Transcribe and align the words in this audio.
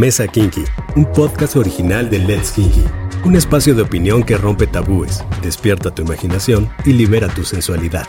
Mesa 0.00 0.26
Kinky, 0.26 0.64
un 0.96 1.04
podcast 1.04 1.56
original 1.56 2.08
de 2.08 2.20
Let's 2.20 2.52
Kinky. 2.52 2.84
Un 3.22 3.36
espacio 3.36 3.74
de 3.74 3.82
opinión 3.82 4.22
que 4.22 4.38
rompe 4.38 4.66
tabúes, 4.66 5.22
despierta 5.42 5.94
tu 5.94 6.00
imaginación 6.00 6.70
y 6.86 6.94
libera 6.94 7.28
tu 7.28 7.44
sensualidad. 7.44 8.06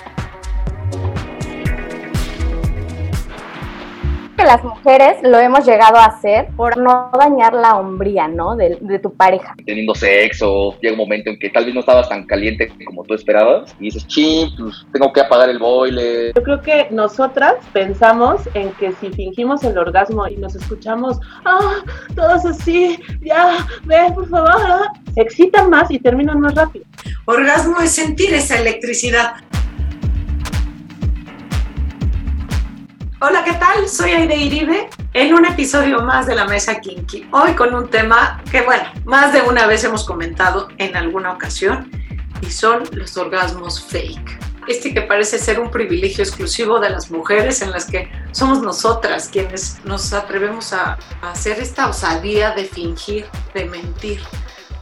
Las 4.52 4.64
mujeres 4.66 5.16
lo 5.24 5.40
hemos 5.40 5.66
llegado 5.66 5.96
a 5.96 6.08
hacer 6.08 6.50
por 6.58 6.76
no 6.76 7.10
dañar 7.18 7.54
la 7.54 7.78
hombría, 7.78 8.28
¿no? 8.28 8.58
De, 8.58 8.78
de, 8.82 9.00
tu 9.00 9.14
pareja. 9.14 9.56
Teniendo 9.66 9.96
sexo, 9.96 10.76
llega 10.82 10.92
un 10.92 11.00
momento 11.00 11.30
en 11.30 11.40
que 11.40 11.50
tal 11.50 11.64
vez 11.64 11.74
no 11.74 11.80
estabas 11.80 12.10
tan 12.10 12.26
caliente 12.26 12.70
como 12.86 13.06
tú 13.06 13.14
esperabas 13.14 13.74
y 13.80 13.86
dices, 13.86 14.06
ching, 14.08 14.50
pues 14.58 14.86
tengo 14.92 15.14
que 15.14 15.22
apagar 15.22 15.50
el 15.50 15.58
boiler. 15.58 16.34
Yo 16.36 16.44
creo 16.44 16.62
que 16.62 16.88
nosotras 16.92 17.56
pensamos 17.72 18.42
en 18.54 18.72
que 18.72 18.92
si 19.00 19.10
fingimos 19.12 19.64
el 19.64 19.78
orgasmo 19.78 20.28
y 20.28 20.36
nos 20.36 20.54
escuchamos, 20.54 21.18
ah, 21.46 21.78
todos 22.14 22.44
así, 22.44 23.00
ya, 23.22 23.66
ve, 23.86 24.12
por 24.14 24.28
favor, 24.28 24.82
se 25.14 25.22
excitan 25.22 25.70
más 25.70 25.90
y 25.92 26.00
terminan 26.00 26.42
más 26.42 26.56
rápido. 26.56 26.84
Orgasmo 27.24 27.80
es 27.80 27.92
sentir 27.92 28.34
esa 28.34 28.60
electricidad. 28.60 29.36
Hola, 33.24 33.44
¿qué 33.44 33.54
tal? 33.54 33.88
Soy 33.88 34.14
Aide 34.14 34.36
Iribe 34.36 34.90
en 35.14 35.36
un 35.36 35.46
episodio 35.46 36.02
más 36.02 36.26
de 36.26 36.34
la 36.34 36.46
Mesa 36.46 36.82
Kinky. 36.82 37.30
Hoy 37.32 37.54
con 37.54 37.76
un 37.76 37.88
tema 37.88 38.42
que, 38.50 38.64
bueno, 38.64 38.86
más 39.06 39.32
de 39.32 39.44
una 39.44 39.68
vez 39.68 39.84
hemos 39.84 40.06
comentado 40.06 40.70
en 40.80 40.98
alguna 40.98 41.32
ocasión 41.32 41.92
y 42.42 42.50
son 42.50 42.82
los 42.94 43.16
orgasmos 43.18 43.80
fake. 43.80 44.40
Este 44.68 44.92
que 44.92 45.04
parece 45.04 45.38
ser 45.38 45.60
un 45.60 45.70
privilegio 45.70 46.24
exclusivo 46.24 46.80
de 46.80 46.90
las 46.90 47.12
mujeres 47.12 47.62
en 47.62 47.70
las 47.70 47.86
que 47.86 48.12
somos 48.32 48.64
nosotras 48.64 49.30
quienes 49.32 49.86
nos 49.86 50.14
atrevemos 50.14 50.74
a, 50.74 50.98
hacer 51.22 51.60
esta 51.60 51.90
osadía 51.90 52.56
de 52.56 52.66
fingir, 52.66 53.28
de 53.54 53.66
mentir, 53.66 54.20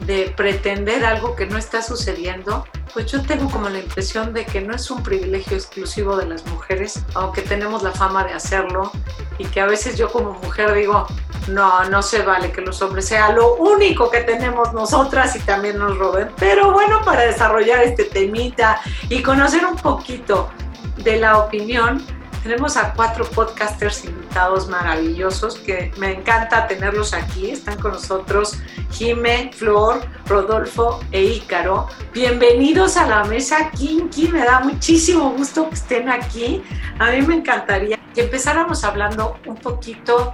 de 0.00 0.32
pretender 0.36 1.04
algo 1.04 1.36
que 1.36 1.46
no 1.46 1.58
está 1.58 1.82
sucediendo 1.82 2.64
pues 2.92 3.06
yo 3.06 3.22
tengo 3.22 3.48
como 3.50 3.68
la 3.68 3.78
impresión 3.78 4.32
de 4.32 4.44
que 4.44 4.60
no 4.60 4.74
es 4.74 4.90
un 4.90 5.02
privilegio 5.02 5.56
exclusivo 5.56 6.16
de 6.16 6.26
las 6.26 6.44
mujeres, 6.46 7.04
aunque 7.14 7.42
tenemos 7.42 7.82
la 7.82 7.92
fama 7.92 8.24
de 8.24 8.32
hacerlo 8.32 8.90
y 9.38 9.44
que 9.46 9.60
a 9.60 9.66
veces 9.66 9.96
yo 9.96 10.10
como 10.10 10.32
mujer 10.32 10.74
digo, 10.74 11.06
no, 11.48 11.84
no 11.84 12.02
se 12.02 12.22
vale 12.22 12.50
que 12.52 12.60
los 12.60 12.82
hombres 12.82 13.06
sea 13.06 13.32
lo 13.32 13.54
único 13.56 14.10
que 14.10 14.20
tenemos 14.20 14.72
nosotras 14.72 15.36
y 15.36 15.40
también 15.40 15.78
nos 15.78 15.96
roben. 15.98 16.30
Pero 16.38 16.72
bueno, 16.72 17.00
para 17.04 17.22
desarrollar 17.22 17.82
este 17.82 18.04
temita 18.04 18.80
y 19.08 19.22
conocer 19.22 19.64
un 19.64 19.76
poquito 19.76 20.50
de 20.96 21.16
la 21.16 21.38
opinión, 21.38 22.04
tenemos 22.42 22.76
a 22.76 22.94
cuatro 22.94 23.24
podcasters 23.26 24.04
invitados 24.04 24.68
maravillosos 24.68 25.58
que 25.58 25.92
me 25.98 26.12
encanta 26.12 26.66
tenerlos 26.66 27.12
aquí. 27.12 27.50
Están 27.50 27.78
con 27.78 27.92
nosotros 27.92 28.58
Jime, 28.92 29.50
Flor, 29.54 30.00
Rodolfo 30.26 31.00
e 31.12 31.22
Ícaro. 31.22 31.88
Bienvenidos 32.14 32.96
a 32.96 33.06
la 33.06 33.24
mesa 33.24 33.70
Kinky. 33.70 34.28
Me 34.28 34.40
da 34.40 34.60
muchísimo 34.60 35.30
gusto 35.32 35.68
que 35.68 35.74
estén 35.74 36.08
aquí. 36.08 36.62
A 36.98 37.10
mí 37.10 37.22
me 37.22 37.34
encantaría 37.34 37.98
que 38.14 38.22
empezáramos 38.22 38.84
hablando 38.84 39.38
un 39.46 39.56
poquito 39.56 40.32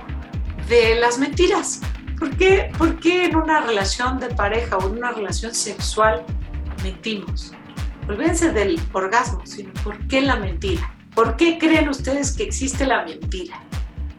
de 0.68 0.94
las 1.00 1.18
mentiras. 1.18 1.80
¿Por 2.18 2.36
qué, 2.36 2.70
¿Por 2.78 2.98
qué 3.00 3.26
en 3.26 3.36
una 3.36 3.60
relación 3.60 4.18
de 4.20 4.28
pareja 4.28 4.78
o 4.78 4.86
en 4.86 4.98
una 4.98 5.10
relación 5.10 5.54
sexual 5.54 6.24
mentimos? 6.82 7.52
Olvídense 8.08 8.52
del 8.52 8.80
orgasmo, 8.92 9.44
sino 9.44 9.72
¿por 9.82 9.98
qué 10.06 10.20
la 10.20 10.36
mentira? 10.36 10.95
¿Por 11.16 11.34
qué 11.36 11.56
creen 11.58 11.88
ustedes 11.88 12.32
que 12.32 12.42
existe 12.42 12.84
la 12.84 13.02
mentira? 13.02 13.58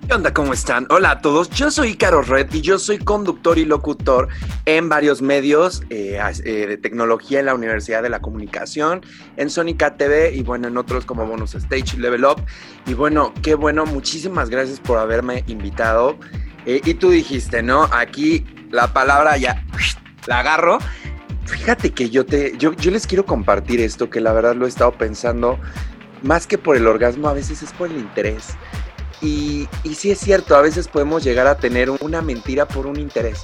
¿Qué 0.07 0.15
onda? 0.15 0.33
¿Cómo 0.33 0.51
están? 0.51 0.87
Hola 0.89 1.11
a 1.11 1.21
todos, 1.21 1.47
yo 1.51 1.69
soy 1.69 1.95
Caro 1.95 2.23
Red 2.23 2.51
y 2.51 2.61
yo 2.61 2.79
soy 2.79 2.97
conductor 2.97 3.59
y 3.59 3.65
locutor 3.65 4.29
en 4.65 4.89
varios 4.89 5.21
medios 5.21 5.83
eh, 5.91 6.19
eh, 6.43 6.65
de 6.65 6.77
tecnología 6.77 7.39
en 7.39 7.45
la 7.45 7.53
Universidad 7.53 8.01
de 8.01 8.09
la 8.09 8.19
Comunicación, 8.19 9.05
en 9.35 9.51
Sónica 9.51 9.95
TV 9.95 10.33
y 10.33 10.41
bueno, 10.41 10.69
en 10.69 10.75
otros 10.75 11.05
como 11.05 11.27
Bonus 11.27 11.53
Stage 11.53 11.99
Level 11.99 12.25
Up. 12.25 12.41
Y 12.87 12.95
bueno, 12.95 13.31
qué 13.43 13.53
bueno, 13.53 13.85
muchísimas 13.85 14.49
gracias 14.49 14.79
por 14.79 14.97
haberme 14.97 15.43
invitado. 15.45 16.17
Eh, 16.65 16.81
y 16.83 16.95
tú 16.95 17.11
dijiste, 17.11 17.61
¿no? 17.61 17.83
Aquí 17.91 18.43
la 18.71 18.91
palabra 18.91 19.37
ya 19.37 19.63
la 20.25 20.39
agarro. 20.39 20.79
Fíjate 21.45 21.91
que 21.91 22.09
yo 22.09 22.25
te, 22.25 22.57
yo, 22.57 22.73
yo 22.73 22.89
les 22.89 23.05
quiero 23.05 23.23
compartir 23.23 23.81
esto 23.81 24.09
que 24.09 24.19
la 24.19 24.33
verdad 24.33 24.55
lo 24.55 24.65
he 24.65 24.69
estado 24.69 24.93
pensando 24.93 25.59
más 26.23 26.47
que 26.47 26.57
por 26.57 26.75
el 26.75 26.87
orgasmo, 26.87 27.27
a 27.27 27.33
veces 27.33 27.63
es 27.63 27.71
por 27.73 27.89
el 27.89 27.97
interés. 27.97 28.55
Y, 29.21 29.67
y 29.83 29.95
sí 29.95 30.11
es 30.11 30.19
cierto, 30.19 30.55
a 30.55 30.61
veces 30.61 30.87
podemos 30.87 31.23
llegar 31.23 31.47
a 31.47 31.57
tener 31.57 31.89
una 31.89 32.21
mentira 32.21 32.67
por 32.67 32.85
un 32.85 32.99
interés. 32.99 33.43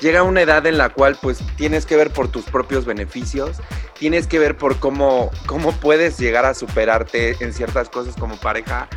Llega 0.00 0.24
una 0.24 0.42
edad 0.42 0.66
en 0.66 0.78
la 0.78 0.88
cual 0.88 1.16
pues 1.20 1.38
tienes 1.56 1.86
que 1.86 1.96
ver 1.96 2.10
por 2.12 2.26
tus 2.26 2.44
propios 2.44 2.84
beneficios, 2.84 3.58
tienes 3.98 4.26
que 4.26 4.40
ver 4.40 4.56
por 4.56 4.78
cómo, 4.78 5.30
cómo 5.46 5.72
puedes 5.72 6.18
llegar 6.18 6.44
a 6.44 6.54
superarte 6.54 7.36
en 7.38 7.52
ciertas 7.52 7.88
cosas 7.88 8.16
como 8.16 8.36
pareja 8.36 8.88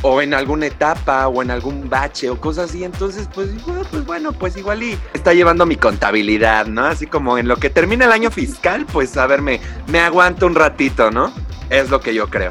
o 0.00 0.20
en 0.20 0.34
alguna 0.34 0.66
etapa 0.66 1.28
o 1.28 1.42
en 1.42 1.50
algún 1.50 1.88
bache 1.88 2.30
o 2.30 2.40
cosas 2.40 2.70
así. 2.70 2.84
Entonces, 2.84 3.28
pues, 3.34 3.50
pues 3.90 4.06
bueno, 4.06 4.32
pues 4.32 4.56
igual 4.56 4.82
y 4.82 4.98
está 5.12 5.32
llevando 5.34 5.66
mi 5.66 5.76
contabilidad, 5.76 6.66
¿no? 6.66 6.86
Así 6.86 7.06
como 7.06 7.36
en 7.38 7.46
lo 7.46 7.56
que 7.56 7.70
termina 7.70 8.06
el 8.06 8.12
año 8.12 8.30
fiscal, 8.30 8.86
pues 8.90 9.16
a 9.16 9.26
ver, 9.26 9.42
me, 9.42 9.60
me 9.88 10.00
aguanto 10.00 10.46
un 10.46 10.54
ratito, 10.54 11.10
¿no? 11.10 11.32
Es 11.70 11.90
lo 11.90 12.00
que 12.00 12.14
yo 12.14 12.28
creo. 12.28 12.50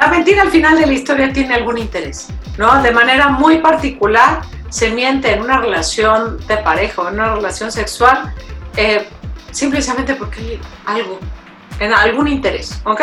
La 0.00 0.06
mentira 0.08 0.42
al 0.42 0.50
final 0.50 0.78
de 0.78 0.86
la 0.86 0.92
historia 0.92 1.32
tiene 1.32 1.54
algún 1.54 1.78
interés, 1.78 2.28
¿no? 2.56 2.82
De 2.82 2.92
manera 2.92 3.28
muy 3.28 3.58
particular 3.58 4.42
se 4.68 4.90
miente 4.90 5.32
en 5.32 5.40
una 5.40 5.58
relación 5.58 6.38
de 6.46 6.58
pareja 6.58 7.02
o 7.02 7.08
en 7.08 7.14
una 7.14 7.34
relación 7.34 7.72
sexual 7.72 8.32
eh, 8.76 9.08
simplemente 9.50 10.14
porque 10.14 10.40
hay 10.40 10.60
algo, 10.86 11.18
en 11.80 11.92
algún 11.92 12.28
interés, 12.28 12.80
¿ok? 12.84 13.00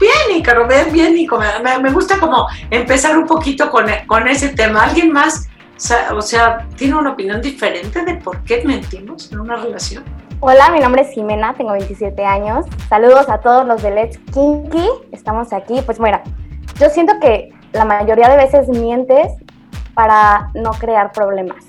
bien, 0.00 0.38
Ícaro, 0.38 0.66
bien, 0.66 1.14
Nico, 1.14 1.38
me, 1.38 1.78
me, 1.78 1.90
gusta 1.90 2.18
como 2.18 2.48
empezar 2.70 3.16
un 3.16 3.26
poquito 3.26 3.70
con, 3.70 3.86
con 4.06 4.26
ese 4.28 4.50
tema. 4.50 4.84
¿Alguien 4.84 5.12
más, 5.12 5.48
o 6.12 6.22
sea, 6.22 6.66
tiene 6.76 6.94
una 6.94 7.10
opinión 7.10 7.40
diferente 7.40 8.04
de 8.04 8.14
por 8.14 8.42
qué 8.42 8.62
mentimos 8.64 9.30
en 9.30 9.40
una 9.40 9.56
relación? 9.56 10.04
Hola, 10.40 10.70
mi 10.70 10.78
nombre 10.78 11.02
es 11.02 11.10
Jimena, 11.10 11.54
tengo 11.54 11.72
27 11.72 12.24
años. 12.24 12.64
Saludos 12.88 13.28
a 13.28 13.40
todos 13.40 13.66
los 13.66 13.82
de 13.82 13.90
Let's 13.90 14.18
Kinky. 14.32 14.88
Estamos 15.10 15.52
aquí. 15.52 15.82
Pues 15.84 15.98
bueno, 15.98 16.20
yo 16.78 16.88
siento 16.90 17.14
que 17.20 17.52
la 17.72 17.84
mayoría 17.84 18.28
de 18.28 18.36
veces 18.36 18.68
mientes 18.68 19.32
para 19.94 20.50
no 20.54 20.70
crear 20.70 21.10
problemas. 21.10 21.64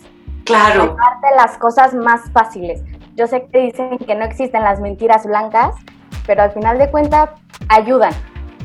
Claro. 0.46 0.96
de 0.96 1.36
las 1.36 1.58
cosas 1.58 1.96
más 1.96 2.32
fáciles. 2.32 2.84
Yo 3.16 3.26
sé 3.26 3.48
que 3.52 3.60
dicen 3.60 3.98
que 3.98 4.14
no 4.14 4.24
existen 4.24 4.64
las 4.64 4.80
mentiras 4.80 5.26
blancas, 5.26 5.74
pero 6.28 6.44
al 6.44 6.52
final 6.52 6.78
de 6.78 6.92
cuentas 6.92 7.32
ayudan. 7.70 8.14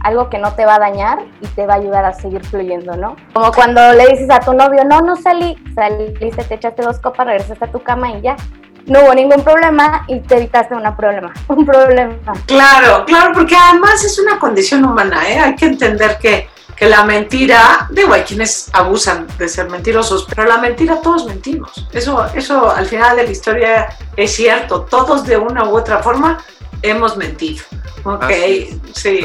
Algo 0.03 0.29
que 0.29 0.37
no 0.37 0.53
te 0.53 0.67
va 0.67 0.75
a 0.75 0.81
dañar 0.81 1.21
y 1.41 1.47
te 1.47 1.67
va 1.67 1.75
a 1.75 1.77
ayudar 1.79 2.05
a 2.05 2.13
seguir 2.13 2.45
fluyendo, 2.45 2.95
¿no? 2.95 3.17
Como 3.33 3.51
cuando 3.53 3.81
le 3.95 4.07
dices 4.09 4.29
a 4.29 4.41
tu 4.41 4.53
novio, 4.53 4.85
no, 4.85 5.01
no 5.01 5.17
salí, 5.17 5.57
saliste, 5.75 6.45
te 6.45 6.55
echaste 6.57 6.83
dos 6.83 7.01
copas, 7.01 7.27
regresaste 7.27 7.65
a 7.65 7.73
tu 7.73 7.83
cama 7.83 8.11
y 8.11 8.21
ya 8.21 8.37
no 8.87 9.01
hubo 9.01 9.15
ningún 9.15 9.43
problema 9.43 10.05
y 10.09 10.21
te 10.21 10.37
evitaste 10.37 10.75
una 10.75 10.97
problema, 10.97 11.33
un 11.49 11.65
problema. 11.65 12.15
Claro, 12.47 13.05
claro, 13.05 13.33
porque 13.33 13.57
además 13.57 14.05
es 14.05 14.19
una 14.19 14.39
condición 14.39 14.85
humana, 14.85 15.29
¿eh? 15.29 15.39
Hay 15.39 15.57
que 15.57 15.67
entender 15.67 16.19
que, 16.19 16.49
que 16.77 16.87
la 16.87 17.05
mentira, 17.05 17.89
digo, 17.91 18.13
hay 18.13 18.23
quienes 18.23 18.71
abusan 18.73 19.27
de 19.39 19.49
ser 19.49 19.71
mentirosos, 19.71 20.27
pero 20.29 20.45
la 20.45 20.59
mentira 20.59 21.01
todos 21.01 21.27
mentimos. 21.27 21.87
Eso, 21.93 22.27
eso 22.35 22.71
al 22.71 22.87
final 22.87 23.17
de 23.17 23.25
la 23.25 23.31
historia 23.31 23.89
es 24.17 24.33
cierto, 24.33 24.83
todos 24.83 25.25
de 25.25 25.37
una 25.37 25.65
u 25.65 25.77
otra 25.77 26.03
forma 26.03 26.39
hemos 26.83 27.17
mentido. 27.17 27.65
Ok, 28.05 28.31
sí. 28.95 29.21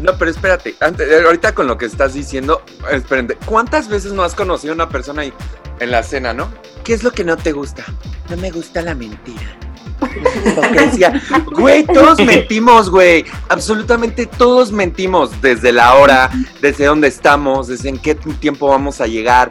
No, 0.00 0.18
pero 0.18 0.30
espérate, 0.30 0.74
antes, 0.80 1.24
ahorita 1.24 1.54
con 1.54 1.66
lo 1.66 1.78
que 1.78 1.86
estás 1.86 2.12
diciendo, 2.12 2.62
espérate, 2.90 3.38
¿cuántas 3.46 3.88
veces 3.88 4.12
no 4.12 4.22
has 4.22 4.34
conocido 4.34 4.72
a 4.72 4.74
una 4.74 4.88
persona 4.90 5.22
ahí 5.22 5.32
en 5.80 5.90
la 5.90 6.02
cena, 6.02 6.32
no? 6.32 6.48
¿Qué 6.84 6.94
es 6.94 7.02
lo 7.02 7.12
que 7.12 7.24
no 7.24 7.36
te 7.36 7.52
gusta? 7.52 7.84
No 8.30 8.36
me 8.36 8.50
gusta 8.50 8.82
la 8.82 8.94
mentira. 8.94 9.58
Hipocresía. 10.46 11.20
Güey, 11.46 11.84
todos 11.84 12.18
mentimos, 12.20 12.90
güey. 12.90 13.24
Absolutamente 13.48 14.26
todos 14.26 14.70
mentimos. 14.70 15.40
Desde 15.40 15.72
la 15.72 15.94
hora, 15.94 16.30
desde 16.60 16.86
dónde 16.86 17.08
estamos, 17.08 17.68
desde 17.68 17.88
en 17.88 17.98
qué 17.98 18.14
tiempo 18.14 18.68
vamos 18.68 19.00
a 19.00 19.06
llegar, 19.06 19.50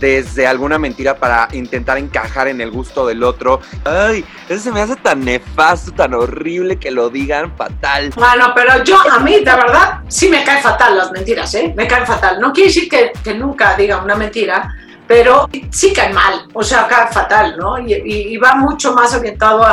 desde 0.00 0.46
alguna 0.46 0.78
mentira 0.78 1.16
para 1.16 1.48
intentar 1.52 1.98
encajar 1.98 2.48
en 2.48 2.60
el 2.60 2.70
gusto 2.70 3.06
del 3.06 3.22
otro. 3.22 3.60
Ay, 3.84 4.24
eso 4.48 4.64
se 4.64 4.72
me 4.72 4.80
hace 4.80 4.96
tan 4.96 5.24
nefasto, 5.24 5.92
tan 5.92 6.14
horrible 6.14 6.78
que 6.78 6.90
lo 6.90 7.08
digan 7.08 7.56
fatal. 7.56 8.12
Bueno, 8.16 8.52
pero 8.54 8.84
yo, 8.84 8.98
a 9.10 9.20
mí, 9.20 9.36
de 9.36 9.44
verdad, 9.44 10.00
sí 10.08 10.28
me 10.28 10.44
caen 10.44 10.62
fatal 10.62 10.96
las 10.96 11.10
mentiras, 11.12 11.54
¿eh? 11.54 11.72
Me 11.76 11.86
caen 11.86 12.06
fatal. 12.06 12.38
No 12.40 12.52
quiere 12.52 12.68
decir 12.68 12.88
que, 12.88 13.12
que 13.24 13.34
nunca 13.34 13.74
diga 13.76 14.02
una 14.02 14.14
mentira 14.14 14.74
pero 15.06 15.48
sí 15.70 15.92
cae 15.92 16.12
mal, 16.12 16.48
o 16.52 16.62
sea, 16.62 16.86
cae 16.88 17.12
fatal, 17.12 17.56
¿no? 17.58 17.78
Y, 17.78 18.36
va 18.38 18.54
mucho 18.56 18.92
más 18.92 19.14
orientado 19.14 19.64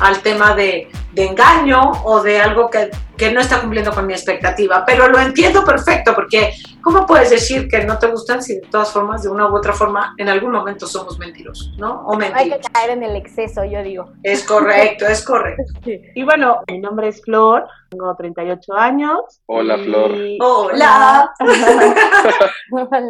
al 0.00 0.18
tema 0.20 0.54
de, 0.54 0.90
engaño 1.16 1.92
o 2.04 2.22
de 2.22 2.40
algo 2.40 2.70
que, 2.70 2.90
no 3.32 3.40
está 3.40 3.60
cumpliendo 3.60 3.92
con 3.92 4.04
mi 4.04 4.14
expectativa. 4.14 4.84
Pero 4.84 5.06
lo 5.06 5.20
entiendo 5.20 5.64
perfecto 5.64 6.12
porque 6.12 6.54
¿cómo 6.82 7.06
puedes 7.06 7.30
decir 7.30 7.68
que 7.68 7.84
no 7.84 7.96
te 7.96 8.08
gustan 8.08 8.42
si 8.42 8.56
de 8.56 8.62
todas 8.62 8.92
formas, 8.92 9.22
de 9.22 9.28
una 9.28 9.48
u 9.48 9.56
otra 9.56 9.72
forma, 9.72 10.12
en 10.18 10.28
algún 10.28 10.50
momento 10.50 10.88
somos 10.88 11.20
mentirosos, 11.20 11.72
¿no? 11.78 12.04
O 12.06 12.18
No 12.18 12.26
hay 12.34 12.50
que 12.50 12.58
caer 12.72 12.90
en 12.90 13.04
el 13.04 13.14
exceso, 13.14 13.64
yo 13.64 13.80
digo. 13.84 14.08
Es 14.24 14.42
correcto, 14.42 15.06
es 15.06 15.24
correcto. 15.24 15.62
Y 16.14 16.24
bueno, 16.24 16.62
mi 16.68 16.80
nombre 16.80 17.08
es 17.08 17.22
Flor, 17.22 17.64
tengo 17.90 18.14
38 18.16 18.74
años. 18.74 19.20
Hola, 19.46 19.76
y- 19.76 19.84
Flor. 19.84 20.12
Hola. 20.40 21.32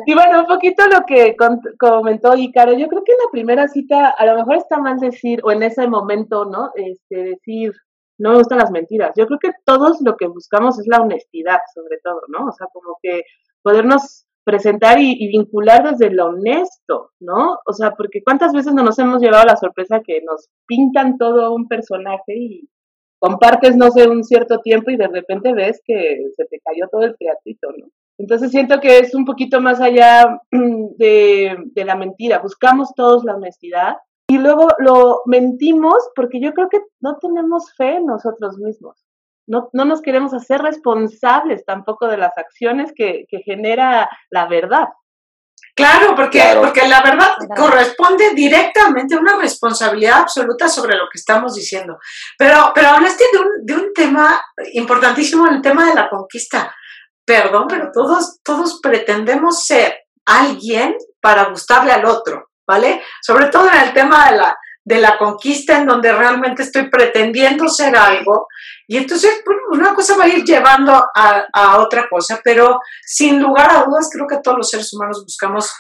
Y 0.07 0.15
bueno, 0.15 0.41
un 0.41 0.47
poquito 0.47 0.87
lo 0.89 1.05
que 1.07 1.37
comentó 1.79 2.35
Ícaro, 2.37 2.73
yo 2.75 2.89
creo 2.89 3.03
que 3.05 3.13
en 3.13 3.19
la 3.25 3.31
primera 3.31 3.69
cita 3.69 4.11
a 4.11 4.27
lo 4.27 4.37
mejor 4.37 4.57
está 4.57 4.79
mal 4.79 4.99
decir, 4.99 5.41
o 5.45 5.53
en 5.53 5.63
ese 5.63 5.87
momento, 5.87 6.45
¿no? 6.45 6.73
Este, 6.75 7.23
decir, 7.25 7.73
no 8.23 8.31
me 8.31 8.39
gustan 8.39 8.59
las 8.59 8.71
mentiras. 8.71 9.13
Yo 9.17 9.27
creo 9.27 9.39
que 9.41 9.51
todos 9.65 10.01
lo 10.01 10.17
que 10.17 10.29
buscamos 10.29 10.79
es 10.79 10.87
la 10.87 11.01
honestidad, 11.01 11.59
sobre 11.75 11.99
todo, 12.03 12.21
¿no? 12.29 12.47
O 12.47 12.53
sea, 12.53 12.69
como 12.73 12.97
que 13.03 13.23
podernos 13.63 14.27
presentar 14.45 15.01
y, 15.01 15.27
vincular 15.27 15.91
desde 15.91 16.15
lo 16.15 16.27
honesto, 16.27 17.11
¿no? 17.21 17.59
O 17.67 17.73
sea, 17.73 17.95
porque 17.97 18.23
cuántas 18.23 18.53
veces 18.53 18.75
no 18.75 18.85
nos 18.85 18.99
hemos 19.01 19.21
llevado 19.21 19.45
la 19.45 19.57
sorpresa 19.57 20.03
que 20.05 20.21
nos 20.23 20.49
pintan 20.67 21.19
todo 21.19 21.53
un 21.53 21.67
personaje 21.67 22.37
y 22.37 22.69
compartes, 23.19 23.77
no 23.77 23.91
sé, 23.91 24.09
un 24.09 24.23
cierto 24.23 24.61
tiempo 24.61 24.91
y 24.91 24.97
de 24.97 25.09
repente 25.09 25.53
ves 25.53 25.81
que 25.85 26.23
se 26.37 26.45
te 26.45 26.61
cayó 26.61 26.87
todo 26.91 27.03
el 27.03 27.17
teatrito, 27.17 27.71
¿no? 27.77 27.87
Entonces 28.19 28.53
siento 28.53 28.79
que 28.81 28.99
es 28.99 29.15
un 29.17 29.25
poquito 29.25 29.61
más 29.61 29.81
allá 29.81 30.41
de, 30.53 31.57
de 31.75 31.85
la 31.85 31.97
mentira. 31.97 32.39
Buscamos 32.39 32.95
todos 32.95 33.25
la 33.25 33.35
honestidad 33.35 33.97
y 34.29 34.39
luego 34.39 34.69
lo 34.79 35.23
mentimos 35.27 36.11
porque 36.15 36.41
yo 36.41 36.53
creo 36.53 36.69
que 36.69 36.81
no 37.01 37.19
tenemos 37.19 37.75
fe 37.77 37.97
en 37.97 38.07
nosotros 38.07 38.57
mismos. 38.59 39.05
No, 39.47 39.69
no 39.73 39.85
nos 39.85 40.01
queremos 40.01 40.33
hacer 40.35 40.63
responsables 40.63 41.65
tampoco 41.65 42.07
de 42.07 42.17
las 42.17 42.37
acciones 42.39 42.93
que, 42.95 43.25
que 43.29 43.39
genera 43.41 44.09
la 44.31 44.47
verdad. 44.47 44.89
Claro, 45.75 46.15
porque, 46.15 46.39
Claro. 46.39 46.61
porque 46.61 46.87
la 46.87 47.03
verdad 47.03 47.29
corresponde 47.57 48.35
directamente 48.35 49.15
a 49.15 49.21
una 49.21 49.37
responsabilidad 49.37 50.21
absoluta 50.21 50.69
sobre 50.69 50.97
lo 50.97 51.05
que 51.11 51.19
estamos 51.19 51.55
diciendo. 51.55 51.99
Pero, 52.39 52.73
pero 52.75 52.89
hablaste 52.89 53.25
de 53.33 53.39
un, 53.39 53.49
de 53.65 53.75
un 53.75 53.93
tema 53.95 54.41
importantísimo, 54.75 55.47
el 55.47 55.63
tema 55.63 55.87
de 55.87 55.95
la 55.95 56.11
conquista. 56.11 56.75
Perdón, 57.25 57.67
pero 57.69 57.91
todos, 57.93 58.41
todos 58.43 58.81
pretendemos 58.83 59.65
ser 59.65 59.95
alguien 60.27 60.95
para 61.21 61.45
gustarle 61.45 61.93
al 61.93 62.05
otro, 62.05 62.51
¿vale? 62.67 63.03
Sobre 63.21 63.47
todo 63.47 63.69
en 63.71 63.81
el 63.81 63.93
tema 63.93 64.31
de 64.31 64.37
la, 64.37 64.57
de 64.85 64.99
la 64.99 65.17
conquista, 65.19 65.79
en 65.79 65.87
donde 65.87 66.13
realmente 66.13 66.63
estoy 66.63 66.89
pretendiendo 66.91 67.69
ser 67.69 67.97
algo. 67.97 68.47
Y 68.89 68.97
entonces, 68.97 69.43
bueno, 69.47 69.61
una 69.71 69.95
cosa 69.95 70.17
va 70.17 70.25
a 70.25 70.29
ir 70.29 70.45
llevando 70.45 70.93
a, 70.93 71.47
a 71.53 71.79
otra 71.79 72.09
cosa, 72.09 72.41
pero 72.43 72.81
sin 73.05 73.41
lugar 73.41 73.71
a 73.71 73.85
dudas, 73.85 74.11
creo 74.13 74.27
que 74.27 74.39
todos 74.43 74.59
los 74.59 74.69
seres 74.69 74.93
humanos 74.93 75.23
buscamos 75.25 75.73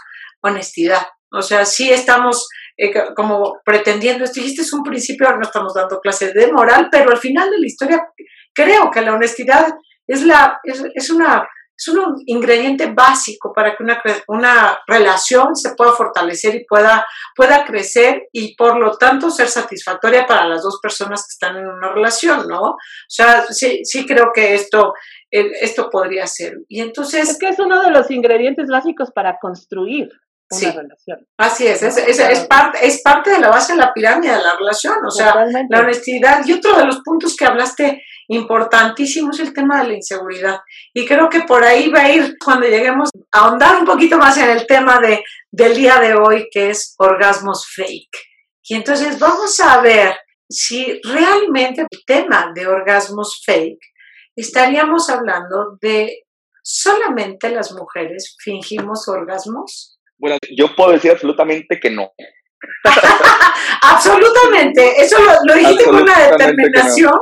honestidad. 0.42 1.06
O 1.30 1.42
sea, 1.42 1.64
sí 1.64 1.90
estamos 1.90 2.48
eh, 2.76 2.92
co- 2.92 3.14
como 3.14 3.60
pretendiendo 3.64 4.24
esto, 4.24 4.40
y 4.40 4.46
este 4.46 4.62
es 4.62 4.72
un 4.72 4.82
principio, 4.82 5.26
ahora 5.26 5.38
no 5.38 5.44
estamos 5.46 5.74
dando 5.74 6.00
clases 6.00 6.32
de 6.34 6.52
moral, 6.52 6.88
pero 6.90 7.10
al 7.10 7.18
final 7.18 7.50
de 7.50 7.58
la 7.58 7.66
historia 7.66 8.06
creo 8.54 8.90
que 8.90 9.00
la 9.02 9.14
honestidad 9.14 9.74
es, 10.06 10.22
la, 10.22 10.60
es, 10.64 10.82
es 10.94 11.10
una, 11.10 11.46
es 11.90 11.96
un 11.96 12.22
ingrediente 12.26 12.92
básico 12.92 13.52
para 13.52 13.74
que 13.74 13.82
una, 13.82 14.02
una 14.28 14.78
relación 14.86 15.56
se 15.56 15.74
pueda 15.74 15.92
fortalecer 15.92 16.54
y 16.54 16.64
pueda, 16.64 17.06
pueda 17.34 17.64
crecer 17.64 18.28
y 18.32 18.54
por 18.54 18.78
lo 18.78 18.96
tanto 18.96 19.30
ser 19.30 19.48
satisfactoria 19.48 20.26
para 20.26 20.46
las 20.46 20.62
dos 20.62 20.78
personas 20.80 21.22
que 21.22 21.32
están 21.32 21.56
en 21.56 21.66
una 21.66 21.92
relación, 21.92 22.46
¿no? 22.48 22.60
O 22.62 22.76
sea, 23.08 23.44
sí, 23.46 23.80
sí 23.84 24.06
creo 24.06 24.30
que 24.34 24.54
esto, 24.54 24.94
eh, 25.30 25.50
esto 25.60 25.90
podría 25.90 26.26
ser. 26.26 26.58
Y 26.68 26.80
Es 26.80 26.86
entonces, 26.86 27.38
que 27.38 27.48
es 27.48 27.58
uno 27.58 27.82
de 27.82 27.90
los 27.90 28.10
ingredientes 28.10 28.68
básicos 28.68 29.10
para 29.10 29.38
construir 29.40 30.08
una 30.52 30.58
Sí. 30.60 30.70
relación. 30.70 31.26
así 31.38 31.66
es, 31.66 31.82
es, 31.82 31.96
es, 31.96 32.18
es 32.18 32.40
parte, 32.46 32.78
es 32.86 33.02
parte 33.02 33.30
de 33.30 33.38
la 33.40 33.48
base 33.50 33.72
de 33.72 33.78
la 33.78 33.92
pirámide 33.92 34.32
de 34.36 34.42
la 34.42 34.54
relación, 34.56 34.94
o 35.06 35.10
sea, 35.10 35.32
Totalmente. 35.32 35.74
la 35.74 35.80
honestidad. 35.82 36.46
Y 36.46 36.52
otro 36.52 36.76
de 36.76 36.84
los 36.86 37.00
puntos 37.00 37.34
que 37.36 37.44
hablaste 37.44 38.02
importantísimo 38.28 39.30
es 39.32 39.40
el 39.40 39.52
tema 39.52 39.82
de 39.82 39.88
la 39.88 39.94
inseguridad. 39.94 40.60
Y 40.94 41.06
creo 41.06 41.28
que 41.28 41.40
por 41.42 41.64
ahí 41.64 41.88
va 41.90 42.00
a 42.02 42.10
ir 42.12 42.36
cuando 42.42 42.66
lleguemos 42.66 43.10
a 43.32 43.38
ahondar 43.40 43.76
un 43.78 43.84
poquito 43.84 44.16
más 44.18 44.36
en 44.38 44.50
el 44.50 44.66
tema 44.66 45.00
de, 45.00 45.22
del 45.50 45.74
día 45.74 45.98
de 46.00 46.14
hoy, 46.14 46.48
que 46.50 46.70
es 46.70 46.94
orgasmos 46.98 47.66
fake. 47.74 48.16
Y 48.64 48.74
entonces 48.76 49.18
vamos 49.18 49.58
a 49.60 49.80
ver 49.80 50.16
si 50.48 51.00
realmente 51.02 51.82
el 51.90 52.04
tema 52.06 52.52
de 52.54 52.66
orgasmos 52.66 53.42
fake 53.44 53.80
estaríamos 54.36 55.10
hablando 55.10 55.76
de 55.80 56.24
solamente 56.62 57.50
las 57.50 57.72
mujeres 57.72 58.36
fingimos 58.38 59.08
orgasmos. 59.08 59.91
Bueno, 60.22 60.38
yo 60.56 60.74
puedo 60.76 60.92
decir 60.92 61.10
absolutamente 61.10 61.78
que 61.80 61.90
no. 61.90 62.12
Absolutamente, 63.82 64.92
eso 65.02 65.16
lo, 65.20 65.32
lo 65.46 65.54
dijiste 65.58 65.84
con 65.84 65.96
una 66.02 66.14
que 66.14 66.20
no. 66.30 66.36
determinación. 66.36 67.12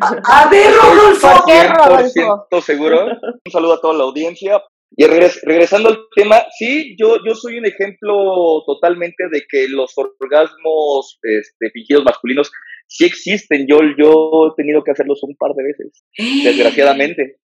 A, 0.00 0.42
a 0.44 0.48
ver, 0.50 0.72
Rodolfo. 0.72 1.28
¿Por 1.28 1.44
qué, 1.46 1.68
Rodolfo? 1.68 2.48
100% 2.50 2.60
seguro. 2.62 3.06
Un 3.44 3.52
saludo 3.52 3.74
a 3.74 3.80
toda 3.80 3.94
la 3.94 4.04
audiencia. 4.04 4.62
Y 4.96 5.04
regres- 5.06 5.40
regresando 5.44 5.88
al 5.88 5.98
tema, 6.14 6.42
sí, 6.56 6.94
yo, 7.00 7.16
yo 7.26 7.34
soy 7.34 7.58
un 7.58 7.66
ejemplo 7.66 8.62
totalmente 8.66 9.24
de 9.30 9.42
que 9.48 9.66
los 9.68 9.92
orgasmos 9.96 11.18
este, 11.22 11.70
fingidos 11.72 12.04
masculinos 12.04 12.52
sí 12.86 13.04
existen. 13.04 13.66
Yo, 13.68 13.78
yo 13.98 14.52
he 14.52 14.56
tenido 14.56 14.84
que 14.84 14.92
hacerlos 14.92 15.20
un 15.24 15.34
par 15.36 15.52
de 15.54 15.64
veces, 15.64 16.04
desgraciadamente. 16.44 17.38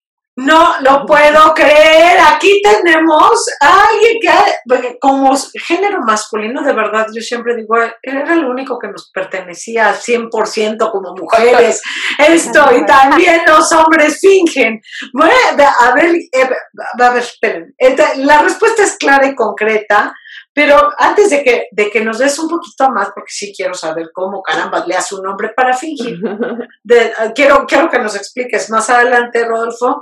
No 0.47 0.75
lo 0.81 1.05
puedo 1.07 1.53
creer. 1.55 2.19
Aquí 2.35 2.61
tenemos 2.63 3.47
a 3.61 3.87
alguien 3.89 4.19
que 4.21 4.99
como 5.01 5.37
género 5.67 6.01
masculino, 6.01 6.63
de 6.63 6.73
verdad, 6.73 7.07
yo 7.15 7.21
siempre 7.21 7.55
digo, 7.57 7.77
era 8.03 8.33
el 8.33 8.45
único 8.45 8.79
que 8.79 8.89
nos 8.89 9.11
pertenecía 9.11 9.89
al 9.89 9.97
100% 9.97 10.91
como 10.91 11.15
mujeres. 11.15 11.83
Esto, 12.19 12.65
y 12.77 12.85
también 12.87 13.43
los 13.47 13.71
hombres 13.73 14.19
fingen. 14.21 14.81
Bueno, 15.13 15.35
a 15.81 15.93
ver, 15.95 16.15
eh, 16.33 16.51
a 16.99 17.11
ver, 17.11 17.23
esperen. 17.23 17.75
La 18.17 18.39
respuesta 18.43 18.83
es 18.85 18.97
clara 18.97 19.27
y 19.27 19.35
concreta, 19.35 20.15
pero 20.53 20.91
antes 20.99 21.31
de 21.31 21.43
que, 21.45 21.67
de 21.71 21.91
que 21.91 22.01
nos 22.01 22.19
des 22.19 22.39
un 22.39 22.49
poquito 22.49 22.91
más, 22.91 23.11
porque 23.15 23.31
sí 23.31 23.53
quiero 23.57 23.75
saber 23.75 24.11
cómo 24.13 24.43
caramba 24.43 24.85
le 24.87 24.97
hace 24.97 25.15
un 25.15 25.27
hombre 25.27 25.51
para 25.55 25.77
fingir, 25.77 26.19
de- 26.83 27.13
quiero, 27.35 27.67
quiero 27.67 27.89
que 27.89 27.99
nos 27.99 28.17
expliques 28.17 28.69
más 28.71 28.91
adelante, 28.91 29.45
Rodolfo. 29.45 30.01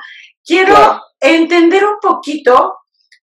Quiero 0.49 0.75
Claro. 0.75 1.03
entender 1.21 1.85
un 1.85 1.99
poquito 2.01 2.77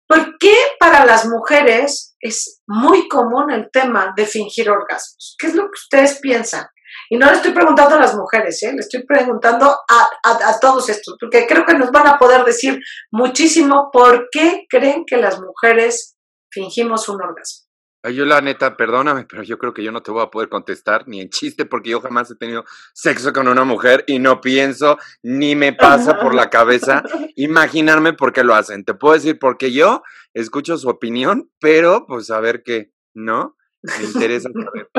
por 0.07 0.37
qué 0.39 0.55
para 0.79 1.07
las 1.07 1.25
mujeres 1.27 2.15
es 2.21 2.61
muy 2.67 3.09
común 3.09 3.51
el 3.51 3.71
tema 3.73 4.13
de 4.15 4.27
fingir 4.27 4.69
orgasmos. 4.71 5.35
¿Qué 5.39 5.47
es 5.47 5.55
lo 5.55 5.63
que 5.65 5.79
ustedes 5.79 6.19
piensan? 6.21 6.67
Y 7.11 7.17
no 7.17 7.27
le 7.31 7.37
estoy 7.37 7.53
preguntando 7.53 7.97
a 7.97 8.01
las 8.01 8.15
mujeres, 8.15 8.63
¿eh? 8.63 8.73
le 8.73 8.81
estoy 8.81 9.05
preguntando 9.05 9.67
a, 9.67 10.09
a- 10.23 10.49
a 10.51 10.61
todos 10.61 10.89
estos, 10.91 11.17
porque 11.19 11.47
creo 11.47 11.65
que 11.65 11.75
nos 11.75 11.91
van 11.91 12.07
a 12.07 12.19
poder 12.19 12.45
decir 12.45 12.79
muchísimo 13.11 13.89
por 13.93 14.29
qué 14.31 14.67
creen 14.69 15.05
que 15.07 15.17
las 15.17 15.41
mujeres 15.41 16.17
fingimos 16.53 17.09
un 17.09 17.23
orgasmo. 17.23 17.64
Ay, 18.07 18.17
yo 18.17 18.27
la 18.27 18.43
neta, 18.43 18.77
perdóname, 18.77 19.25
pero 19.25 19.43
yo 19.45 19.57
creo 19.57 19.73
que 19.73 19.83
yo 19.83 19.91
no 19.91 20.03
te 20.03 20.11
voy 20.11 20.23
a 20.23 20.31
poder 20.31 20.51
contestar 20.51 21.09
ni 21.09 21.23
en 21.23 21.31
chiste 21.31 21.65
porque 21.65 21.89
yo 21.89 22.03
jamás 22.03 22.31
he 22.31 22.37
tenido 22.37 22.67
sexo 22.93 23.33
con 23.33 23.49
una 23.49 23.65
mujer 23.65 24.05
y 24.07 24.19
no 24.19 24.43
pienso 24.43 24.99
ni 25.23 25.57
me 25.57 25.73
pasa 25.73 26.21
por 26.21 26.35
la 26.35 26.51
cabeza 26.51 27.03
imaginarme 27.37 28.13
por 28.13 28.35
qué 28.35 28.45
lo 28.45 28.55
hacen. 28.55 28.85
Te 28.85 28.93
puedo 28.93 29.15
decir 29.15 29.39
porque 29.39 29.73
yo 29.73 30.03
escucho 30.35 30.77
su 30.77 30.91
opinión, 30.91 31.51
pero 31.61 32.05
pues 32.07 32.31
a 32.31 32.41
ver 32.41 32.63
qué, 32.63 32.93
¿no? 33.15 33.57
Me 33.83 34.05
interesa 34.05 34.51
saber. 34.53 34.91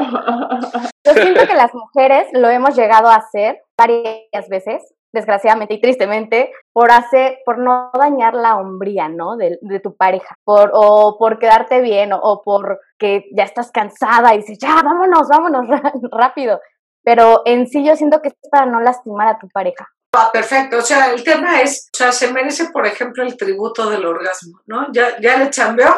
Yo 1.05 1.13
siento 1.13 1.45
que 1.45 1.53
las 1.53 1.75
mujeres 1.75 2.25
lo 2.33 2.49
hemos 2.49 2.75
llegado 2.75 3.09
a 3.09 3.17
hacer 3.17 3.57
varias 3.77 4.49
veces, 4.49 4.81
desgraciadamente 5.15 5.73
y 5.73 5.81
tristemente, 5.81 6.51
por 6.71 6.91
hacer, 6.91 7.39
por 7.43 7.57
no 7.57 7.89
dañar 7.97 8.35
la 8.35 8.57
hombría, 8.57 9.09
¿no? 9.09 9.35
De, 9.35 9.57
de 9.61 9.79
tu 9.79 9.95
pareja, 9.95 10.35
por, 10.43 10.69
o 10.73 11.17
por 11.17 11.39
quedarte 11.39 11.81
bien, 11.81 12.11
o, 12.13 12.43
por 12.43 12.79
que 12.99 13.25
ya 13.35 13.43
estás 13.43 13.71
cansada 13.71 14.35
y 14.35 14.37
dices, 14.37 14.59
ya, 14.59 14.75
vámonos, 14.75 15.27
vámonos 15.27 15.65
rápido. 16.11 16.61
Pero 17.03 17.41
en 17.45 17.67
sí 17.67 17.83
yo 17.83 17.95
siento 17.95 18.21
que 18.21 18.29
es 18.29 18.35
para 18.51 18.67
no 18.67 18.79
lastimar 18.81 19.27
a 19.27 19.39
tu 19.39 19.47
pareja. 19.49 19.87
Ah, 20.17 20.29
perfecto, 20.31 20.77
o 20.77 20.81
sea, 20.81 21.11
el 21.11 21.23
tema 21.23 21.61
es, 21.61 21.89
o 21.93 21.97
sea, 21.97 22.11
se 22.11 22.31
merece, 22.31 22.69
por 22.69 22.85
ejemplo, 22.85 23.23
el 23.23 23.35
tributo 23.35 23.89
del 23.89 24.05
orgasmo, 24.05 24.61
¿no? 24.65 24.87
Ya, 24.93 25.19
ya 25.19 25.37
le 25.37 25.49
chambeó, 25.49 25.93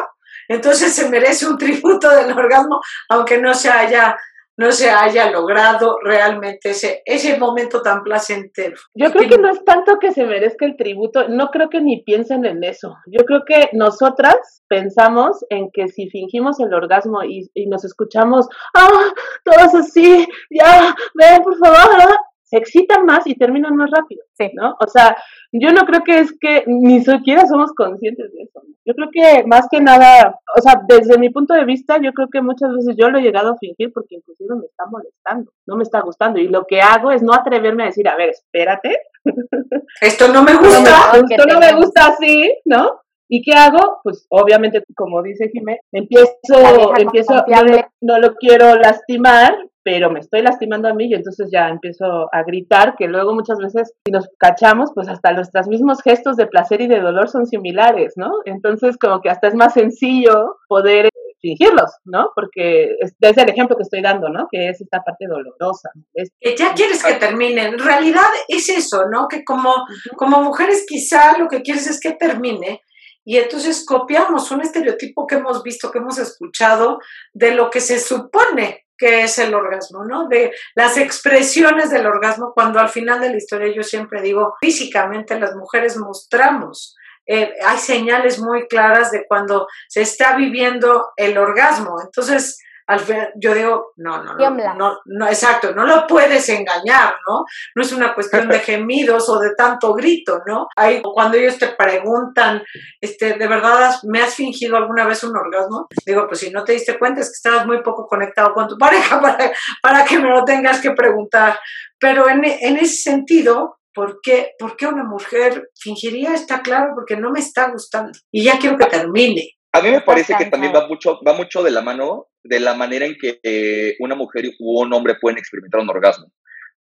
entonces 0.48 0.92
se 0.92 1.08
merece 1.08 1.46
un 1.46 1.56
tributo 1.58 2.10
del 2.10 2.32
orgasmo, 2.32 2.80
aunque 3.08 3.38
no 3.38 3.54
se 3.54 3.70
haya, 3.70 4.16
no 4.58 4.72
se 4.72 4.90
haya 4.90 5.30
logrado 5.30 5.98
realmente 6.02 6.70
ese, 6.70 7.00
ese 7.06 7.38
momento 7.38 7.80
tan 7.80 8.02
placentero. 8.02 8.76
Yo 8.92 9.12
creo 9.12 9.28
que 9.28 9.38
no 9.38 9.50
es 9.50 9.64
tanto 9.64 9.98
que 10.00 10.12
se 10.12 10.26
merezca 10.26 10.66
el 10.66 10.76
tributo, 10.76 11.28
no 11.28 11.50
creo 11.50 11.70
que 11.70 11.80
ni 11.80 12.02
piensen 12.02 12.44
en 12.44 12.64
eso. 12.64 12.96
Yo 13.06 13.24
creo 13.24 13.44
que 13.46 13.70
nosotras 13.72 14.36
pensamos 14.68 15.44
en 15.50 15.70
que 15.72 15.86
si 15.86 16.10
fingimos 16.10 16.58
el 16.58 16.74
orgasmo 16.74 17.22
y, 17.22 17.48
y 17.54 17.66
nos 17.66 17.84
escuchamos, 17.84 18.48
ah, 18.74 19.12
todos 19.44 19.74
así, 19.76 20.26
ya, 20.50 20.94
ven, 21.14 21.42
por 21.44 21.56
favor, 21.56 22.02
ah", 22.02 22.16
se 22.48 22.56
excitan 22.56 23.04
más 23.04 23.26
y 23.26 23.34
terminan 23.34 23.76
más 23.76 23.90
rápido, 23.90 24.22
Sí. 24.32 24.50
¿no? 24.54 24.76
O 24.80 24.86
sea, 24.86 25.16
yo 25.52 25.72
no 25.72 25.84
creo 25.84 26.02
que 26.02 26.18
es 26.20 26.32
que 26.40 26.64
ni 26.66 27.00
siquiera 27.04 27.46
somos 27.46 27.72
conscientes 27.72 28.32
de 28.32 28.42
eso. 28.42 28.62
Yo 28.86 28.94
creo 28.94 29.08
que 29.12 29.44
más 29.46 29.66
que 29.70 29.80
nada, 29.80 30.38
o 30.56 30.60
sea, 30.62 30.80
desde 30.88 31.18
mi 31.18 31.30
punto 31.30 31.54
de 31.54 31.64
vista, 31.64 31.98
yo 32.00 32.12
creo 32.12 32.28
que 32.30 32.40
muchas 32.40 32.72
veces 32.72 32.96
yo 32.98 33.10
lo 33.10 33.18
he 33.18 33.22
llegado 33.22 33.52
a 33.52 33.58
fingir 33.58 33.92
porque 33.92 34.16
inclusive 34.16 34.54
me 34.54 34.66
está 34.66 34.84
molestando, 34.86 35.52
no 35.66 35.76
me 35.76 35.82
está 35.82 36.00
gustando. 36.00 36.38
Y 36.38 36.48
lo 36.48 36.64
que 36.66 36.80
hago 36.80 37.10
es 37.12 37.22
no 37.22 37.34
atreverme 37.34 37.82
a 37.82 37.86
decir, 37.86 38.08
a 38.08 38.16
ver, 38.16 38.30
espérate, 38.30 38.98
Esto 40.00 40.28
no 40.28 40.42
me 40.42 40.52
no 40.54 40.60
me, 40.60 40.68
gusta. 40.68 41.12
esto 41.28 41.46
no 41.46 41.58
me 41.60 41.72
gusta 41.74 42.06
así, 42.08 42.52
¿no? 42.64 43.00
¿Y 43.30 43.42
qué 43.42 43.52
hago? 43.52 44.00
Pues 44.02 44.26
obviamente, 44.30 44.82
como 44.96 45.22
dice 45.22 45.50
Jimé, 45.52 45.80
empiezo, 45.92 46.96
empiezo, 46.96 47.34
no, 47.34 47.88
no 48.00 48.18
lo 48.18 48.34
quiero 48.36 48.74
lastimar, 48.76 49.54
pero 49.90 50.10
me 50.10 50.20
estoy 50.20 50.42
lastimando 50.42 50.86
a 50.86 50.92
mí 50.92 51.06
y 51.06 51.14
entonces 51.14 51.48
ya 51.50 51.70
empiezo 51.70 52.28
a 52.30 52.42
gritar, 52.42 52.94
que 52.94 53.06
luego 53.08 53.32
muchas 53.32 53.56
veces 53.56 53.94
si 54.04 54.12
nos 54.12 54.28
cachamos, 54.38 54.90
pues 54.94 55.08
hasta 55.08 55.32
nuestros 55.32 55.66
mismos 55.66 56.02
gestos 56.02 56.36
de 56.36 56.46
placer 56.46 56.82
y 56.82 56.88
de 56.88 57.00
dolor 57.00 57.30
son 57.30 57.46
similares, 57.46 58.12
¿no? 58.16 58.30
Entonces 58.44 58.98
como 58.98 59.22
que 59.22 59.30
hasta 59.30 59.48
es 59.48 59.54
más 59.54 59.72
sencillo 59.72 60.56
poder 60.68 61.06
eh, 61.06 61.10
fingirlos, 61.40 61.90
¿no? 62.04 62.32
Porque 62.34 62.96
es, 63.00 63.14
es 63.18 63.38
el 63.38 63.48
ejemplo 63.48 63.78
que 63.78 63.84
estoy 63.84 64.02
dando, 64.02 64.28
¿no? 64.28 64.46
Que 64.52 64.68
es 64.68 64.78
esta 64.78 65.02
parte 65.02 65.24
dolorosa. 65.26 65.88
Es- 66.12 66.32
ya 66.58 66.74
quieres 66.74 67.02
que 67.02 67.14
termine. 67.14 67.68
En 67.68 67.78
realidad 67.78 68.28
es 68.46 68.68
eso, 68.68 69.06
¿no? 69.10 69.26
Que 69.26 69.42
como, 69.42 69.72
como 70.18 70.42
mujeres 70.42 70.84
quizá 70.86 71.38
lo 71.38 71.48
que 71.48 71.62
quieres 71.62 71.86
es 71.86 71.98
que 71.98 72.12
termine. 72.12 72.82
Y 73.24 73.38
entonces 73.38 73.86
copiamos 73.86 74.50
un 74.50 74.60
estereotipo 74.60 75.26
que 75.26 75.36
hemos 75.36 75.62
visto, 75.62 75.90
que 75.90 75.98
hemos 75.98 76.18
escuchado, 76.18 76.98
de 77.32 77.52
lo 77.54 77.70
que 77.70 77.80
se 77.80 77.98
supone 78.00 78.84
que 78.98 79.22
es 79.22 79.38
el 79.38 79.54
orgasmo, 79.54 80.04
¿no? 80.04 80.28
De 80.28 80.52
las 80.74 80.96
expresiones 80.98 81.90
del 81.90 82.06
orgasmo, 82.06 82.52
cuando 82.52 82.80
al 82.80 82.88
final 82.88 83.20
de 83.20 83.30
la 83.30 83.36
historia 83.36 83.72
yo 83.74 83.82
siempre 83.82 84.20
digo, 84.20 84.56
físicamente 84.60 85.38
las 85.38 85.54
mujeres 85.54 85.96
mostramos, 85.96 86.96
eh, 87.26 87.54
hay 87.64 87.78
señales 87.78 88.38
muy 88.38 88.66
claras 88.68 89.10
de 89.10 89.26
cuando 89.26 89.68
se 89.86 90.00
está 90.00 90.34
viviendo 90.34 91.10
el 91.16 91.36
orgasmo. 91.36 92.00
Entonces, 92.02 92.58
al 92.88 93.00
yo 93.40 93.54
digo, 93.54 93.92
no, 93.96 94.22
no, 94.24 94.34
no, 94.34 94.56
no, 94.74 94.98
no, 95.04 95.26
exacto, 95.28 95.72
no 95.74 95.84
lo 95.86 96.06
puedes 96.06 96.48
engañar, 96.48 97.14
¿no? 97.28 97.44
No 97.74 97.82
es 97.82 97.92
una 97.92 98.14
cuestión 98.14 98.48
de 98.48 98.58
gemidos 98.60 99.28
o 99.28 99.38
de 99.38 99.54
tanto 99.54 99.92
grito, 99.94 100.40
¿no? 100.46 100.66
Hay, 100.76 101.02
cuando 101.02 101.36
ellos 101.36 101.58
te 101.58 101.68
preguntan, 101.68 102.62
este, 103.00 103.34
¿de 103.34 103.46
verdad 103.46 103.84
has- 103.84 104.04
me 104.04 104.20
has 104.20 104.34
fingido 104.34 104.76
alguna 104.76 105.04
vez 105.06 105.22
un 105.22 105.36
orgasmo? 105.36 105.86
Digo, 106.06 106.26
pues 106.26 106.40
si 106.40 106.50
no 106.50 106.64
te 106.64 106.72
diste 106.72 106.98
cuenta 106.98 107.20
es 107.20 107.28
que 107.28 107.34
estabas 107.48 107.66
muy 107.66 107.82
poco 107.82 108.06
conectado 108.06 108.52
con 108.54 108.66
tu 108.68 108.76
pareja 108.78 109.20
para, 109.20 109.52
para 109.82 110.04
que 110.04 110.18
me 110.18 110.30
lo 110.30 110.44
tengas 110.44 110.80
que 110.80 110.90
preguntar. 110.92 111.58
Pero 112.00 112.28
en, 112.28 112.44
en 112.44 112.76
ese 112.78 112.96
sentido, 113.10 113.78
¿por 113.92 114.20
qué, 114.22 114.52
¿por 114.58 114.76
qué 114.76 114.86
una 114.86 115.04
mujer 115.04 115.68
fingiría? 115.78 116.32
Está 116.32 116.62
claro, 116.62 116.92
porque 116.94 117.16
no 117.16 117.30
me 117.30 117.40
está 117.40 117.70
gustando. 117.70 118.12
Y 118.32 118.44
ya 118.44 118.58
quiero 118.58 118.78
que 118.78 118.86
termine. 118.86 119.50
A 119.78 119.82
mí 119.82 119.90
me 119.90 120.00
parece 120.00 120.34
que 120.36 120.46
también 120.46 120.72
va 120.74 120.86
mucho, 120.86 121.20
va 121.26 121.34
mucho 121.34 121.62
de 121.62 121.70
la 121.70 121.82
mano 121.82 122.26
de 122.42 122.60
la 122.60 122.74
manera 122.74 123.06
en 123.06 123.16
que 123.20 123.40
eh, 123.42 123.96
una 124.00 124.14
mujer 124.14 124.46
u 124.58 124.80
un 124.82 124.92
hombre 124.92 125.16
pueden 125.20 125.38
experimentar 125.38 125.80
un 125.80 125.90
orgasmo. 125.90 126.26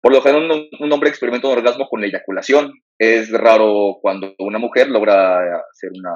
Por 0.00 0.12
lo 0.12 0.22
general, 0.22 0.50
un, 0.50 0.68
un 0.78 0.92
hombre 0.92 1.10
experimenta 1.10 1.48
un 1.48 1.58
orgasmo 1.58 1.88
con 1.88 2.00
la 2.00 2.06
eyaculación. 2.06 2.72
Es 2.98 3.30
raro 3.30 3.98
cuando 4.00 4.34
una 4.38 4.58
mujer 4.58 4.88
logra 4.88 5.38
hacer 5.70 5.90
una... 5.94 6.12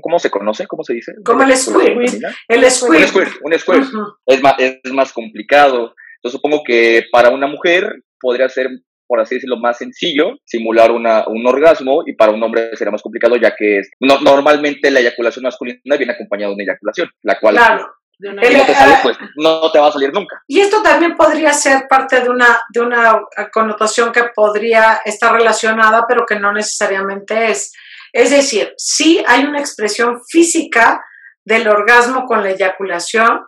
¿Cómo 0.00 0.18
se 0.18 0.30
conoce? 0.30 0.66
¿Cómo 0.66 0.84
se 0.84 0.94
dice? 0.94 1.12
Como 1.24 1.42
el 1.42 1.56
squirt. 1.56 2.22
El 2.48 2.64
Un 2.64 2.70
squirt. 2.70 3.32
un 3.42 3.58
squirt. 3.58 3.84
Es 4.26 4.42
más, 4.42 4.54
es 4.58 4.92
más 4.92 5.12
complicado. 5.12 5.94
Entonces 6.16 6.40
supongo 6.40 6.62
que 6.64 7.04
para 7.10 7.30
una 7.30 7.46
mujer 7.46 8.02
podría 8.20 8.48
ser, 8.48 8.68
por 9.10 9.18
así 9.20 9.34
decirlo, 9.34 9.56
más 9.56 9.78
sencillo 9.78 10.38
simular 10.44 10.92
una, 10.92 11.24
un 11.26 11.44
orgasmo 11.44 12.04
y 12.06 12.12
para 12.14 12.30
un 12.30 12.40
hombre 12.44 12.70
sería 12.76 12.92
más 12.92 13.02
complicado 13.02 13.34
ya 13.36 13.56
que 13.56 13.78
es, 13.80 13.90
no, 13.98 14.20
normalmente 14.20 14.88
la 14.88 15.00
eyaculación 15.00 15.42
masculina 15.42 15.96
viene 15.98 16.12
acompañada 16.12 16.50
de 16.50 16.54
una 16.54 16.62
eyaculación, 16.62 17.10
la 17.22 17.40
cual 17.40 17.56
Claro. 17.56 17.88
de 18.20 18.28
una- 18.28 18.42
si 18.44 18.54
no 18.54 18.64
te 18.66 18.74
sale, 18.74 18.94
pues 19.02 19.16
no 19.36 19.72
te 19.72 19.78
va 19.80 19.88
a 19.88 19.92
salir 19.92 20.12
nunca. 20.12 20.40
Y 20.46 20.60
esto 20.60 20.80
también 20.80 21.16
podría 21.16 21.52
ser 21.52 21.88
parte 21.88 22.20
de 22.20 22.28
una, 22.28 22.60
de 22.72 22.80
una 22.80 23.20
connotación 23.52 24.12
que 24.12 24.24
podría 24.32 25.00
estar 25.04 25.32
relacionada, 25.32 26.04
pero 26.06 26.24
que 26.24 26.38
no 26.38 26.52
necesariamente 26.52 27.50
es. 27.50 27.72
Es 28.12 28.30
decir, 28.30 28.72
sí 28.76 29.22
hay 29.26 29.44
una 29.44 29.58
expresión 29.58 30.20
física 30.28 31.02
del 31.44 31.66
orgasmo 31.66 32.26
con 32.26 32.42
la 32.44 32.50
eyaculación, 32.50 33.40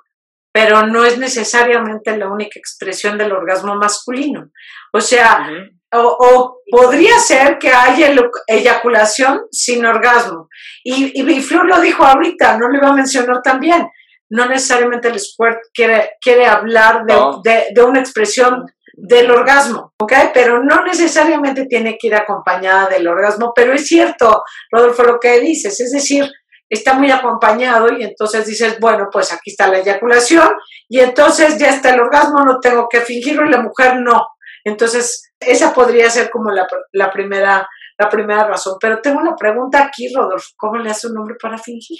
pero 0.52 0.87
no 0.87 1.04
es 1.04 1.18
necesariamente 1.18 2.16
la 2.16 2.28
única 2.28 2.59
expresión 2.59 3.16
del 3.18 3.32
orgasmo 3.32 3.75
masculino. 3.76 4.50
O 4.92 5.00
sea, 5.00 5.49
o, 5.94 5.99
o 6.21 6.59
podría 6.71 7.18
ser 7.18 7.59
que 7.59 7.71
haya 7.73 8.11
eyaculación 8.47 9.42
sin 9.50 9.85
orgasmo. 9.85 10.49
Y, 10.85 11.12
y, 11.21 11.30
y 11.30 11.42
Flor 11.42 11.66
lo 11.66 11.80
dijo 11.80 12.04
ahorita, 12.04 12.59
no 12.59 12.68
lo 12.68 12.76
iba 12.76 12.88
a 12.88 12.92
mencionar 12.94 13.40
también. 13.42 13.87
No 14.30 14.47
necesariamente 14.47 15.09
el 15.09 15.18
squirt 15.21 15.59
quiere, 15.75 16.12
quiere 16.21 16.47
hablar 16.47 17.04
de, 17.04 17.14
No. 17.14 17.40
de- 17.42 17.66
de 17.75 17.82
una 17.82 18.00
expresión 18.00 18.64
del 18.94 19.30
orgasmo, 19.30 19.92
¿ok? 19.99 20.12
Pero 20.35 20.62
no 20.62 20.85
necesariamente 20.85 21.66
tiene 21.66 21.97
que 21.99 22.09
ir 22.09 22.14
acompañada 22.14 22.88
del 22.88 23.09
orgasmo, 23.09 23.52
pero 23.54 23.73
es 23.73 23.87
cierto, 23.87 24.42
Rodolfo, 24.71 25.02
lo 25.02 25.18
que 25.18 25.40
dices, 25.40 25.80
es 25.80 25.92
decir, 25.92 26.30
está 26.73 26.95
muy 26.95 27.11
acompañado 27.11 27.93
y 27.93 28.02
entonces 28.02 28.47
dices, 28.47 28.81
bueno, 28.81 29.09
pues 29.12 29.31
aquí 29.31 29.50
está 29.50 29.69
la 29.69 29.79
eyaculación 29.79 30.55
y 30.88 31.00
entonces 31.00 31.59
ya 31.59 31.69
está 31.69 31.91
el 31.91 32.00
orgasmo, 32.00 32.45
no 32.45 32.61
tengo 32.61 32.88
que 32.88 33.02
fingirlo 33.02 33.47
y 33.47 33.50
la 33.50 33.61
mujer 33.61 33.97
no. 34.00 34.26
Entonces, 34.64 35.33
esa 35.38 35.75
podría 35.75 36.09
ser 36.09 36.31
como 36.31 36.50
la, 36.50 36.67
la 36.93 37.12
primera, 37.12 37.69
la 37.99 38.09
primera 38.09 38.47
razón. 38.47 38.76
Pero 38.81 39.02
tengo 39.02 39.21
una 39.21 39.37
pregunta 39.37 39.83
aquí, 39.83 40.11
Rodolfo, 40.14 40.49
¿cómo 40.57 40.79
le 40.79 40.91
hace 40.91 41.09
un 41.09 41.19
hombre 41.19 41.37
para 41.41 41.59
fingir? 41.59 41.99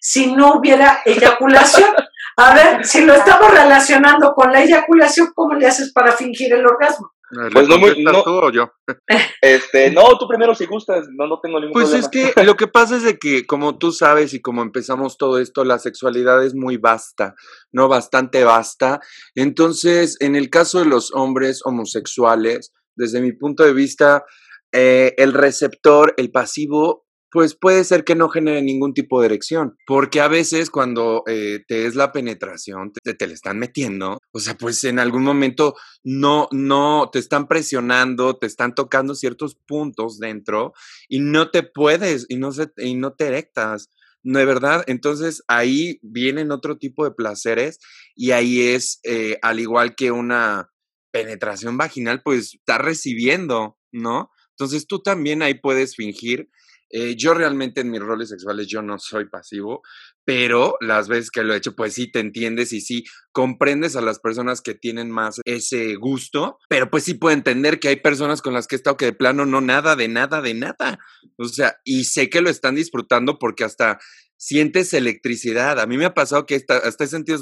Si 0.00 0.32
no 0.34 0.54
hubiera 0.54 1.02
eyaculación, 1.04 1.90
a 2.38 2.54
ver, 2.54 2.86
si 2.86 3.04
lo 3.04 3.12
estamos 3.12 3.50
relacionando 3.50 4.32
con 4.32 4.50
la 4.50 4.62
eyaculación, 4.62 5.32
¿cómo 5.34 5.54
le 5.54 5.66
haces 5.66 5.92
para 5.92 6.12
fingir 6.12 6.54
el 6.54 6.66
orgasmo? 6.66 7.10
¿Le 7.30 7.50
Pues 7.50 7.68
no 7.68 7.78
muy- 7.78 8.02
no- 8.04 8.22
tú 8.22 8.30
o 8.30 8.50
yo? 8.52 8.70
Este, 9.42 9.90
no, 9.90 10.16
tú 10.18 10.26
primero 10.28 10.54
si 10.54 10.66
gustas, 10.66 11.06
no, 11.16 11.26
no 11.26 11.40
tengo 11.40 11.58
ningún 11.60 11.72
Pues 11.72 11.90
problema. 11.90 12.08
es 12.12 12.34
que 12.34 12.44
lo 12.44 12.54
que 12.56 12.66
pasa 12.66 12.96
es 12.96 13.02
de 13.04 13.18
que, 13.18 13.46
como 13.46 13.78
tú 13.78 13.92
sabes 13.92 14.34
y 14.34 14.40
como 14.40 14.62
empezamos 14.62 15.16
todo 15.18 15.38
esto, 15.38 15.64
la 15.64 15.78
sexualidad 15.78 16.44
es 16.44 16.54
muy 16.54 16.76
vasta, 16.76 17.34
¿no? 17.72 17.88
Bastante 17.88 18.44
vasta. 18.44 19.00
Entonces, 19.34 20.16
en 20.20 20.36
el 20.36 20.50
caso 20.50 20.78
de 20.80 20.86
los 20.86 21.12
hombres 21.14 21.60
homosexuales, 21.64 22.72
desde 22.96 23.20
mi 23.20 23.32
punto 23.32 23.62
de 23.64 23.72
vista, 23.72 24.24
eh, 24.72 25.14
el 25.16 25.32
receptor, 25.32 26.14
el 26.16 26.30
pasivo, 26.30 27.05
pues 27.36 27.54
puede 27.54 27.84
ser 27.84 28.02
que 28.04 28.14
no 28.14 28.30
genere 28.30 28.62
ningún 28.62 28.94
tipo 28.94 29.20
de 29.20 29.26
erección, 29.26 29.76
porque 29.86 30.22
a 30.22 30.26
veces 30.28 30.70
cuando 30.70 31.22
eh, 31.26 31.60
te 31.68 31.84
es 31.84 31.94
la 31.94 32.10
penetración, 32.10 32.94
te, 33.04 33.12
te 33.12 33.26
le 33.26 33.34
están 33.34 33.58
metiendo, 33.58 34.20
o 34.32 34.40
sea, 34.40 34.56
pues 34.56 34.82
en 34.84 34.98
algún 34.98 35.22
momento 35.22 35.74
no, 36.02 36.48
no, 36.50 37.10
te 37.12 37.18
están 37.18 37.46
presionando, 37.46 38.38
te 38.38 38.46
están 38.46 38.74
tocando 38.74 39.14
ciertos 39.14 39.54
puntos 39.54 40.18
dentro 40.18 40.72
y 41.10 41.20
no 41.20 41.50
te 41.50 41.62
puedes 41.62 42.24
y 42.30 42.36
no, 42.36 42.52
se, 42.52 42.70
y 42.78 42.94
no 42.94 43.12
te 43.12 43.26
erectas. 43.26 43.90
¿No 44.22 44.38
de 44.38 44.46
verdad? 44.46 44.82
Entonces 44.86 45.42
ahí 45.46 45.98
vienen 46.00 46.52
otro 46.52 46.78
tipo 46.78 47.04
de 47.04 47.10
placeres 47.10 47.80
y 48.14 48.30
ahí 48.30 48.62
es, 48.62 48.98
eh, 49.04 49.36
al 49.42 49.60
igual 49.60 49.94
que 49.94 50.10
una 50.10 50.70
penetración 51.12 51.76
vaginal, 51.76 52.22
pues 52.24 52.54
está 52.54 52.78
recibiendo, 52.78 53.76
¿no? 53.92 54.30
Entonces 54.52 54.86
tú 54.86 55.02
también 55.02 55.42
ahí 55.42 55.52
puedes 55.52 55.96
fingir. 55.96 56.48
Eh, 56.90 57.16
yo 57.16 57.34
realmente 57.34 57.80
en 57.80 57.90
mis 57.90 58.00
roles 58.00 58.28
sexuales 58.28 58.68
yo 58.68 58.80
no 58.82 58.98
soy 58.98 59.28
pasivo, 59.28 59.82
pero 60.24 60.76
las 60.80 61.08
veces 61.08 61.30
que 61.30 61.42
lo 61.42 61.54
he 61.54 61.56
hecho, 61.56 61.74
pues 61.74 61.94
sí 61.94 62.10
te 62.10 62.20
entiendes 62.20 62.72
y 62.72 62.80
sí 62.80 63.04
comprendes 63.32 63.96
a 63.96 64.00
las 64.00 64.20
personas 64.20 64.60
que 64.60 64.74
tienen 64.74 65.10
más 65.10 65.40
ese 65.44 65.96
gusto, 65.96 66.58
pero 66.68 66.90
pues 66.90 67.04
sí 67.04 67.14
puedo 67.14 67.34
entender 67.34 67.80
que 67.80 67.88
hay 67.88 67.96
personas 67.96 68.42
con 68.42 68.54
las 68.54 68.66
que 68.66 68.76
he 68.76 68.78
estado 68.78 68.96
que 68.96 69.06
de 69.06 69.12
plano 69.12 69.46
no 69.46 69.60
nada, 69.60 69.96
de 69.96 70.08
nada, 70.08 70.40
de 70.42 70.54
nada. 70.54 70.98
O 71.38 71.44
sea, 71.46 71.76
y 71.84 72.04
sé 72.04 72.30
que 72.30 72.40
lo 72.40 72.50
están 72.50 72.76
disfrutando 72.76 73.38
porque 73.38 73.64
hasta 73.64 73.98
sientes 74.36 74.92
electricidad. 74.94 75.80
A 75.80 75.86
mí 75.86 75.96
me 75.96 76.04
ha 76.04 76.14
pasado 76.14 76.46
que 76.46 76.56
hasta, 76.56 76.78
hasta 76.78 77.04
he 77.04 77.08
sentido, 77.08 77.38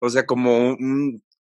o 0.00 0.10
sea, 0.10 0.26
como 0.26 0.76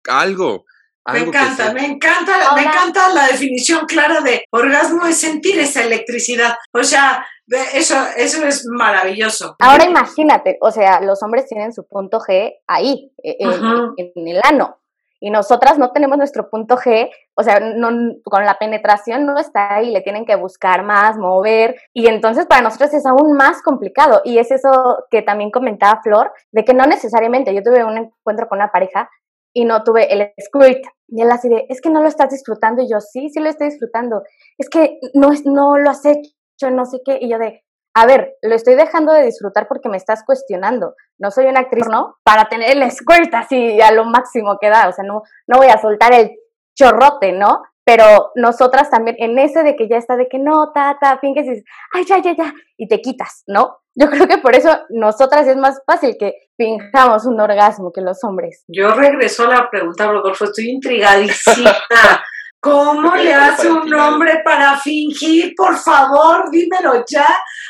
algo. 0.09 0.65
Me 1.13 1.19
encanta, 1.21 1.73
me 1.73 1.85
encanta, 1.85 2.33
me 2.55 2.63
encanta 2.63 3.09
la 3.15 3.27
definición 3.27 3.85
clara 3.87 4.21
de 4.23 4.45
orgasmo 4.51 5.05
es 5.07 5.19
sentir 5.21 5.59
esa 5.59 5.83
electricidad. 5.83 6.55
O 6.73 6.83
sea, 6.83 7.25
de- 7.47 7.63
eso, 7.75 7.95
eso 8.17 8.47
es 8.47 8.65
maravilloso. 8.67 9.55
Ahora 9.61 9.85
imagínate, 9.85 10.57
o 10.63 10.71
sea, 10.71 11.01
los 11.03 11.23
hombres 11.23 11.47
tienen 11.47 11.73
su 11.75 11.87
punto 11.87 12.21
G 12.21 12.55
ahí, 12.67 13.13
e- 13.23 13.37
en, 13.39 13.51
Ajá. 13.51 13.93
en 13.97 14.29
el 14.29 14.41
ano, 14.45 14.79
y 15.21 15.31
nosotras 15.31 15.79
no 15.79 15.91
tenemos 15.93 16.17
nuestro 16.19 16.49
punto 16.49 16.77
G, 16.77 17.11
o 17.35 17.43
sea, 17.43 17.61
no, 17.61 17.89
con 18.25 18.45
la 18.45 18.59
penetración 18.59 19.27
no 19.27 19.39
está 19.39 19.75
ahí, 19.75 19.91
le 19.91 20.01
tienen 20.01 20.25
que 20.25 20.37
buscar 20.37 20.83
más, 20.85 21.17
mover, 21.19 21.77
y 21.93 22.07
entonces 22.09 22.47
para 22.47 22.63
nosotros 22.63 22.93
es 22.95 23.05
aún 23.07 23.35
más 23.35 23.61
complicado, 23.63 24.23
y 24.25 24.39
es 24.39 24.51
eso 24.51 25.05
que 25.11 25.21
también 25.23 25.51
comentaba 25.51 26.01
Flor, 26.03 26.33
de 26.51 26.65
que 26.65 26.73
no 26.75 26.87
necesariamente, 26.87 27.55
yo 27.55 27.63
tuve 27.63 27.85
un 27.85 27.97
encuentro 27.99 28.49
con 28.49 28.59
una 28.59 28.73
pareja 28.73 29.11
y 29.55 29.65
no 29.65 29.83
tuve 29.83 30.13
el 30.13 30.33
squirt. 30.39 30.85
Y 31.09 31.23
él 31.23 31.31
así 31.31 31.49
de, 31.49 31.65
es 31.69 31.81
que 31.81 31.91
no 31.91 32.03
lo 32.03 32.09
estás 32.09 32.31
disfrutando. 32.31 32.83
Y 32.83 32.91
yo, 32.91 33.01
sí, 33.01 33.31
sí 33.31 33.41
lo 33.41 33.49
estoy 33.49 33.69
disfrutando. 33.71 34.23
Es 34.59 34.69
que 34.69 34.99
no, 35.15 35.31
no 35.45 35.79
lo 35.79 35.91
has 35.91 36.05
hecho, 36.05 36.71
no 36.71 36.85
sé 36.85 36.99
qué. 37.05 37.19
Y 37.21 37.31
yo 37.31 37.39
de, 37.39 37.63
a 37.95 38.07
ver, 38.07 38.37
lo 38.43 38.55
estoy 38.55 38.75
dejando 38.75 39.13
de 39.13 39.25
disfrutar 39.25 39.69
porque 39.69 39.89
me 39.89 39.97
estás 39.97 40.25
cuestionando. 40.25 40.95
No 41.19 41.31
soy 41.31 41.47
una 41.47 41.61
actriz, 41.61 41.87
¿no? 41.89 42.17
Para 42.25 42.49
tener 42.49 42.77
el 42.77 42.91
squirt 42.91 43.33
así 43.33 43.81
a 43.81 43.93
lo 43.93 44.05
máximo 44.05 44.59
que 44.61 44.69
da. 44.69 44.89
O 44.89 44.93
sea, 44.93 45.05
no, 45.05 45.23
no 45.47 45.59
voy 45.59 45.69
a 45.69 45.81
soltar 45.81 46.13
el 46.13 46.33
chorrote, 46.77 47.33
¿no? 47.33 47.63
Pero 47.85 48.31
nosotras 48.35 48.91
también, 48.91 49.17
en 49.19 49.39
ese 49.39 49.63
de 49.63 49.77
que 49.77 49.89
ya 49.89 49.97
está 49.97 50.17
de 50.17 50.29
que 50.29 50.39
no, 50.39 50.73
ta, 50.73 50.97
ta, 51.01 51.19
finges 51.19 51.47
y 51.47 51.51
dices, 51.51 51.65
ay, 51.93 52.05
ya, 52.05 52.19
ya, 52.19 52.35
ya, 52.35 52.55
y 52.79 52.89
te 52.89 53.01
quitas, 53.01 53.45
¿no? 53.47 53.79
Yo 53.95 54.07
creo 54.11 54.27
que 54.27 54.39
por 54.39 54.55
eso 54.55 54.71
nosotras 54.91 55.47
es 55.47 55.57
más 55.57 55.81
fácil 55.87 56.17
que 56.19 56.35
fingamos 56.57 57.27
un 57.27 57.41
orgasmo 57.41 57.93
que 57.93 58.01
los 58.01 58.23
hombres. 58.25 58.65
Yo 58.69 58.95
regreso 58.95 59.45
a 59.45 59.55
la 59.55 59.71
pregunta, 59.71 60.07
Rodolfo, 60.07 60.45
estoy 60.45 60.71
intrigadísima. 60.71 61.75
¿Cómo 62.61 63.15
le 63.15 63.35
hace 63.35 63.71
un 63.71 63.93
hombre 63.93 64.41
para 64.43 64.79
fingir? 64.79 65.53
Por 65.55 65.77
favor, 65.77 66.51
dímelo 66.51 67.05
ya. 67.07 67.29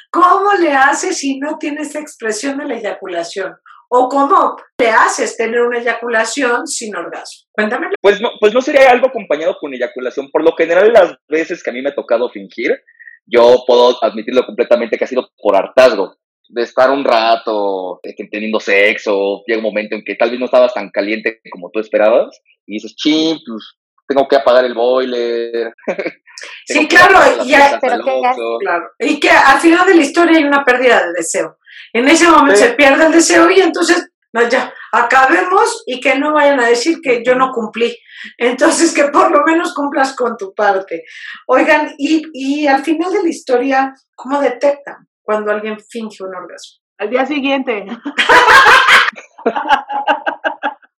¿Cómo 0.08 0.52
le 0.52 0.72
hace 0.72 1.12
si 1.12 1.40
no 1.40 1.58
tiene 1.58 1.82
esa 1.82 1.98
expresión 1.98 2.58
de 2.58 2.66
la 2.66 2.76
eyaculación? 2.76 3.56
¿O 3.96 4.08
cómo 4.08 4.56
le 4.76 4.88
haces 4.88 5.36
tener 5.36 5.60
una 5.60 5.78
eyaculación 5.78 6.66
sin 6.66 6.96
orgasmo? 6.96 7.46
Cuéntame. 7.52 7.86
Pues 8.00 8.20
no, 8.20 8.30
pues 8.40 8.52
no 8.52 8.60
sería 8.60 8.90
algo 8.90 9.06
acompañado 9.06 9.56
con 9.60 9.72
eyaculación. 9.72 10.32
Por 10.32 10.42
lo 10.42 10.50
general, 10.56 10.92
las 10.92 11.14
veces 11.28 11.62
que 11.62 11.70
a 11.70 11.72
mí 11.72 11.80
me 11.80 11.90
ha 11.90 11.94
tocado 11.94 12.28
fingir, 12.28 12.76
yo 13.24 13.62
puedo 13.64 13.96
admitirlo 14.02 14.44
completamente 14.46 14.98
que 14.98 15.04
ha 15.04 15.06
sido 15.06 15.30
por 15.40 15.54
hartazgo. 15.54 16.16
De 16.48 16.62
estar 16.62 16.90
un 16.90 17.04
rato 17.04 18.00
teniendo 18.32 18.58
sexo, 18.58 19.44
llega 19.46 19.58
un 19.58 19.64
momento 19.64 19.94
en 19.94 20.02
que 20.04 20.16
tal 20.16 20.30
vez 20.30 20.40
no 20.40 20.46
estabas 20.46 20.74
tan 20.74 20.90
caliente 20.90 21.40
como 21.52 21.70
tú 21.70 21.78
esperabas, 21.78 22.36
y 22.66 22.74
dices, 22.74 22.96
ching, 22.96 23.38
pues 23.46 23.76
tengo 24.08 24.26
que 24.26 24.36
apagar 24.36 24.64
el 24.64 24.74
boiler. 24.74 25.72
sí, 26.66 26.88
claro, 26.88 27.20
y, 27.44 27.52
claro. 27.52 28.90
y 28.98 29.20
que 29.20 29.30
al 29.30 29.60
final 29.60 29.86
de 29.86 29.94
la 29.94 30.02
historia 30.02 30.38
hay 30.38 30.44
una 30.44 30.64
pérdida 30.64 31.06
de 31.06 31.12
deseo. 31.12 31.58
En 31.92 32.08
ese 32.08 32.28
momento 32.28 32.56
se 32.56 32.72
pierde 32.74 33.06
el 33.06 33.12
deseo 33.12 33.50
y 33.50 33.60
entonces 33.60 34.10
ya, 34.50 34.72
acabemos 34.92 35.84
y 35.86 36.00
que 36.00 36.18
no 36.18 36.32
vayan 36.32 36.58
a 36.60 36.66
decir 36.66 36.98
que 37.02 37.22
yo 37.24 37.34
no 37.36 37.52
cumplí. 37.52 37.96
Entonces, 38.38 38.92
que 38.92 39.04
por 39.04 39.30
lo 39.30 39.44
menos 39.44 39.74
cumplas 39.74 40.16
con 40.16 40.36
tu 40.36 40.54
parte. 40.54 41.04
Oigan, 41.46 41.94
y, 41.98 42.24
y 42.32 42.66
al 42.66 42.82
final 42.82 43.12
de 43.12 43.22
la 43.22 43.28
historia, 43.28 43.94
¿cómo 44.14 44.40
detectan 44.40 45.08
cuando 45.22 45.52
alguien 45.52 45.78
finge 45.88 46.24
un 46.24 46.34
orgasmo? 46.34 46.82
Al 46.98 47.10
día 47.10 47.26
siguiente. 47.26 47.86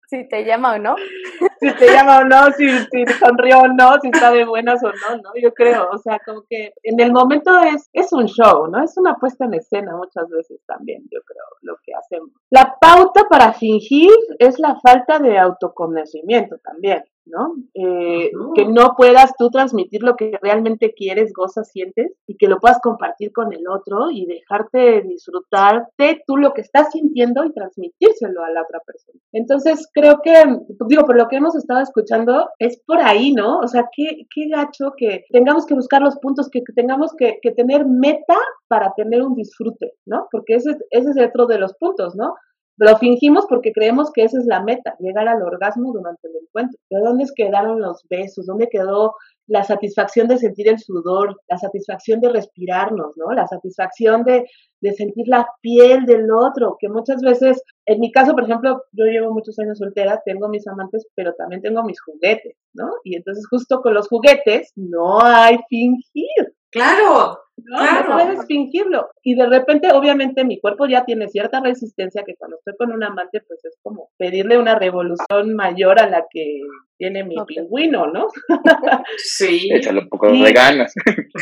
si 0.06 0.28
te 0.28 0.44
llama 0.44 0.74
o 0.74 0.78
no. 0.78 0.96
si 1.60 1.72
te 1.74 1.92
llama 1.92 2.18
o 2.18 2.24
no, 2.24 2.50
si, 2.52 2.68
si 2.68 3.06
sonrió 3.18 3.60
o 3.60 3.68
no, 3.68 3.98
si 4.00 4.08
está 4.08 4.30
de 4.30 4.44
buenas 4.44 4.82
o 4.82 4.88
no, 4.88 5.16
¿no? 5.22 5.30
Yo 5.40 5.52
creo, 5.52 5.88
o 5.90 5.98
sea, 5.98 6.18
como 6.24 6.42
que 6.48 6.72
en 6.82 7.00
el 7.00 7.12
momento 7.12 7.58
es, 7.60 7.88
es 7.92 8.12
un 8.12 8.26
show, 8.26 8.66
¿no? 8.68 8.82
Es 8.82 8.96
una 8.96 9.16
puesta 9.16 9.44
en 9.44 9.54
escena 9.54 9.96
muchas 9.96 10.28
veces 10.28 10.60
también, 10.66 11.02
yo 11.10 11.20
creo, 11.22 11.44
lo 11.62 11.76
que 11.84 11.92
hacemos. 11.94 12.30
La 12.50 12.76
pauta 12.80 13.24
para 13.28 13.52
fingir 13.52 14.10
es 14.38 14.58
la 14.58 14.76
falta 14.80 15.18
de 15.18 15.38
autoconocimiento 15.38 16.58
también. 16.58 17.04
¿No? 17.26 17.54
Eh, 17.74 18.30
que 18.54 18.66
no 18.66 18.94
puedas 18.96 19.32
tú 19.36 19.50
transmitir 19.50 20.02
lo 20.02 20.16
que 20.16 20.38
realmente 20.40 20.94
quieres, 20.94 21.32
gozas, 21.32 21.70
sientes 21.70 22.12
y 22.26 22.36
que 22.36 22.48
lo 22.48 22.58
puedas 22.58 22.80
compartir 22.80 23.32
con 23.32 23.52
el 23.52 23.68
otro 23.68 24.10
y 24.10 24.26
dejarte 24.26 25.02
disfrutarte 25.02 26.22
tú 26.26 26.36
lo 26.36 26.54
que 26.54 26.60
estás 26.62 26.92
sintiendo 26.92 27.44
y 27.44 27.52
transmitírselo 27.52 28.44
a 28.44 28.50
la 28.50 28.62
otra 28.62 28.80
persona. 28.86 29.18
Entonces, 29.32 29.88
creo 29.92 30.20
que, 30.22 30.32
digo, 30.88 31.04
por 31.04 31.16
lo 31.16 31.28
que 31.28 31.36
hemos 31.36 31.56
estado 31.56 31.80
escuchando, 31.80 32.48
es 32.58 32.80
por 32.86 33.00
ahí, 33.00 33.32
¿no? 33.32 33.58
O 33.58 33.68
sea, 33.68 33.88
qué, 33.94 34.26
qué 34.34 34.48
gacho 34.48 34.92
que 34.96 35.24
tengamos 35.30 35.66
que 35.66 35.74
buscar 35.74 36.02
los 36.02 36.16
puntos, 36.18 36.48
que, 36.50 36.62
tengamos 36.74 37.12
que, 37.16 37.38
que, 37.42 37.52
tener 37.52 37.86
meta 37.86 38.36
para 38.68 38.92
tener 38.96 39.22
un 39.22 39.34
disfrute, 39.34 39.92
¿no? 40.06 40.28
Porque 40.30 40.54
ese, 40.54 40.76
ese 40.90 41.10
es 41.10 41.28
otro 41.28 41.46
de 41.46 41.58
los 41.58 41.74
puntos, 41.74 42.14
¿no? 42.16 42.34
Lo 42.78 42.96
fingimos 42.98 43.46
porque 43.48 43.72
creemos 43.72 44.10
que 44.12 44.24
esa 44.24 44.38
es 44.38 44.46
la 44.46 44.62
meta, 44.62 44.96
llegar 44.98 45.28
al 45.28 45.42
orgasmo 45.42 45.92
durante 45.92 46.28
el 46.28 46.34
encuentro. 46.42 46.78
¿De 46.90 47.00
dónde 47.00 47.24
quedaron 47.34 47.80
los 47.80 48.04
besos? 48.08 48.46
¿Dónde 48.46 48.68
quedó 48.68 49.14
la 49.46 49.62
satisfacción 49.64 50.28
de 50.28 50.38
sentir 50.38 50.68
el 50.68 50.78
sudor, 50.78 51.40
la 51.48 51.56
satisfacción 51.56 52.20
de 52.20 52.30
respirarnos, 52.30 53.16
¿no? 53.16 53.32
La 53.32 53.46
satisfacción 53.46 54.24
de, 54.24 54.44
de, 54.80 54.92
sentir 54.92 55.28
la 55.28 55.46
piel 55.60 56.04
del 56.04 56.30
otro, 56.30 56.76
que 56.78 56.88
muchas 56.88 57.22
veces, 57.22 57.62
en 57.86 58.00
mi 58.00 58.10
caso, 58.10 58.32
por 58.32 58.44
ejemplo, 58.44 58.82
yo 58.92 59.04
llevo 59.04 59.32
muchos 59.32 59.58
años 59.58 59.78
soltera, 59.78 60.20
tengo 60.24 60.48
mis 60.48 60.66
amantes, 60.66 61.06
pero 61.14 61.32
también 61.34 61.62
tengo 61.62 61.82
mis 61.84 62.00
juguetes, 62.00 62.56
¿no? 62.74 62.90
Y 63.04 63.16
entonces 63.16 63.46
justo 63.48 63.80
con 63.80 63.94
los 63.94 64.08
juguetes 64.08 64.72
no 64.74 65.20
hay 65.22 65.58
fingir. 65.68 66.54
Claro, 66.76 67.38
no, 67.56 67.78
no 67.80 68.12
puedes 68.12 68.46
fingirlo. 68.46 69.08
Y 69.22 69.34
de 69.34 69.46
repente, 69.46 69.90
obviamente, 69.92 70.44
mi 70.44 70.60
cuerpo 70.60 70.86
ya 70.86 71.06
tiene 71.06 71.26
cierta 71.28 71.60
resistencia 71.60 72.22
que 72.22 72.34
cuando 72.36 72.58
estoy 72.58 72.74
con 72.76 72.92
un 72.92 73.02
amante, 73.02 73.40
pues 73.48 73.64
es 73.64 73.78
como 73.82 74.10
pedirle 74.18 74.58
una 74.58 74.78
revolución 74.78 75.54
mayor 75.54 75.98
a 75.98 76.06
la 76.06 76.26
que 76.30 76.60
tiene 76.98 77.24
mi 77.24 77.34
pingüino, 77.46 78.08
¿no? 78.08 78.26
sí. 79.16 79.68
Échale 79.72 80.00
un 80.00 80.08
poco 80.10 80.30
de 80.30 80.52
ganas. 80.52 80.92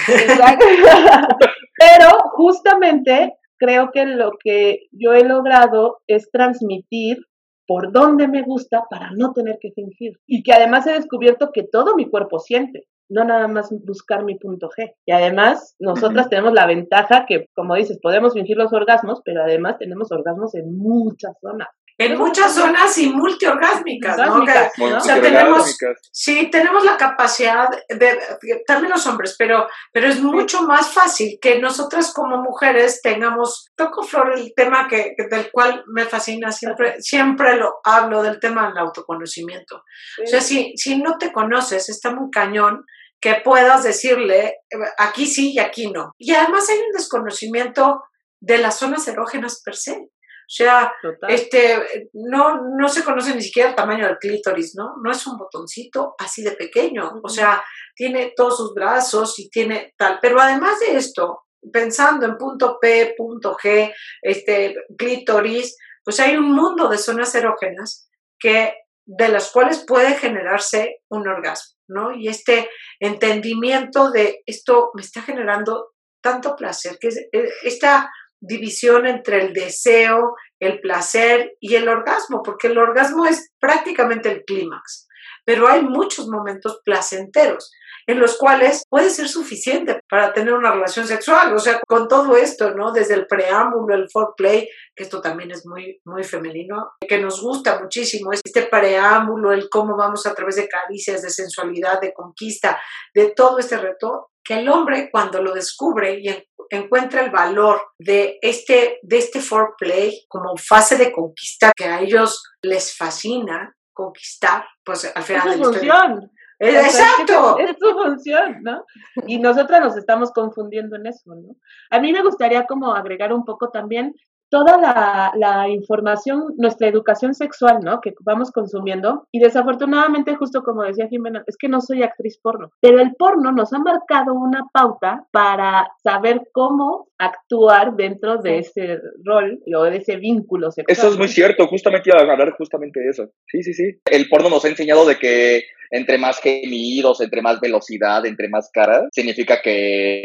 Exacto. 0.09 0.67
Pero 1.79 2.11
justamente 2.35 3.35
creo 3.59 3.91
que 3.93 4.07
lo 4.07 4.33
que 4.43 4.87
yo 4.93 5.15
he 5.15 5.25
logrado 5.25 5.99
es 6.07 6.31
transmitir 6.31 7.19
por 7.67 7.91
dónde 7.91 8.29
me 8.29 8.43
gusta 8.43 8.85
para 8.89 9.11
no 9.17 9.33
tener 9.33 9.59
que 9.61 9.73
fingir. 9.73 10.13
Y 10.29 10.45
que 10.45 10.53
además 10.53 10.87
he 10.87 10.93
descubierto 10.93 11.51
que 11.53 11.65
todo 11.65 11.97
mi 11.97 12.09
cuerpo 12.09 12.39
siente 12.39 12.87
no 13.09 13.25
nada 13.25 13.49
más 13.49 13.71
buscar 13.85 14.25
mi 14.25 14.37
punto 14.37 14.69
G. 14.71 14.95
Y 15.07 15.13
además, 15.13 15.75
nosotras 15.79 16.29
tenemos 16.29 16.53
la 16.53 16.67
ventaja 16.67 17.27
que, 17.27 17.47
como 17.55 17.75
dices, 17.75 17.99
podemos 18.01 18.35
fingir 18.35 18.57
los 18.57 18.73
orgasmos, 18.73 19.21
pero 19.25 19.43
además 19.43 19.79
tenemos 19.79 20.11
orgasmos 20.13 20.55
en 20.55 20.77
muchas 20.77 21.35
zonas. 21.41 21.69
En 21.97 22.19
muchas 22.19 22.55
zonas 22.55 22.99
y 22.99 23.09
multiorgásmicas, 23.09 24.17
¿no? 24.19 24.43
O 24.43 25.01
sea, 25.01 25.21
tenemos, 25.21 25.77
sí, 26.11 26.51
tenemos 26.51 26.85
la 26.85 26.97
capacidad 26.97 27.69
de, 27.89 28.19
también 28.67 28.91
los 28.91 29.07
hombres, 29.07 29.37
pero, 29.39 29.69
pero 29.93 30.09
es 30.09 30.21
mucho 30.21 30.63
más 30.63 30.93
fácil 30.93 31.39
que 31.41 31.61
nosotras 31.61 32.13
como 32.13 32.39
mujeres 32.39 33.01
tengamos, 33.01 33.71
toco 33.77 34.03
flor 34.03 34.33
el 34.37 34.53
tema 34.57 34.89
que, 34.89 35.15
del 35.31 35.53
cual 35.53 35.85
me 35.87 36.05
fascina, 36.05 36.51
siempre, 36.51 37.01
siempre 37.01 37.57
lo 37.57 37.77
hablo 37.85 38.23
del 38.23 38.41
tema 38.41 38.69
del 38.69 38.79
autoconocimiento. 38.79 39.85
O 40.23 40.27
sea, 40.27 40.41
si, 40.41 40.77
si 40.77 40.99
no 41.01 41.17
te 41.17 41.33
conoces, 41.33 41.89
está 41.89 42.11
muy 42.11 42.31
cañón 42.31 42.85
que 43.21 43.37
puedas 43.37 43.85
decirle 43.85 44.57
aquí 44.99 45.27
sí 45.27 45.53
y 45.53 45.59
aquí 45.59 45.91
no. 45.91 46.13
Y 46.19 46.33
además 46.33 46.69
hay 46.69 46.79
un 46.79 46.93
desconocimiento 46.93 48.03
de 48.41 48.59
las 48.59 48.79
zonas 48.79 49.09
erógenas 49.09 49.63
per 49.65 49.77
se. 49.77 50.11
O 50.45 50.53
sea, 50.57 50.93
este, 51.29 52.11
no, 52.13 52.61
no 52.77 52.89
se 52.89 53.03
conoce 53.03 53.35
ni 53.35 53.43
siquiera 53.43 53.71
el 53.71 53.75
tamaño 53.75 54.07
del 54.07 54.19
clítoris, 54.19 54.75
¿no? 54.77 54.95
No 55.03 55.11
es 55.11 55.27
un 55.27 55.39
botoncito 55.39 56.15
así 56.19 56.43
de 56.43 56.53
pequeño. 56.53 57.21
O 57.23 57.29
sea, 57.29 57.65
tiene 57.97 58.35
todos 58.37 58.59
sus 58.59 58.75
brazos 58.75 59.39
y 59.39 59.49
tiene 59.49 59.95
tal. 59.97 60.19
Pero 60.21 60.39
además 60.39 60.81
de 60.81 60.97
esto, 60.97 61.45
pensando 61.73 62.27
en 62.27 62.37
punto 62.37 62.79
P, 62.79 63.15
punto 63.17 63.57
G, 63.57 63.93
este, 64.21 64.75
clítoris, 64.99 65.77
pues 66.05 66.21
hay 66.21 66.37
un 66.37 66.53
mundo 66.53 66.89
de 66.89 66.99
zonas 66.99 67.35
erógenas 67.35 68.11
que, 68.39 68.75
de 69.07 69.29
las 69.29 69.51
cuales 69.51 69.85
puede 69.87 70.15
generarse 70.15 71.01
un 71.09 71.27
orgasmo, 71.27 71.79
¿no? 71.89 72.15
Y 72.15 72.29
este 72.29 72.69
entendimiento 73.01 74.11
de 74.11 74.43
esto 74.45 74.91
me 74.95 75.03
está 75.03 75.23
generando 75.23 75.93
tanto 76.23 76.57
placer, 76.57 76.99
que 77.01 77.09
es, 77.09 77.19
eh, 77.33 77.51
esta 77.63 78.11
división 78.47 79.07
entre 79.07 79.41
el 79.43 79.53
deseo, 79.53 80.35
el 80.61 80.81
placer 80.81 81.57
y 81.61 81.75
el 81.75 81.89
orgasmo, 81.89 82.43
porque 82.43 82.69
el 82.69 82.79
orgasmo 82.79 83.27
es 83.27 83.51
prácticamente 83.61 84.31
el 84.31 84.45
clímax, 84.45 85.09
pero 85.45 85.69
hay 85.69 85.83
muchos 85.83 86.29
momentos 86.29 86.81
placenteros 86.85 87.73
en 88.07 88.19
los 88.19 88.37
cuales 88.37 88.85
puede 88.89 89.11
ser 89.11 89.29
suficiente 89.29 90.01
para 90.09 90.33
tener 90.33 90.53
una 90.53 90.73
relación 90.73 91.07
sexual, 91.07 91.55
o 91.55 91.59
sea, 91.59 91.81
con 91.87 92.07
todo 92.09 92.37
esto, 92.37 92.75
¿no? 92.75 92.93
Desde 92.93 93.15
el 93.15 93.27
preámbulo, 93.27 93.95
el 93.95 94.11
foreplay, 94.11 94.69
que 94.95 95.05
esto 95.05 95.21
también 95.21 95.51
es 95.51 95.65
muy, 95.67 96.01
muy 96.05 96.23
femenino, 96.23 96.93
que 97.09 97.19
nos 97.19 97.41
gusta 97.41 97.81
muchísimo, 97.81 98.31
este 98.33 98.63
preámbulo, 98.63 99.53
el 99.53 99.69
cómo 99.71 99.97
vamos 99.97 100.27
a 100.27 100.35
través 100.35 100.57
de 100.57 100.69
caricias, 100.69 101.23
de 101.23 101.31
sensualidad, 101.31 102.01
de 102.01 102.13
conquista, 102.13 102.81
de 103.15 103.31
todo 103.31 103.59
este 103.59 103.79
reto, 103.79 104.31
que 104.45 104.55
el 104.55 104.69
hombre 104.69 105.09
cuando 105.11 105.43
lo 105.43 105.53
descubre 105.53 106.21
y 106.21 106.29
encuentra 106.71 107.23
el 107.23 107.31
valor 107.31 107.81
de 107.99 108.39
este, 108.43 108.99
de 109.03 109.19
este 109.19 109.41
foreplay 109.41 110.25
como 110.29 110.57
fase 110.57 110.97
de 110.97 111.11
conquista 111.11 111.73
que 111.75 111.85
a 111.85 112.01
ellos 112.01 112.43
les 112.63 112.97
fascina 112.97 113.75
conquistar, 113.93 114.67
pues 114.85 115.11
al 115.15 115.23
final... 115.23 115.49
Es 115.49 115.57
su 115.57 115.65
función. 115.65 116.31
Exacto. 116.59 117.59
Es 117.59 117.77
su 117.81 117.93
función, 117.93 118.63
¿no? 118.63 118.85
Y 119.27 119.39
nosotras 119.39 119.81
nos 119.81 119.97
estamos 119.97 120.31
confundiendo 120.33 120.97
en 120.97 121.07
eso, 121.07 121.35
¿no? 121.35 121.57
A 121.91 121.99
mí 121.99 122.13
me 122.13 122.23
gustaría 122.23 122.67
como 122.67 122.95
agregar 122.95 123.33
un 123.33 123.45
poco 123.45 123.71
también 123.71 124.15
toda 124.55 124.79
la, 124.79 125.33
la, 125.35 125.69
información, 125.69 126.55
nuestra 126.59 126.87
educación 126.87 127.35
sexual, 127.35 127.81
¿no? 127.83 128.01
Que 128.01 128.15
vamos 128.21 128.53
consumiendo. 128.53 129.27
Y 129.33 129.41
desafortunadamente, 129.41 130.37
justo 130.37 130.63
como 130.63 130.85
decía 130.85 131.09
Jimena, 131.09 131.43
es 131.49 131.57
que 131.57 131.69
no 131.69 131.81
soy 131.81 132.05
actriz 132.05 132.39
porno. 132.41 132.71
Pero 132.81 133.01
el 133.01 133.17
porno 133.17 133.51
nos 133.51 133.73
ha 133.73 133.81
marcado 133.81 134.33
una 134.33 134.63
pauta 134.73 135.27
para 135.33 135.89
saber 136.05 136.43
cómo 136.53 137.09
actuar 137.19 137.97
dentro 137.97 138.37
de 138.37 138.59
ese 138.59 139.01
rol 139.25 139.61
o 139.75 139.83
de 139.83 139.97
ese 139.97 140.19
vínculo 140.19 140.71
sexual. 140.71 140.97
Eso 140.97 141.09
es 141.09 141.19
muy 141.19 141.29
cierto, 141.29 141.67
justamente 141.67 142.11
iba 142.11 142.21
a 142.21 142.33
hablar 142.33 142.55
justamente 142.57 143.01
de 143.01 143.09
eso. 143.09 143.25
Sí, 143.49 143.61
sí, 143.65 143.75
sí. 143.75 143.99
El 144.09 144.29
porno 144.29 144.51
nos 144.51 144.65
ha 144.65 144.69
enseñado 144.69 145.05
de 145.05 145.19
que 145.19 145.65
entre 145.91 146.19
más 146.19 146.41
gemidos, 146.41 147.21
entre 147.21 147.41
más 147.41 147.61
velocidad, 147.61 148.27
entre 148.27 148.49
más 148.49 148.69
caras, 148.73 149.05
significa 149.13 149.61
que 149.63 150.23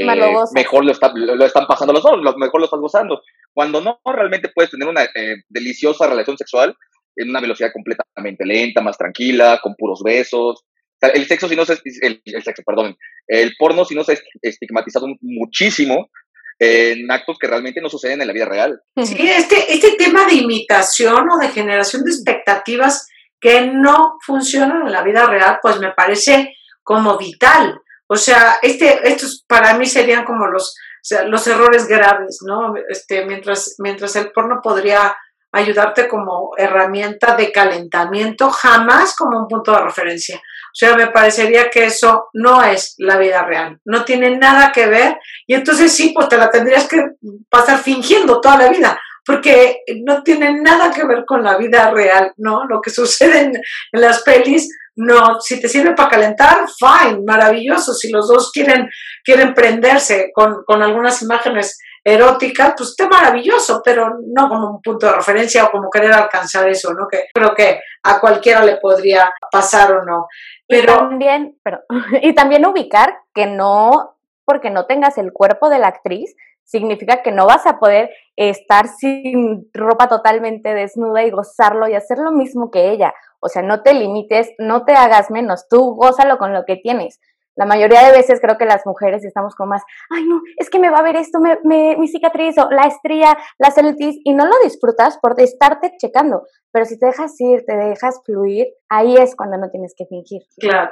mejor 0.55 0.83
lo, 0.83 0.93
lo, 1.35 1.45
están 1.45 1.67
pasando 1.67 1.93
los 1.93 2.01
dos, 2.01 2.19
mejor 2.37 2.59
lo 2.59 2.65
estás 2.65 2.79
gozando. 2.79 3.21
Cuando 3.53 3.81
no, 3.81 3.99
realmente 4.05 4.49
puedes 4.53 4.71
tener 4.71 4.87
una 4.87 5.03
eh, 5.03 5.37
deliciosa 5.49 6.07
relación 6.07 6.37
sexual 6.37 6.75
en 7.15 7.29
una 7.29 7.41
velocidad 7.41 7.71
completamente 7.73 8.45
lenta, 8.45 8.81
más 8.81 8.97
tranquila, 8.97 9.59
con 9.61 9.75
puros 9.75 10.01
besos. 10.03 10.63
el 11.01 11.25
sexo, 11.27 11.49
si 11.49 11.55
no 11.55 11.65
se, 11.65 11.77
el, 12.01 12.21
el 12.23 12.43
sexo, 12.43 12.63
perdón, 12.65 12.95
el 13.27 13.53
porno, 13.57 13.85
si 13.85 13.95
no 13.95 14.03
se 14.03 14.13
ha 14.13 14.17
estigmatizado 14.41 15.07
muchísimo, 15.21 16.09
en 16.59 17.09
actos 17.09 17.37
que 17.39 17.47
realmente 17.47 17.81
no 17.81 17.89
suceden 17.89 18.21
en 18.21 18.27
la 18.27 18.33
vida 18.33 18.45
real. 18.45 18.81
Sí, 19.03 19.15
este, 19.19 19.73
este 19.73 19.95
tema 19.97 20.25
de 20.25 20.35
imitación 20.35 21.27
o 21.29 21.37
de 21.39 21.49
generación 21.49 22.03
de 22.03 22.11
expectativas 22.11 23.07
que 23.39 23.67
no 23.67 24.17
funcionan 24.25 24.85
en 24.85 24.91
la 24.91 25.01
vida 25.03 25.25
real, 25.25 25.59
pues 25.61 25.79
me 25.79 25.93
parece 25.93 26.53
como 26.83 27.17
vital. 27.17 27.79
O 28.07 28.17
sea, 28.17 28.57
este, 28.61 29.07
estos 29.07 29.45
para 29.47 29.77
mí 29.77 29.85
serían 29.85 30.25
como 30.25 30.47
los, 30.47 30.75
los 31.27 31.47
errores 31.47 31.87
graves, 31.87 32.39
¿no? 32.45 32.73
Este, 32.89 33.25
mientras, 33.25 33.75
mientras 33.79 34.15
el 34.15 34.31
porno 34.31 34.59
podría 34.61 35.15
ayudarte 35.51 36.07
como 36.07 36.51
herramienta 36.57 37.35
de 37.35 37.51
calentamiento, 37.51 38.49
jamás 38.49 39.15
como 39.15 39.39
un 39.39 39.47
punto 39.47 39.71
de 39.71 39.81
referencia. 39.81 40.37
O 40.37 40.75
sea, 40.75 40.95
me 40.95 41.07
parecería 41.07 41.69
que 41.69 41.85
eso 41.85 42.29
no 42.33 42.61
es 42.63 42.93
la 42.99 43.17
vida 43.17 43.43
real, 43.43 43.79
no 43.85 44.05
tiene 44.05 44.37
nada 44.37 44.71
que 44.71 44.85
ver 44.85 45.17
y 45.47 45.55
entonces 45.55 45.91
sí, 45.91 46.11
pues 46.13 46.29
te 46.29 46.37
la 46.37 46.51
tendrías 46.51 46.87
que 46.87 47.03
pasar 47.49 47.79
fingiendo 47.79 48.39
toda 48.39 48.57
la 48.57 48.69
vida, 48.69 48.99
porque 49.25 49.81
no 50.03 50.21
tiene 50.21 50.61
nada 50.61 50.91
que 50.91 51.05
ver 51.05 51.25
con 51.25 51.43
la 51.43 51.57
vida 51.57 51.89
real, 51.89 52.33
¿no? 52.37 52.65
Lo 52.65 52.81
que 52.81 52.91
sucede 52.91 53.39
en, 53.41 53.53
las 53.93 54.21
pelis, 54.21 54.69
no, 54.99 55.39
si 55.39 55.61
te 55.61 55.69
sirve 55.69 55.93
para 55.95 56.09
calentar, 56.09 56.65
fine, 56.77 57.21
maravilloso, 57.25 57.93
si 57.93 58.11
los 58.11 58.27
dos 58.27 58.51
quieren, 58.51 58.89
quieren 59.23 59.53
prenderse 59.53 60.29
con, 60.33 60.63
con 60.65 60.83
algunas 60.83 61.21
imágenes 61.21 61.79
erótica, 62.03 62.73
pues 62.75 62.89
está 62.89 63.07
maravilloso, 63.07 63.81
pero 63.83 64.17
no 64.27 64.49
como 64.49 64.69
un 64.69 64.81
punto 64.81 65.05
de 65.05 65.13
referencia 65.13 65.65
o 65.65 65.71
como 65.71 65.89
querer 65.89 66.11
alcanzar 66.11 66.67
eso, 66.67 66.93
¿no? 66.93 67.07
Que 67.07 67.27
creo 67.33 67.53
que 67.55 67.79
a 68.03 68.19
cualquiera 68.19 68.63
le 68.63 68.77
podría 68.77 69.31
pasar 69.49 69.93
o 69.93 70.03
no. 70.03 70.27
Pero... 70.67 70.93
Y 70.93 70.97
también, 70.97 71.57
pero, 71.63 71.79
y 72.21 72.33
también 72.33 72.65
ubicar 72.65 73.19
que 73.33 73.45
no, 73.45 74.17
porque 74.45 74.69
no 74.69 74.85
tengas 74.85 75.17
el 75.17 75.31
cuerpo 75.31 75.69
de 75.69 75.79
la 75.79 75.87
actriz, 75.87 76.35
significa 76.69 77.23
que 77.23 77.31
no 77.31 77.47
vas 77.47 77.65
a 77.65 77.79
poder 77.79 78.11
estar 78.35 78.87
sin 78.87 79.69
ropa 79.73 80.07
totalmente 80.07 80.73
desnuda 80.73 81.23
y 81.23 81.31
gozarlo 81.31 81.87
y 81.87 81.95
hacer 81.95 82.19
lo 82.19 82.31
mismo 82.31 82.69
que 82.69 82.91
ella. 82.91 83.13
O 83.39 83.49
sea, 83.49 83.63
no 83.63 83.81
te 83.81 83.93
limites, 83.93 84.51
no 84.59 84.85
te 84.85 84.93
hagas 84.93 85.31
menos, 85.31 85.67
tú 85.67 85.95
gózalo 85.95 86.37
con 86.37 86.53
lo 86.53 86.65
que 86.65 86.75
tienes. 86.75 87.19
La 87.55 87.65
mayoría 87.65 88.05
de 88.05 88.11
veces 88.11 88.39
creo 88.39 88.57
que 88.57 88.65
las 88.65 88.85
mujeres 88.85 89.25
estamos 89.25 89.55
como 89.55 89.71
más, 89.71 89.83
ay 90.11 90.23
no, 90.25 90.41
es 90.57 90.69
que 90.69 90.79
me 90.79 90.91
va 90.91 90.99
a 90.99 91.03
ver 91.03 91.15
esto, 91.15 91.39
me, 91.39 91.97
mi 91.97 92.07
cicatriz 92.07 92.57
o 92.57 92.69
la 92.69 92.83
estría, 92.83 93.37
la 93.57 93.71
celulitis, 93.71 94.21
y 94.23 94.33
no 94.33 94.45
lo 94.45 94.53
disfrutas 94.63 95.17
por 95.17 95.39
estarte 95.41 95.91
checando. 95.97 96.43
Pero 96.71 96.85
si 96.85 96.97
te 96.97 97.07
dejas 97.07 97.33
ir, 97.41 97.65
te 97.65 97.75
dejas 97.75 98.21
fluir, 98.23 98.67
ahí 98.89 99.15
es 99.17 99.35
cuando 99.35 99.57
no 99.57 99.69
tienes 99.69 99.93
que 99.97 100.05
fingir. 100.05 100.41
Claro. 100.57 100.89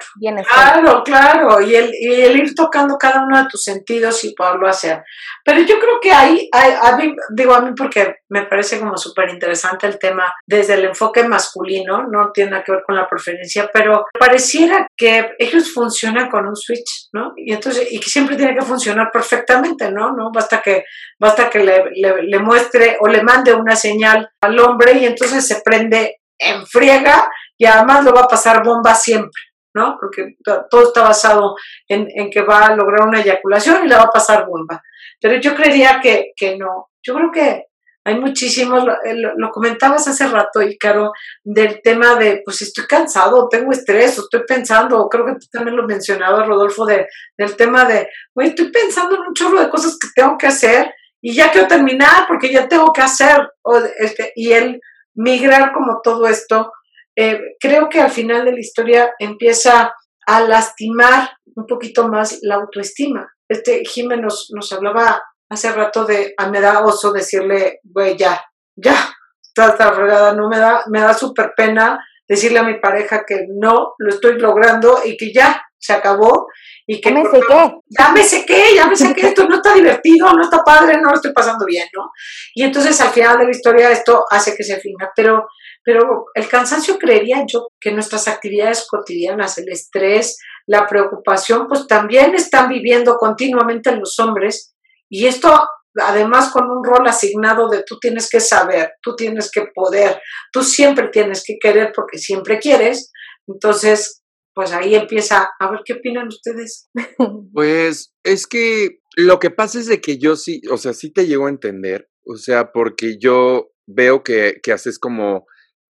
claro, 0.48 1.04
claro. 1.04 1.62
Y 1.62 1.76
el, 1.76 1.92
y 1.94 2.22
el, 2.22 2.40
ir 2.40 2.56
tocando 2.56 2.98
cada 2.98 3.24
uno 3.24 3.38
de 3.42 3.50
tus 3.50 3.64
sentidos 3.64 4.24
y 4.24 4.34
poderlo 4.36 4.68
hacer. 4.68 5.04
Pero 5.44 5.62
yo 5.62 5.80
creo 5.80 6.00
que 6.02 6.12
ahí, 6.12 6.50
a 6.54 6.96
mí, 6.96 7.16
digo 7.36 7.54
a 7.54 7.62
mí 7.62 7.72
porque 7.76 8.18
me 8.30 8.46
parece 8.46 8.80
como 8.80 8.98
súper 8.98 9.30
interesante 9.30 9.88
el 9.88 9.98
tema 9.98 10.32
desde 10.46 10.76
el 10.76 10.86
enfoque 10.86 11.28
masculino, 11.28 12.04
no 12.04 12.32
tiene 12.32 12.52
nada 12.52 12.64
que 12.64 12.74
ver 12.74 12.84
con 12.86 12.96
la 12.96 13.08
preferencia, 13.10 13.70
pero 13.74 14.06
pareciera 14.18 14.88
que 14.96 15.32
ellos 15.40 15.74
funcionan 15.74 16.30
con 16.30 16.48
un 16.48 16.56
switch, 16.56 17.10
¿no? 17.14 17.34
Y 17.36 17.54
entonces, 17.54 17.88
y 17.92 18.00
que 18.00 18.10
siempre 18.10 18.36
tiene 18.36 18.56
que 18.56 18.66
funcionar 18.66 19.10
perfectamente, 19.12 19.92
¿no? 19.92 20.12
¿No? 20.12 20.32
Basta 20.32 20.62
que, 20.62 20.84
basta 21.20 21.50
que 21.50 21.60
le, 21.60 21.92
le, 21.94 22.40
muestre 22.40 22.98
o 23.00 23.08
le 23.08 23.24
mande 23.24 23.54
una 23.54 23.76
señal 23.76 24.30
al 24.42 24.60
hombre 24.60 24.94
y 24.94 25.06
entonces 25.06 25.48
se 25.48 25.62
prende 25.64 26.18
en 26.40 26.66
friega 26.68 27.30
y 27.58 27.66
además 27.66 28.04
lo 28.04 28.14
va 28.14 28.22
a 28.22 28.28
pasar 28.28 28.64
bomba 28.64 28.94
siempre, 28.96 29.42
¿no? 29.74 29.98
Porque 30.00 30.36
todo 30.70 30.84
está 30.84 31.02
basado 31.02 31.56
en, 31.88 32.08
en, 32.14 32.30
que 32.30 32.42
va 32.42 32.68
a 32.68 32.76
lograr 32.76 33.08
una 33.08 33.22
eyaculación 33.22 33.86
y 33.86 33.88
la 33.88 33.98
va 33.98 34.04
a 34.04 34.12
pasar 34.12 34.46
bomba. 34.46 34.82
Pero 35.20 35.40
yo 35.40 35.56
creería 35.56 36.00
que, 36.02 36.34
que 36.36 36.58
no. 36.58 36.90
Yo 37.04 37.16
creo 37.16 37.32
que 37.32 37.68
hay 38.08 38.18
muchísimos, 38.18 38.86
eh, 39.04 39.16
lo, 39.16 39.52
comentabas 39.52 40.08
hace 40.08 40.28
rato, 40.28 40.62
Ícaro, 40.62 41.12
del 41.44 41.82
tema 41.82 42.16
de, 42.16 42.42
pues 42.46 42.62
estoy 42.62 42.86
cansado, 42.86 43.50
tengo 43.50 43.74
estrés, 43.74 44.18
o 44.18 44.22
estoy 44.22 44.44
pensando, 44.48 45.10
creo 45.10 45.26
que 45.26 45.34
tú 45.34 45.48
también 45.52 45.76
lo 45.76 45.86
mencionabas, 45.86 46.48
Rodolfo, 46.48 46.86
de, 46.86 47.06
del 47.38 47.58
tema 47.58 47.84
de, 47.84 48.08
güey, 48.34 48.48
estoy 48.48 48.72
pensando 48.72 49.18
en 49.18 49.24
un 49.24 49.34
chorro 49.34 49.60
de 49.60 49.70
cosas 49.70 49.98
que 50.00 50.08
tengo 50.16 50.38
que 50.38 50.48
hacer 50.48 50.90
y 51.22 51.34
ya 51.34 51.52
quiero 51.52 51.68
terminar 51.68 52.28
porque 52.30 52.50
ya 52.50 52.70
tengo 52.70 52.94
que 52.94 53.02
hacer, 53.02 53.50
este, 54.00 54.32
y 54.38 54.54
el 54.54 54.80
migrar 55.14 55.74
como 55.74 56.00
todo 56.02 56.28
esto, 56.28 56.72
eh, 57.18 57.56
creo 57.60 57.90
que 57.90 58.00
al 58.00 58.12
final 58.12 58.46
de 58.46 58.52
la 58.52 58.60
historia 58.60 59.12
empieza 59.18 59.94
a 60.28 60.42
lastimar 60.42 61.32
un 61.56 61.66
poquito 61.66 62.08
más 62.08 62.40
la 62.44 62.56
autoestima. 62.56 63.28
Este 63.50 63.84
Jiménez 63.84 64.24
nos, 64.24 64.48
nos 64.54 64.72
hablaba 64.72 65.24
hace 65.50 65.72
rato 65.72 66.06
de, 66.06 66.36
a 66.38 66.44
ah, 66.44 66.50
me 66.50 66.62
da 66.62 66.86
oso 66.86 67.12
decirle, 67.12 67.80
güey, 67.84 68.16
ya, 68.18 68.40
ya, 68.76 68.96
está, 69.50 69.92
fregada, 69.94 70.34
no 70.34 70.48
me 70.48 70.60
da, 70.60 70.84
me 70.88 71.00
da 71.00 71.14
súper 71.14 71.54
pena 71.56 72.00
decirle 72.28 72.60
a 72.60 72.64
mi 72.64 72.80
pareja 72.80 73.24
que 73.26 73.48
no 73.50 73.94
lo 73.98 74.10
estoy 74.10 74.38
logrando 74.38 75.00
y 75.04 75.18
que 75.18 75.34
ya 75.34 75.62
se 75.80 75.94
acabó 75.94 76.48
y 76.86 77.00
que 77.00 77.10
ya 77.10 77.16
me 77.16 77.24
sequé, 77.24 77.82
ya 77.90 78.12
me 78.12 78.24
sequé, 78.24 78.64
ya 78.76 78.88
me 78.88 78.96
sequé, 78.96 79.28
esto 79.28 79.48
no 79.48 79.56
está 79.56 79.74
divertido, 79.74 80.32
no 80.34 80.44
está 80.44 80.64
padre, 80.64 80.98
no 80.98 81.10
lo 81.10 81.16
estoy 81.16 81.34
pasando 81.34 81.66
bien, 81.66 81.88
¿no? 81.94 82.12
Y 82.54 82.64
entonces 82.64 83.00
al 83.02 83.10
final 83.10 83.38
de 83.38 83.46
la 83.46 83.52
historia 83.52 83.92
esto 83.92 84.26
hace 84.30 84.56
que 84.56 84.64
se 84.64 84.80
finja, 84.80 85.12
pero, 85.16 85.48
pero 85.88 86.26
el 86.34 86.50
cansancio 86.50 86.98
creería 87.00 87.46
yo 87.48 87.70
que 87.80 87.94
nuestras 87.94 88.28
actividades 88.28 88.86
cotidianas, 88.90 89.58
el 89.58 89.70
estrés, 89.70 90.38
la 90.66 90.86
preocupación, 90.86 91.66
pues 91.70 91.88
también 91.88 92.36
están 92.36 92.68
viviendo 92.68 93.16
continuamente 93.16 93.92
en 93.92 94.00
los 94.00 94.20
hombres 94.20 94.76
y 95.10 95.28
esto, 95.28 95.50
además, 95.96 96.52
con 96.52 96.70
un 96.70 96.84
rol 96.84 97.08
asignado 97.08 97.70
de 97.70 97.84
tú 97.88 98.00
tienes 98.02 98.30
que 98.30 98.42
saber, 98.42 98.96
tú 99.02 99.16
tienes 99.16 99.50
que 99.50 99.68
poder, 99.74 100.20
tú 100.52 100.62
siempre 100.62 101.08
tienes 101.08 101.42
que 101.48 101.56
querer 101.58 101.94
porque 101.96 102.18
siempre 102.18 102.60
quieres. 102.60 103.14
Entonces, 103.48 104.22
pues 104.54 104.74
ahí 104.74 104.94
empieza, 104.94 105.52
a 105.58 105.72
ver 105.72 105.80
qué 105.86 105.94
opinan 105.94 106.28
ustedes. 106.28 106.90
Pues 107.54 108.14
es 108.26 108.46
que 108.46 109.00
lo 109.16 109.40
que 109.40 109.52
pasa 109.52 109.80
es 109.80 109.86
de 109.86 110.02
que 110.02 110.18
yo 110.18 110.36
sí, 110.36 110.60
o 110.70 110.76
sea, 110.76 110.92
sí 110.92 111.14
te 111.14 111.28
llego 111.28 111.46
a 111.46 111.50
entender, 111.50 112.10
o 112.26 112.36
sea, 112.36 112.74
porque 112.74 113.18
yo 113.18 113.70
veo 113.88 114.22
que, 114.22 114.60
que 114.62 114.74
haces 114.74 115.00
como 115.00 115.46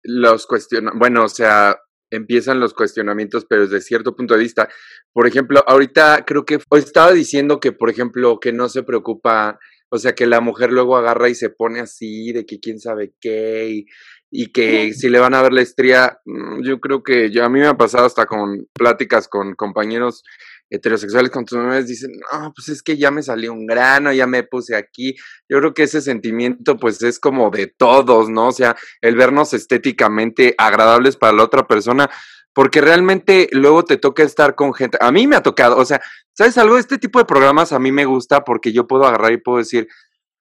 los 0.07 0.47
cuestionamientos, 0.47 0.99
bueno, 0.99 1.25
o 1.25 1.29
sea, 1.29 1.77
empiezan 2.11 2.61
los 2.61 2.75
cuestionamientos, 2.75 3.47
pero 3.49 3.63
desde 3.63 3.81
cierto 3.81 4.15
punto 4.15 4.35
de 4.35 4.41
vista. 4.41 4.69
Por 5.13 5.27
ejemplo, 5.27 5.63
ahorita 5.67 6.25
creo 6.27 6.45
que 6.45 6.59
estaba 6.73 7.13
diciendo 7.13 7.61
que, 7.61 7.73
por 7.73 7.91
ejemplo, 7.91 8.39
que 8.41 8.53
no 8.53 8.69
se 8.69 8.83
preocupa, 8.83 9.59
o 9.91 9.99
sea, 9.99 10.15
que 10.15 10.27
la 10.27 10.41
mujer 10.41 10.73
luego 10.73 10.97
agarra 10.97 11.29
y 11.29 11.35
se 11.35 11.51
pone 11.51 11.81
así, 11.81 12.33
de 12.33 12.47
que 12.47 12.61
quién 12.61 12.81
sabe 12.81 13.13
qué, 13.21 13.85
y, 14.31 14.53
que 14.53 14.93
si 14.93 15.09
le 15.09 15.19
van 15.19 15.35
a 15.35 15.43
ver 15.43 15.53
la 15.53 15.63
estría, 15.63 16.19
mm, 16.25 16.63
yo 16.63 16.81
creo 16.81 17.03
que 17.03 17.31
yo, 17.31 17.45
a 17.45 17.49
mí 17.49 17.61
me 17.61 17.67
ha 17.67 17.77
pasado 17.77 18.07
hasta 18.07 18.27
con 18.27 18.67
pláticas 18.75 19.29
con 19.29 19.55
compañeros 19.55 20.25
heterosexuales 20.71 21.31
con 21.31 21.45
tus 21.45 21.59
mamás 21.59 21.87
dicen, 21.87 22.11
no, 22.33 22.53
pues 22.55 22.69
es 22.69 22.83
que 22.83 22.97
ya 22.97 23.11
me 23.11 23.23
salió 23.23 23.53
un 23.53 23.67
grano, 23.67 24.13
ya 24.13 24.27
me 24.27 24.43
puse 24.43 24.77
aquí. 24.77 25.15
Yo 25.49 25.59
creo 25.59 25.75
que 25.75 25.85
ese 25.85 26.01
sentimiento 26.01 26.77
pues 26.77 27.03
es 27.03 27.19
como 27.19 27.51
de 27.51 27.69
todos, 27.69 28.29
¿no? 28.29 28.49
O 28.49 28.53
sea, 28.53 28.77
el 29.01 29.17
vernos 29.17 29.55
estéticamente 29.55 30.55
agradables 30.59 31.17
para 31.17 31.33
la 31.33 31.45
otra 31.45 31.67
persona, 31.67 32.11
porque 32.53 32.81
realmente 32.81 33.49
luego 33.53 33.85
te 33.85 33.97
toca 33.97 34.23
estar 34.23 34.55
con 34.55 34.73
gente, 34.73 34.99
a 35.01 35.13
mí 35.13 35.27
me 35.27 35.37
ha 35.37 35.43
tocado, 35.43 35.77
o 35.77 35.85
sea, 35.85 36.01
¿sabes 36.33 36.57
algo? 36.59 36.79
Este 36.79 36.99
tipo 36.99 37.19
de 37.19 37.27
programas 37.27 37.73
a 37.73 37.79
mí 37.79 37.93
me 37.93 38.07
gusta 38.07 38.45
porque 38.45 38.73
yo 38.73 38.87
puedo 38.87 39.05
agarrar 39.07 39.33
y 39.33 39.39
puedo 39.39 39.59
decir, 39.59 39.89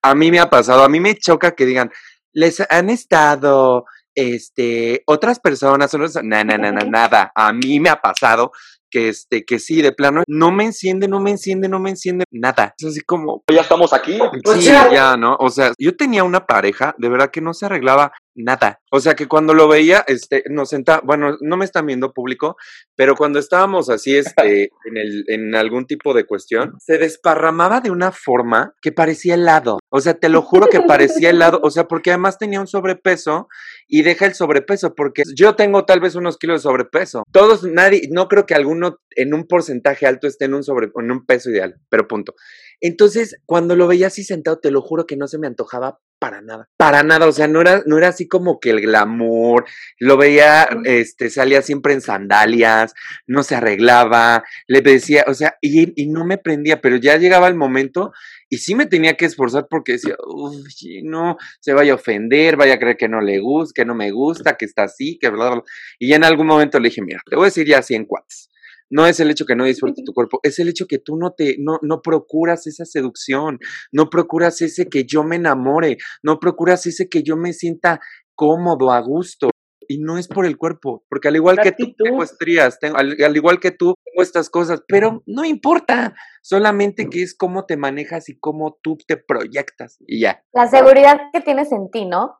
a 0.01 0.15
mí 0.15 0.31
me 0.31 0.39
ha 0.39 0.49
pasado, 0.49 0.83
a 0.83 0.89
mí 0.89 0.99
me 0.99 1.15
choca 1.15 1.55
que 1.55 1.65
digan, 1.65 1.91
les 2.31 2.61
han 2.69 2.89
estado 2.89 3.85
este, 4.15 5.03
otras 5.07 5.39
personas, 5.39 5.93
no, 5.93 6.43
no, 6.43 6.57
no, 6.57 6.71
nada. 6.89 7.31
A 7.35 7.51
mí 7.51 7.79
me 7.79 7.89
ha 7.89 8.01
pasado 8.01 8.51
que 8.95 9.09
este, 9.09 9.43
que 9.43 9.59
sí, 9.59 9.81
de 9.81 9.91
plano, 9.91 10.23
no 10.25 10.51
me 10.51 10.63
enciende, 10.63 11.09
no 11.09 11.19
me 11.19 11.31
enciende, 11.31 11.67
no 11.67 11.79
me 11.79 11.89
enciende 11.89 12.23
nada. 12.31 12.73
Es 12.77 12.85
así 12.85 13.01
como. 13.01 13.43
Ya 13.53 13.59
estamos 13.59 13.91
aquí. 13.91 14.17
Sí, 14.57 14.69
ya, 14.69 15.17
¿no? 15.17 15.35
O 15.41 15.49
sea, 15.49 15.73
yo 15.77 15.97
tenía 15.97 16.23
una 16.23 16.45
pareja, 16.45 16.95
de 16.97 17.09
verdad 17.09 17.29
que 17.29 17.41
no 17.41 17.53
se 17.53 17.65
arreglaba 17.65 18.13
nada. 18.35 18.81
O 18.91 18.99
sea 18.99 19.15
que 19.15 19.27
cuando 19.27 19.53
lo 19.53 19.67
veía, 19.67 20.03
este, 20.07 20.43
nos 20.49 20.69
sentaba, 20.69 21.01
bueno, 21.03 21.37
no 21.41 21.57
me 21.57 21.65
están 21.65 21.85
viendo 21.85 22.13
público, 22.13 22.57
pero 22.95 23.15
cuando 23.15 23.39
estábamos 23.39 23.89
así, 23.89 24.15
este, 24.15 24.63
en 24.85 24.97
el, 24.97 25.23
en 25.27 25.55
algún 25.55 25.85
tipo 25.85 26.13
de 26.13 26.25
cuestión, 26.25 26.75
se 26.79 26.97
desparramaba 26.97 27.81
de 27.81 27.91
una 27.91 28.11
forma 28.11 28.73
que 28.81 28.91
parecía 28.91 29.35
helado. 29.35 29.79
O 29.89 30.01
sea, 30.01 30.15
te 30.15 30.29
lo 30.29 30.41
juro 30.41 30.67
que 30.67 30.81
parecía 30.81 31.29
helado. 31.29 31.59
O 31.63 31.71
sea, 31.71 31.87
porque 31.87 32.11
además 32.11 32.37
tenía 32.37 32.61
un 32.61 32.67
sobrepeso 32.67 33.47
y 33.87 34.03
deja 34.03 34.25
el 34.25 34.33
sobrepeso, 34.33 34.93
porque 34.95 35.23
yo 35.35 35.55
tengo 35.55 35.85
tal 35.85 35.99
vez 35.99 36.15
unos 36.15 36.37
kilos 36.37 36.61
de 36.61 36.63
sobrepeso. 36.63 37.23
Todos, 37.31 37.63
nadie, 37.63 38.09
no 38.11 38.27
creo 38.27 38.45
que 38.45 38.55
alguno 38.55 38.99
en 39.11 39.33
un 39.33 39.45
porcentaje 39.45 40.05
alto 40.05 40.27
esté 40.27 40.45
en 40.45 40.53
un 40.53 40.63
sobre, 40.63 40.89
en 40.95 41.11
un 41.11 41.25
peso 41.25 41.49
ideal, 41.49 41.75
pero 41.89 42.07
punto. 42.07 42.35
Entonces, 42.81 43.37
cuando 43.45 43.75
lo 43.75 43.87
veía 43.87 44.07
así 44.07 44.23
sentado, 44.23 44.59
te 44.59 44.71
lo 44.71 44.81
juro 44.81 45.05
que 45.05 45.17
no 45.17 45.27
se 45.27 45.37
me 45.37 45.47
antojaba 45.47 45.99
para 46.19 46.41
nada, 46.41 46.69
para 46.77 47.03
nada, 47.03 47.27
o 47.27 47.31
sea, 47.31 47.47
no 47.47 47.61
era, 47.61 47.83
no 47.85 47.97
era 47.97 48.09
así 48.09 48.27
como 48.27 48.59
que 48.59 48.71
el 48.71 48.81
glamour, 48.81 49.65
lo 49.99 50.17
veía, 50.17 50.67
este, 50.85 51.29
salía 51.29 51.61
siempre 51.61 51.93
en 51.93 52.01
sandalias, 52.01 52.93
no 53.27 53.43
se 53.43 53.55
arreglaba, 53.55 54.43
le 54.67 54.81
decía, 54.81 55.25
o 55.27 55.33
sea, 55.33 55.57
y, 55.61 56.01
y 56.01 56.07
no 56.07 56.25
me 56.25 56.37
prendía, 56.37 56.81
pero 56.81 56.95
ya 56.95 57.17
llegaba 57.17 57.47
el 57.47 57.55
momento 57.55 58.11
y 58.49 58.57
sí 58.57 58.75
me 58.75 58.85
tenía 58.85 59.15
que 59.15 59.25
esforzar 59.25 59.67
porque 59.69 59.93
decía, 59.93 60.15
uy, 60.25 60.63
no, 61.03 61.37
se 61.59 61.73
vaya 61.73 61.93
a 61.93 61.95
ofender, 61.95 62.55
vaya 62.55 62.75
a 62.75 62.79
creer 62.79 62.97
que 62.97 63.09
no 63.09 63.21
le 63.21 63.39
gusta, 63.39 63.81
que 63.81 63.85
no 63.85 63.95
me 63.95 64.11
gusta, 64.11 64.55
que 64.55 64.65
está 64.65 64.83
así, 64.83 65.17
que 65.19 65.29
bla, 65.29 65.45
bla, 65.45 65.55
bla. 65.55 65.63
Y 65.99 66.09
ya 66.09 66.15
en 66.15 66.23
algún 66.23 66.47
momento 66.47 66.79
le 66.79 66.89
dije, 66.89 67.01
mira, 67.01 67.21
te 67.29 67.35
voy 67.35 67.45
a 67.45 67.47
decir 67.47 67.67
ya 67.67 67.81
100 67.81 68.05
cuates 68.05 68.49
no 68.89 69.05
es 69.05 69.19
el 69.19 69.29
hecho 69.29 69.45
que 69.45 69.55
no 69.55 69.65
disfrutes 69.65 70.03
tu 70.03 70.13
cuerpo, 70.13 70.39
es 70.43 70.59
el 70.59 70.69
hecho 70.69 70.87
que 70.87 70.99
tú 70.99 71.17
no 71.17 71.33
te, 71.33 71.57
no, 71.59 71.79
no 71.81 72.01
procuras 72.01 72.67
esa 72.67 72.85
seducción, 72.85 73.59
no 73.91 74.09
procuras 74.09 74.61
ese 74.61 74.87
que 74.89 75.05
yo 75.05 75.23
me 75.23 75.37
enamore, 75.37 75.97
no 76.23 76.39
procuras 76.39 76.85
ese 76.85 77.09
que 77.09 77.23
yo 77.23 77.37
me 77.37 77.53
sienta 77.53 77.99
cómodo, 78.35 78.91
a 78.91 78.99
gusto. 78.99 79.49
Y 79.87 79.99
no 79.99 80.17
es 80.17 80.27
por 80.27 80.47
el 80.47 80.57
cuerpo, 80.57 81.05
porque 81.07 81.27
al 81.27 81.35
igual 81.35 81.59
que 81.61 81.71
tú 81.71 81.93
tengo 81.95 82.23
estrías, 82.23 82.79
tengo, 82.79 82.97
al, 82.97 83.35
igual 83.35 83.59
que 83.59 83.69
tú 83.69 83.93
tengo 84.03 84.23
estas 84.23 84.49
cosas, 84.49 84.81
pero 84.87 85.21
no 85.27 85.45
importa, 85.45 86.15
solamente 86.41 87.07
que 87.07 87.21
es 87.21 87.35
cómo 87.35 87.67
te 87.67 87.77
manejas 87.77 88.27
y 88.29 88.39
cómo 88.39 88.79
tú 88.81 88.97
te 89.07 89.15
proyectas 89.15 89.97
y 90.07 90.21
ya. 90.21 90.43
La 90.53 90.67
seguridad 90.67 91.29
que 91.31 91.41
tienes 91.41 91.71
en 91.71 91.91
ti, 91.91 92.05
¿no? 92.05 92.39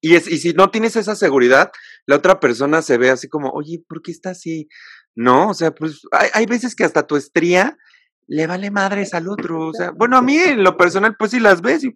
y, 0.00 0.14
es, 0.14 0.30
y 0.30 0.38
si 0.38 0.52
no 0.52 0.70
tienes 0.70 0.96
esa 0.96 1.14
seguridad, 1.14 1.70
la 2.06 2.16
otra 2.16 2.38
persona 2.38 2.82
se 2.82 2.98
ve 2.98 3.10
así 3.10 3.28
como, 3.28 3.50
oye, 3.50 3.82
¿por 3.88 4.02
qué 4.02 4.10
está 4.10 4.30
así? 4.30 4.68
No, 5.14 5.50
o 5.50 5.54
sea, 5.54 5.72
pues 5.72 6.02
hay, 6.10 6.28
hay 6.32 6.46
veces 6.46 6.74
que 6.74 6.84
hasta 6.84 7.06
tu 7.06 7.16
estría 7.16 7.76
le 8.26 8.46
vale 8.46 8.70
madres 8.70 9.14
al 9.14 9.28
otro. 9.28 9.68
O 9.68 9.72
sea, 9.72 9.90
bueno, 9.90 10.16
a 10.16 10.22
mí 10.22 10.36
en 10.36 10.62
lo 10.62 10.76
personal, 10.76 11.16
pues 11.18 11.32
sí 11.32 11.40
las 11.40 11.60
ves 11.60 11.84
y 11.84 11.92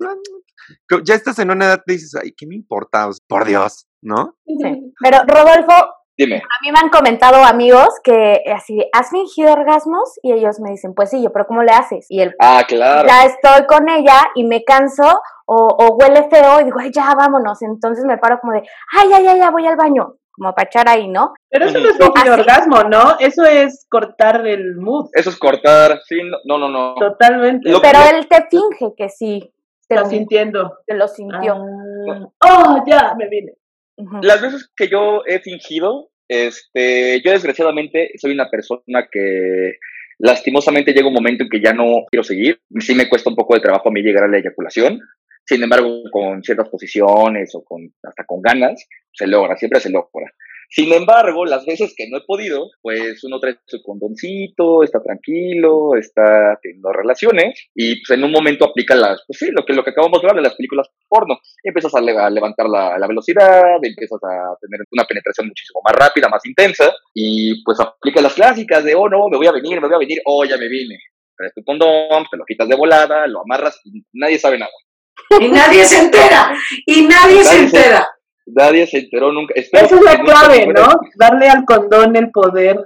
ya 1.05 1.15
estás 1.15 1.39
en 1.39 1.51
una 1.51 1.67
edad, 1.67 1.83
te 1.85 1.95
dices, 1.95 2.15
ay, 2.21 2.33
¿qué 2.37 2.47
me 2.47 2.55
importa? 2.55 3.09
por 3.29 3.45
Dios, 3.45 3.89
¿no? 4.03 4.37
Sí. 4.47 4.93
Pero 5.01 5.19
Rodolfo, 5.27 5.73
Dime. 6.19 6.37
A 6.37 6.59
mí 6.63 6.73
me 6.73 6.79
han 6.79 6.89
comentado 6.89 7.45
amigos 7.45 7.89
que 8.03 8.43
así, 8.55 8.79
¿has 8.95 9.11
fingido 9.11 9.53
orgasmos? 9.53 10.19
Y 10.23 10.33
ellos 10.33 10.61
me 10.61 10.71
dicen, 10.71 10.95
pues 10.95 11.11
sí, 11.11 11.23
yo, 11.23 11.31
pero 11.31 11.47
¿cómo 11.47 11.63
le 11.63 11.73
haces? 11.73 12.07
Y 12.09 12.23
él, 12.23 12.35
ah, 12.41 12.63
claro. 12.67 13.07
Ya 13.07 13.27
estoy 13.27 13.67
con 13.67 13.87
ella 13.91 14.27
y 14.35 14.45
me 14.45 14.65
canso 14.65 15.21
o, 15.45 15.55
o 15.79 15.97
huele 15.97 16.27
feo 16.31 16.63
y 16.63 16.65
digo, 16.65 16.79
ay, 16.81 16.91
ya, 16.91 17.13
vámonos. 17.15 17.61
Entonces 17.61 18.07
me 18.07 18.17
paro 18.17 18.39
como 18.41 18.55
de, 18.55 18.63
ay, 18.97 19.11
ya, 19.11 19.21
ya, 19.21 19.37
ya, 19.37 19.51
voy 19.51 19.67
al 19.67 19.77
baño 19.77 20.15
como 20.37 20.55
para 20.55 20.69
echar 20.69 20.89
ahí, 20.89 21.09
¿no? 21.09 21.35
Pero 21.49 21.67
eso 21.67 21.81
no 21.81 21.89
es 21.89 21.97
fingir 21.97 22.31
orgasmo, 22.31 22.85
¿no? 22.85 23.17
Eso 23.19 23.45
es 23.45 23.87
cortar 23.89 24.47
el 24.47 24.77
mood. 24.77 25.09
Eso 25.15 25.31
es 25.31 25.37
cortar, 25.37 26.01
sí, 26.07 26.17
no, 26.45 26.59
no, 26.59 26.69
no. 26.69 26.95
Totalmente. 26.95 27.71
Pero 27.83 27.99
él 28.13 28.27
te 28.29 28.47
finge 28.51 28.95
que 28.97 29.09
sí. 29.09 29.53
Te 29.89 29.95
lo 29.95 30.07
sintiendo. 30.07 30.79
Te 30.87 30.95
lo 30.95 31.09
sintió. 31.09 31.55
Ah. 31.55 32.29
Oh, 32.41 32.85
ya, 32.87 33.15
me 33.17 33.29
vine. 33.29 33.53
Las 34.23 34.43
veces 34.43 34.71
que 34.77 34.89
yo 34.89 35.23
he 35.27 35.39
fingido, 35.39 36.11
este, 36.29 37.23
yo 37.23 37.31
desgraciadamente 37.31 38.11
soy 38.19 38.33
una 38.33 38.51
persona 38.51 39.09
que 39.11 39.79
lastimosamente 40.19 40.93
llega 40.93 41.09
un 41.09 41.15
momento 41.15 41.45
en 41.45 41.51
que 41.51 41.63
ya 41.63 41.73
no 41.73 42.05
quiero 42.11 42.25
seguir. 42.25 42.61
Sí 42.81 42.95
me 42.95 43.09
cuesta 43.09 43.31
un 43.31 43.37
poco 43.37 43.55
de 43.55 43.61
trabajo 43.61 43.89
a 43.89 43.93
mí 43.93 44.03
llegar 44.03 44.25
a 44.25 44.29
la 44.29 44.39
eyaculación. 44.39 45.01
Sin 45.47 45.63
embargo, 45.63 46.03
con 46.11 46.43
ciertas 46.43 46.69
posiciones 46.69 47.55
o 47.55 47.63
con 47.65 47.89
hasta 48.03 48.25
con 48.25 48.43
ganas, 48.43 48.85
se 49.13 49.27
logra, 49.27 49.57
siempre 49.57 49.81
se 49.81 49.91
logra. 49.91 50.27
Sin 50.69 50.93
embargo, 50.93 51.45
las 51.45 51.65
veces 51.65 51.95
que 51.97 52.09
no 52.11 52.19
he 52.19 52.23
podido, 52.23 52.71
pues 52.83 53.23
uno 53.23 53.39
trae 53.39 53.57
su 53.67 53.81
condoncito, 53.83 54.83
está 54.83 55.01
tranquilo, 55.01 55.95
está 55.97 56.59
teniendo 56.61 56.93
relaciones 56.93 57.69
y 57.75 58.03
pues 58.03 58.19
en 58.19 58.25
un 58.25 58.33
momento 58.33 58.65
aplica 58.65 58.97
las, 58.97 59.23
pues 59.27 59.39
sí, 59.39 59.51
lo 59.53 59.65
que, 59.65 59.75
lo 59.75 59.85
que 59.85 59.91
acabamos 59.91 60.21
de 60.21 60.27
hablar 60.27 60.43
de 60.43 60.49
las 60.49 60.57
películas 60.57 60.89
porno. 61.09 61.39
empiezas 61.63 61.95
a, 61.95 62.01
levantar 62.01 62.69
la, 62.69 62.99
la, 62.99 63.07
velocidad, 63.07 63.77
empiezas 63.81 64.19
a 64.25 64.57
tener 64.61 64.81
una 64.91 65.05
penetración 65.05 65.47
muchísimo 65.47 65.81
más 65.85 65.95
rápida, 65.95 66.29
más 66.29 66.45
intensa 66.45 66.93
y 67.15 67.63
pues 67.63 67.79
aplica 67.79 68.21
las 68.21 68.35
clásicas 68.35 68.83
de, 68.83 68.97
oh 68.97 69.09
no, 69.09 69.29
me 69.29 69.37
voy 69.37 69.47
a 69.47 69.53
venir, 69.53 69.81
me 69.81 69.87
voy 69.87 69.95
a 69.95 70.01
venir, 70.01 70.19
oh 70.25 70.45
ya 70.45 70.57
me 70.57 70.69
vine. 70.69 70.99
Traes 71.37 71.55
tu 71.55 71.63
condón, 71.63 72.25
te 72.29 72.37
lo 72.37 72.45
quitas 72.45 72.69
de 72.69 72.75
volada, 72.75 73.27
lo 73.29 73.43
amarras 73.43 73.81
y 73.85 74.03
nadie 74.15 74.39
sabe 74.39 74.59
nada. 74.59 74.73
Y 75.41 75.49
nadie 75.49 75.85
se 75.85 75.99
entera. 75.99 76.57
Y 76.87 77.03
nadie, 77.07 77.45
se 77.45 77.59
entera. 77.59 78.09
nadie 78.47 78.87
se 78.87 78.99
enteró 78.99 79.33
nunca. 79.33 79.55
Esa 79.57 79.81
es 79.81 79.93
la 79.93 80.19
clave, 80.21 80.67
¿no? 80.69 80.89
Darle 81.17 81.49
al 81.49 81.65
condón 81.65 82.17
el 82.17 82.31
poder. 82.31 82.79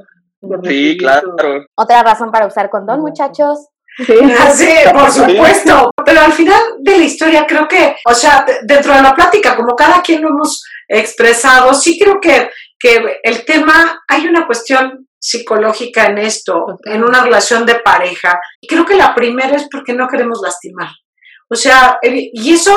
Sí, 0.64 0.96
claro. 0.98 1.36
Otra 1.74 2.02
razón 2.02 2.30
para 2.30 2.46
usar 2.46 2.70
condón, 2.70 3.00
muchachos. 3.00 3.68
Sí, 3.96 4.04
sí, 4.54 4.68
por 4.92 5.10
supuesto. 5.12 5.90
Pero 6.04 6.20
al 6.20 6.32
final 6.32 6.60
de 6.78 6.98
la 6.98 7.04
historia 7.04 7.46
creo 7.46 7.68
que, 7.68 7.96
o 8.04 8.14
sea, 8.14 8.44
dentro 8.62 8.94
de 8.94 9.02
la 9.02 9.14
plática, 9.14 9.56
como 9.56 9.76
cada 9.76 10.00
quien 10.02 10.22
lo 10.22 10.28
hemos 10.28 10.64
expresado, 10.88 11.74
sí 11.74 11.98
creo 11.98 12.20
que, 12.20 12.50
que 12.78 13.20
el 13.22 13.44
tema, 13.44 14.02
hay 14.08 14.26
una 14.26 14.46
cuestión 14.46 15.06
psicológica 15.20 16.06
en 16.06 16.18
esto, 16.18 16.78
en 16.84 17.04
una 17.04 17.22
relación 17.22 17.66
de 17.66 17.76
pareja. 17.76 18.40
Y 18.60 18.66
creo 18.66 18.86
que 18.86 18.96
la 18.96 19.14
primera 19.14 19.54
es 19.56 19.68
porque 19.70 19.92
no 19.92 20.08
queremos 20.08 20.40
lastimar. 20.42 20.88
O 21.50 21.56
sea, 21.56 21.98
y 22.02 22.52
eso 22.52 22.72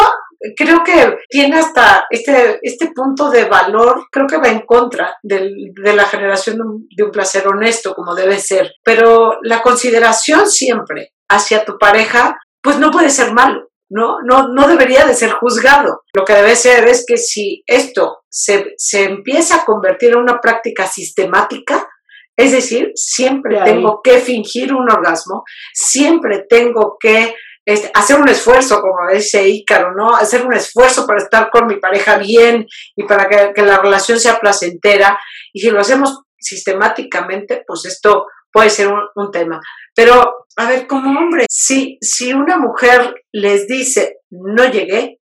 creo 0.55 0.83
que 0.83 1.19
tiene 1.29 1.57
hasta 1.57 2.05
este, 2.09 2.59
este 2.61 2.91
punto 2.93 3.29
de 3.29 3.45
valor, 3.45 4.07
creo 4.11 4.27
que 4.27 4.37
va 4.37 4.47
en 4.47 4.65
contra 4.65 5.17
del, 5.23 5.71
de 5.73 5.95
la 5.95 6.05
generación 6.05 6.57
de 6.89 7.03
un, 7.03 7.11
placer 7.11 7.47
honesto, 7.47 7.93
como 7.93 8.15
debe 8.15 8.39
ser. 8.39 8.73
Pero 8.83 9.37
la 9.43 9.61
consideración 9.61 10.49
siempre 10.49 11.13
hacia 11.29 11.63
tu 11.63 11.77
pareja, 11.77 12.37
pues 12.61 12.77
no 12.79 12.91
puede 12.91 13.09
ser 13.09 13.33
malo. 13.33 13.69
¿no? 13.89 14.17
No, 14.23 14.47
no 14.47 14.67
debería 14.67 15.05
de 15.05 15.13
ser 15.13 15.31
juzgado. 15.33 16.01
Lo 16.15 16.25
que 16.25 16.33
debe 16.33 16.55
ser 16.55 16.87
es 16.87 17.05
que 17.07 17.17
si 17.17 17.63
esto 17.67 18.23
se, 18.27 18.73
se 18.77 19.03
empieza 19.03 19.57
a 19.57 19.65
convertir 19.65 20.11
en 20.11 20.17
una 20.17 20.39
práctica 20.41 20.87
sistemática, 20.87 21.87
es 22.35 22.51
decir, 22.51 22.91
siempre 22.95 23.61
tengo 23.63 24.01
que 24.03 24.17
fingir 24.17 24.73
un 24.73 24.89
orgasmo, 24.89 25.43
siempre 25.73 26.45
tengo 26.49 26.97
que 26.99 27.35
este, 27.65 27.89
hacer 27.93 28.19
un 28.19 28.27
esfuerzo, 28.27 28.81
como 28.81 28.95
dice 29.13 29.47
Ícaro, 29.47 29.93
¿no? 29.93 30.15
Hacer 30.15 30.45
un 30.45 30.53
esfuerzo 30.53 31.07
para 31.07 31.21
estar 31.21 31.49
con 31.49 31.67
mi 31.67 31.77
pareja 31.77 32.17
bien 32.17 32.67
y 32.95 33.03
para 33.03 33.53
que, 33.53 33.61
la 33.61 33.77
relación 33.77 34.19
sea 34.19 34.39
placentera. 34.39 35.17
Y 35.53 35.61
si 35.61 35.69
lo 35.69 35.79
hacemos 35.79 36.23
sistemáticamente, 36.37 37.63
pues 37.65 37.85
esto 37.85 38.25
puede 38.51 38.69
ser 38.69 38.89
un, 39.15 39.31
tema. 39.31 39.61
Pero, 39.95 40.45
a 40.57 40.67
ver, 40.67 40.87
como 40.87 41.19
hombre, 41.19 41.45
si, 41.49 41.97
si 42.01 42.33
una 42.33 42.57
mujer 42.57 43.15
les 43.31 43.67
dice, 43.67 44.17
no 44.29 44.65
llegué, 44.65 45.19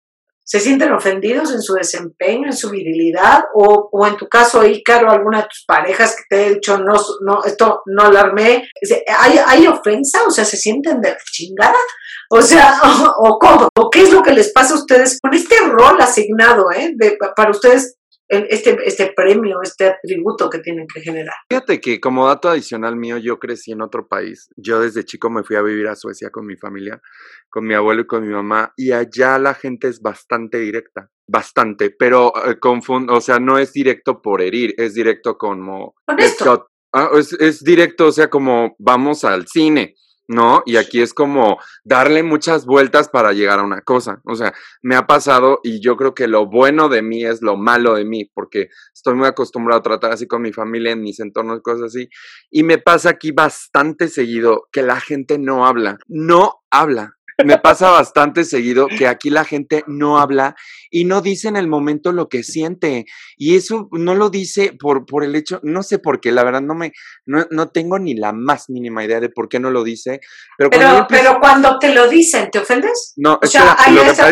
se 0.45 0.61
sienten 0.61 0.93
ofendidos 0.93 1.53
en 1.53 1.63
su 1.63 1.75
desempeño, 1.75 2.47
en 2.47 2.57
su 2.57 2.71
virilidad, 2.71 3.45
o, 3.55 3.89
o 3.91 4.07
en 4.07 4.17
tu 4.17 4.29
caso, 4.29 4.65
Ícaro, 4.65 5.11
alguna 5.11 5.39
de 5.39 5.49
tus 5.49 5.65
parejas 5.67 6.15
que 6.15 6.23
te 6.29 6.47
he 6.47 6.55
dicho, 6.55 6.79
no, 6.79 6.95
no, 7.23 7.43
esto 7.45 7.81
no 7.87 8.11
lo 8.11 8.19
armé, 8.19 8.69
¿hay, 9.19 9.41
¿hay 9.47 9.67
ofensa? 9.67 10.23
O 10.27 10.31
sea, 10.31 10.45
¿se 10.45 10.59
sienten 10.59 11.01
de 11.01 11.17
chingada? 11.33 11.79
O 12.31 12.43
sea, 12.43 12.79
o, 13.19 13.39
cómo, 13.39 13.69
o 13.75 13.91
qué 13.91 14.03
es 14.03 14.13
lo 14.13 14.23
que 14.23 14.33
les 14.33 14.53
pasa 14.53 14.75
a 14.75 14.79
ustedes 14.79 15.19
con 15.21 15.33
este 15.33 15.57
rol 15.61 15.97
asignado, 16.01 16.71
¿eh? 16.73 16.93
De, 16.95 17.17
para 17.35 17.51
ustedes 17.51 17.97
este, 18.49 18.77
este 18.85 19.13
premio, 19.15 19.59
este 19.63 19.87
atributo 19.87 20.49
que 20.51 20.59
tienen 20.59 20.87
que 20.93 21.01
generar. 21.01 21.35
Fíjate 21.49 21.81
que 21.81 22.01
como 22.01 22.27
dato 22.27 22.49
adicional 22.49 22.97
mío, 22.97 23.19
yo 23.19 23.39
crecí 23.39 23.73
en 23.73 23.83
otro 23.83 24.07
país. 24.07 24.49
Yo 24.57 24.81
desde 24.81 25.05
chico 25.05 25.31
me 25.31 25.43
fui 25.43 25.57
a 25.57 25.63
vivir 25.63 25.89
a 25.89 25.97
Suecia 25.97 26.31
con 26.31 26.47
mi 26.47 26.57
familia, 26.57 27.01
con 27.49 27.67
mi 27.67 27.75
abuelo 27.75 28.03
y 28.03 28.07
con 28.07 28.27
mi 28.27 28.33
mamá, 28.33 28.73
y 28.77 28.93
allá 28.93 29.39
la 29.39 29.55
gente 29.55 29.89
es 29.89 30.01
bastante 30.01 30.59
directa, 30.59 31.11
bastante, 31.27 31.91
pero 31.91 32.33
eh, 32.47 32.57
o 32.63 33.21
sea, 33.21 33.39
no 33.39 33.59
es 33.59 33.73
directo 33.73 34.21
por 34.21 34.43
herir, 34.43 34.75
es 34.77 34.95
directo 34.95 35.37
como... 35.37 35.95
Honesto. 36.07 36.69
Ah, 36.93 37.11
es, 37.19 37.33
es 37.33 37.65
directo, 37.65 38.07
o 38.07 38.13
sea, 38.13 38.31
como 38.31 38.77
vamos 38.79 39.25
al 39.25 39.49
cine 39.49 39.95
¿no? 40.29 40.63
Y 40.67 40.77
aquí 40.77 41.03
es 41.03 41.15
como 41.15 41.59
darle 41.85 42.23
muchas 42.23 42.67
vueltas 42.67 43.09
para 43.09 43.33
llegar 43.33 43.59
a 43.59 43.65
una 43.65 43.83
cosa. 43.83 44.21
O 44.25 44.35
sea, 44.35 44.55
me 44.83 44.97
ha 44.97 45.07
pasado 45.07 45.61
y 45.63 45.81
yo 45.81 45.97
creo 45.97 46.15
que 46.15 46.29
lo 46.29 46.47
bueno 46.47 46.89
de 46.89 47.03
mí 47.03 47.25
es 47.25 47.43
lo 47.43 47.57
malo 47.57 47.95
de 47.95 48.05
mí, 48.05 48.31
porque 48.33 48.69
estoy 48.93 49.15
muy 49.15 49.27
acostumbrado 49.27 49.81
a 49.81 49.83
tratar 49.83 50.13
así 50.13 50.27
con 50.27 50.43
mi 50.43 50.53
familia, 50.53 50.93
en 50.93 51.03
mis 51.03 51.21
entornos, 51.21 51.61
cosas 51.63 51.87
así. 51.87 52.09
Y 52.51 52.63
me 52.63 52.79
pasa 52.79 53.11
aquí 53.11 53.33
bastante 53.33 54.09
seguido 54.09 54.69
que 54.73 54.83
la 54.83 55.01
gente 55.01 55.39
no 55.39 55.67
habla, 55.67 55.99
no 56.09 56.63
habla 56.71 57.17
me 57.43 57.59
pasa 57.59 57.91
bastante 57.91 58.45
seguido 58.45 58.87
que 58.87 59.07
aquí 59.07 59.31
la 59.31 59.45
gente 59.45 59.85
no 59.87 60.19
habla 60.19 60.55
y 60.91 61.05
no 61.05 61.21
dice 61.21 61.49
en 61.49 61.57
el 61.57 61.67
momento 61.67 62.13
lo 62.13 62.29
que 62.29 62.43
siente. 62.43 63.07
Y 63.37 63.57
eso 63.57 63.89
no 63.93 64.15
lo 64.15 64.31
dice 64.31 64.77
por, 64.79 65.07
por 65.07 65.25
el 65.25 65.35
hecho, 65.35 65.61
no 65.63 65.83
sé 65.83 65.99
por 65.99 66.21
qué, 66.21 66.31
la 66.31 66.45
verdad 66.45 66.63
no 66.63 66.75
me, 66.75 66.93
no, 67.27 67.47
no 67.51 67.71
tengo 67.71 67.99
ni 67.99 68.15
la 68.15 68.33
más 68.33 68.71
mínima 68.71 69.05
idea 69.05 69.21
de 69.21 69.29
por 69.29 69.49
qué 69.49 69.59
no 69.59 69.71
lo 69.71 69.83
dice. 69.83 70.21
Pero, 70.57 70.71
cuando, 70.71 71.07
pero, 71.09 71.41
cuando 71.41 71.79
te 71.79 71.95
lo 71.95 72.09
dicen, 72.09 72.51
¿te 72.51 72.61
ofendes? 72.61 73.15
No, 73.17 73.39
es 73.43 73.51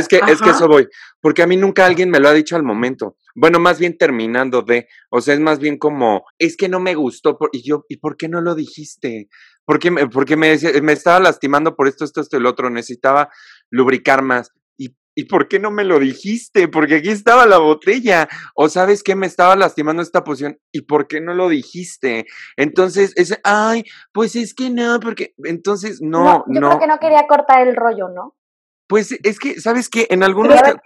que 0.08 0.20
es 0.28 0.40
que 0.40 0.50
eso 0.50 0.68
voy, 0.68 0.86
porque 1.20 1.42
a 1.42 1.46
mí 1.46 1.56
nunca 1.56 1.86
alguien 1.86 2.10
me 2.10 2.20
lo 2.20 2.28
ha 2.28 2.32
dicho 2.32 2.56
al 2.56 2.62
momento. 2.62 3.16
Bueno, 3.34 3.58
más 3.58 3.78
bien 3.78 3.96
terminando 3.96 4.62
de, 4.62 4.88
o 5.10 5.20
sea, 5.20 5.34
es 5.34 5.40
más 5.40 5.58
bien 5.58 5.78
como, 5.78 6.24
es 6.38 6.56
que 6.56 6.68
no 6.68 6.80
me 6.80 6.94
gustó, 6.94 7.38
y 7.52 7.66
yo, 7.66 7.84
¿y 7.88 7.96
por 7.96 8.16
qué 8.16 8.28
no 8.28 8.40
lo 8.40 8.54
dijiste? 8.54 9.28
Porque 9.64 9.90
me, 9.90 10.08
porque 10.08 10.36
me, 10.36 10.56
me 10.82 10.92
estaba 10.92 11.20
lastimando 11.20 11.76
por 11.76 11.88
esto, 11.88 12.04
esto, 12.04 12.20
esto, 12.20 12.36
el 12.36 12.46
otro, 12.46 12.70
necesitaba 12.70 13.30
lubricar 13.70 14.22
más. 14.22 14.52
¿Y, 14.76 14.96
¿Y 15.14 15.24
por 15.26 15.48
qué 15.48 15.58
no 15.58 15.70
me 15.70 15.84
lo 15.84 15.98
dijiste? 15.98 16.68
Porque 16.68 16.96
aquí 16.96 17.10
estaba 17.10 17.46
la 17.46 17.58
botella. 17.58 18.28
O 18.54 18.68
sabes 18.68 19.02
qué 19.02 19.14
me 19.14 19.26
estaba 19.26 19.54
lastimando 19.54 20.02
esta 20.02 20.24
poción. 20.24 20.58
¿Y 20.72 20.82
por 20.82 21.06
qué 21.06 21.20
no 21.20 21.34
lo 21.34 21.48
dijiste? 21.48 22.26
Entonces, 22.56 23.12
es, 23.16 23.38
ay, 23.44 23.84
pues 24.12 24.34
es 24.36 24.54
que 24.54 24.70
no, 24.70 24.98
porque 25.00 25.34
entonces 25.44 26.00
no, 26.02 26.44
no. 26.46 26.54
Yo 26.54 26.60
creo 26.60 26.80
que 26.80 26.86
no 26.86 26.98
quería 26.98 27.26
cortar 27.28 27.66
el 27.66 27.76
rollo, 27.76 28.08
¿no? 28.08 28.34
Pues 28.92 29.10
es 29.22 29.38
que, 29.38 29.58
¿sabes 29.58 29.88
qué? 29.88 30.06
En 30.10 30.22
algunos 30.22 30.60
casos, 30.60 30.76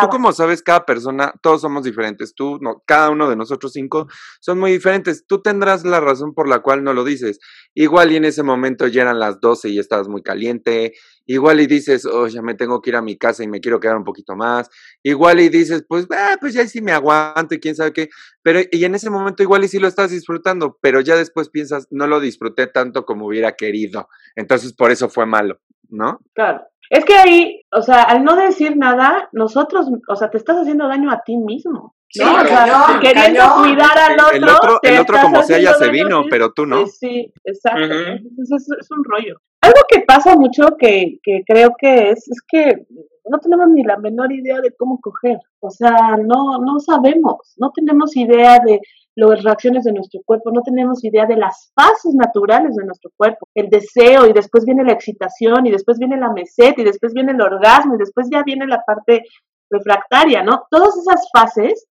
tú, 0.00 0.08
como 0.10 0.30
sabes, 0.30 0.62
cada 0.62 0.86
persona, 0.86 1.34
todos 1.42 1.60
somos 1.62 1.82
diferentes. 1.82 2.32
Tú, 2.32 2.60
no, 2.60 2.84
cada 2.86 3.10
uno 3.10 3.28
de 3.28 3.34
nosotros 3.34 3.72
cinco 3.72 4.06
son 4.38 4.60
muy 4.60 4.70
diferentes. 4.70 5.26
Tú 5.26 5.42
tendrás 5.42 5.84
la 5.84 5.98
razón 5.98 6.34
por 6.34 6.48
la 6.48 6.60
cual 6.60 6.84
no 6.84 6.94
lo 6.94 7.02
dices. 7.02 7.40
Igual 7.74 8.12
y 8.12 8.16
en 8.16 8.26
ese 8.26 8.44
momento 8.44 8.86
ya 8.86 9.02
eran 9.02 9.18
las 9.18 9.40
12 9.40 9.70
y 9.70 9.80
estabas 9.80 10.06
muy 10.06 10.22
caliente. 10.22 10.92
Igual 11.26 11.58
y 11.58 11.66
dices, 11.66 12.06
oh, 12.06 12.28
ya 12.28 12.42
me 12.42 12.54
tengo 12.54 12.80
que 12.80 12.90
ir 12.90 12.96
a 12.96 13.02
mi 13.02 13.18
casa 13.18 13.42
y 13.42 13.48
me 13.48 13.58
quiero 13.58 13.80
quedar 13.80 13.96
un 13.96 14.04
poquito 14.04 14.36
más. 14.36 14.70
Igual 15.02 15.40
y 15.40 15.48
dices, 15.48 15.84
pues, 15.88 16.06
ah, 16.12 16.36
pues 16.40 16.54
ya 16.54 16.64
sí 16.68 16.80
me 16.80 16.92
aguanto 16.92 17.56
y 17.56 17.58
quién 17.58 17.74
sabe 17.74 17.92
qué. 17.92 18.08
Pero, 18.44 18.60
y 18.70 18.84
en 18.84 18.94
ese 18.94 19.10
momento 19.10 19.42
igual 19.42 19.64
y 19.64 19.68
sí 19.68 19.80
lo 19.80 19.88
estás 19.88 20.12
disfrutando, 20.12 20.78
pero 20.80 21.00
ya 21.00 21.16
después 21.16 21.48
piensas, 21.48 21.88
no 21.90 22.06
lo 22.06 22.20
disfruté 22.20 22.68
tanto 22.68 23.04
como 23.04 23.26
hubiera 23.26 23.56
querido. 23.56 24.08
Entonces, 24.36 24.74
por 24.74 24.92
eso 24.92 25.08
fue 25.08 25.26
malo, 25.26 25.58
¿no? 25.88 26.20
Claro. 26.34 26.62
Es 26.90 27.04
que 27.04 27.14
ahí, 27.14 27.62
o 27.70 27.82
sea, 27.82 28.02
al 28.02 28.24
no 28.24 28.36
decir 28.36 28.76
nada, 28.76 29.28
nosotros, 29.32 29.86
o 30.08 30.16
sea, 30.16 30.30
te 30.30 30.38
estás 30.38 30.56
haciendo 30.56 30.88
daño 30.88 31.10
a 31.10 31.22
ti 31.24 31.36
mismo. 31.36 31.94
Sí, 32.10 32.22
o 32.22 32.46
sea, 32.46 32.98
queriendo 33.02 33.42
cuidar 33.58 33.98
al 33.98 34.18
otro. 34.18 34.36
El 34.36 34.44
otro, 34.44 34.78
el 34.82 34.98
otro 35.00 35.18
como 35.20 35.42
sea 35.42 35.58
ya 35.58 35.74
se 35.74 35.90
vino, 35.90 36.24
pero 36.30 36.52
tú 36.52 36.64
no. 36.64 36.86
Sí, 36.86 37.30
exacto. 37.44 37.82
Entonces 37.82 38.66
es, 38.80 38.90
un 38.90 39.04
rollo. 39.04 39.36
Algo 39.60 39.80
que 39.88 40.00
pasa 40.00 40.34
mucho 40.34 40.68
que, 40.78 41.18
que 41.22 41.42
creo 41.46 41.74
que 41.78 42.10
es, 42.10 42.26
es 42.28 42.40
que 42.48 42.86
no 43.30 43.38
tenemos 43.38 43.68
ni 43.68 43.84
la 43.84 43.98
menor 43.98 44.32
idea 44.32 44.60
de 44.60 44.72
cómo 44.76 44.98
coger. 45.00 45.38
O 45.60 45.70
sea, 45.70 46.16
no, 46.16 46.58
no 46.58 46.80
sabemos, 46.80 47.54
no 47.58 47.70
tenemos 47.74 48.16
idea 48.16 48.58
de 48.60 48.80
las 49.26 49.42
reacciones 49.42 49.84
de 49.84 49.92
nuestro 49.92 50.20
cuerpo, 50.24 50.52
no 50.52 50.62
tenemos 50.62 51.02
idea 51.02 51.26
de 51.26 51.36
las 51.36 51.72
fases 51.74 52.14
naturales 52.14 52.76
de 52.76 52.84
nuestro 52.84 53.10
cuerpo, 53.16 53.48
el 53.54 53.68
deseo 53.68 54.26
y 54.26 54.32
después 54.32 54.64
viene 54.64 54.84
la 54.84 54.92
excitación 54.92 55.66
y 55.66 55.72
después 55.72 55.98
viene 55.98 56.16
la 56.16 56.32
meseta 56.32 56.80
y 56.80 56.84
después 56.84 57.12
viene 57.12 57.32
el 57.32 57.40
orgasmo 57.40 57.94
y 57.94 57.98
después 57.98 58.28
ya 58.30 58.42
viene 58.44 58.66
la 58.66 58.82
parte 58.86 59.24
refractaria, 59.70 60.42
¿no? 60.42 60.66
Todas 60.70 60.96
esas 60.96 61.28
fases 61.32 61.86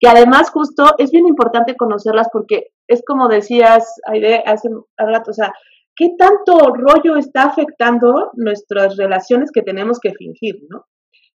que 0.00 0.08
además 0.08 0.50
justo 0.50 0.94
es 0.98 1.12
bien 1.12 1.28
importante 1.28 1.76
conocerlas 1.76 2.28
porque 2.32 2.72
es 2.88 3.02
como 3.06 3.28
decías 3.28 4.00
Aide, 4.06 4.42
hace 4.44 4.68
rato, 4.96 5.30
o 5.30 5.34
sea, 5.34 5.52
¿qué 5.94 6.10
tanto 6.18 6.74
rollo 6.74 7.16
está 7.16 7.44
afectando 7.44 8.32
nuestras 8.34 8.96
relaciones 8.96 9.52
que 9.52 9.62
tenemos 9.62 10.00
que 10.00 10.12
fingir, 10.14 10.56
¿no? 10.68 10.86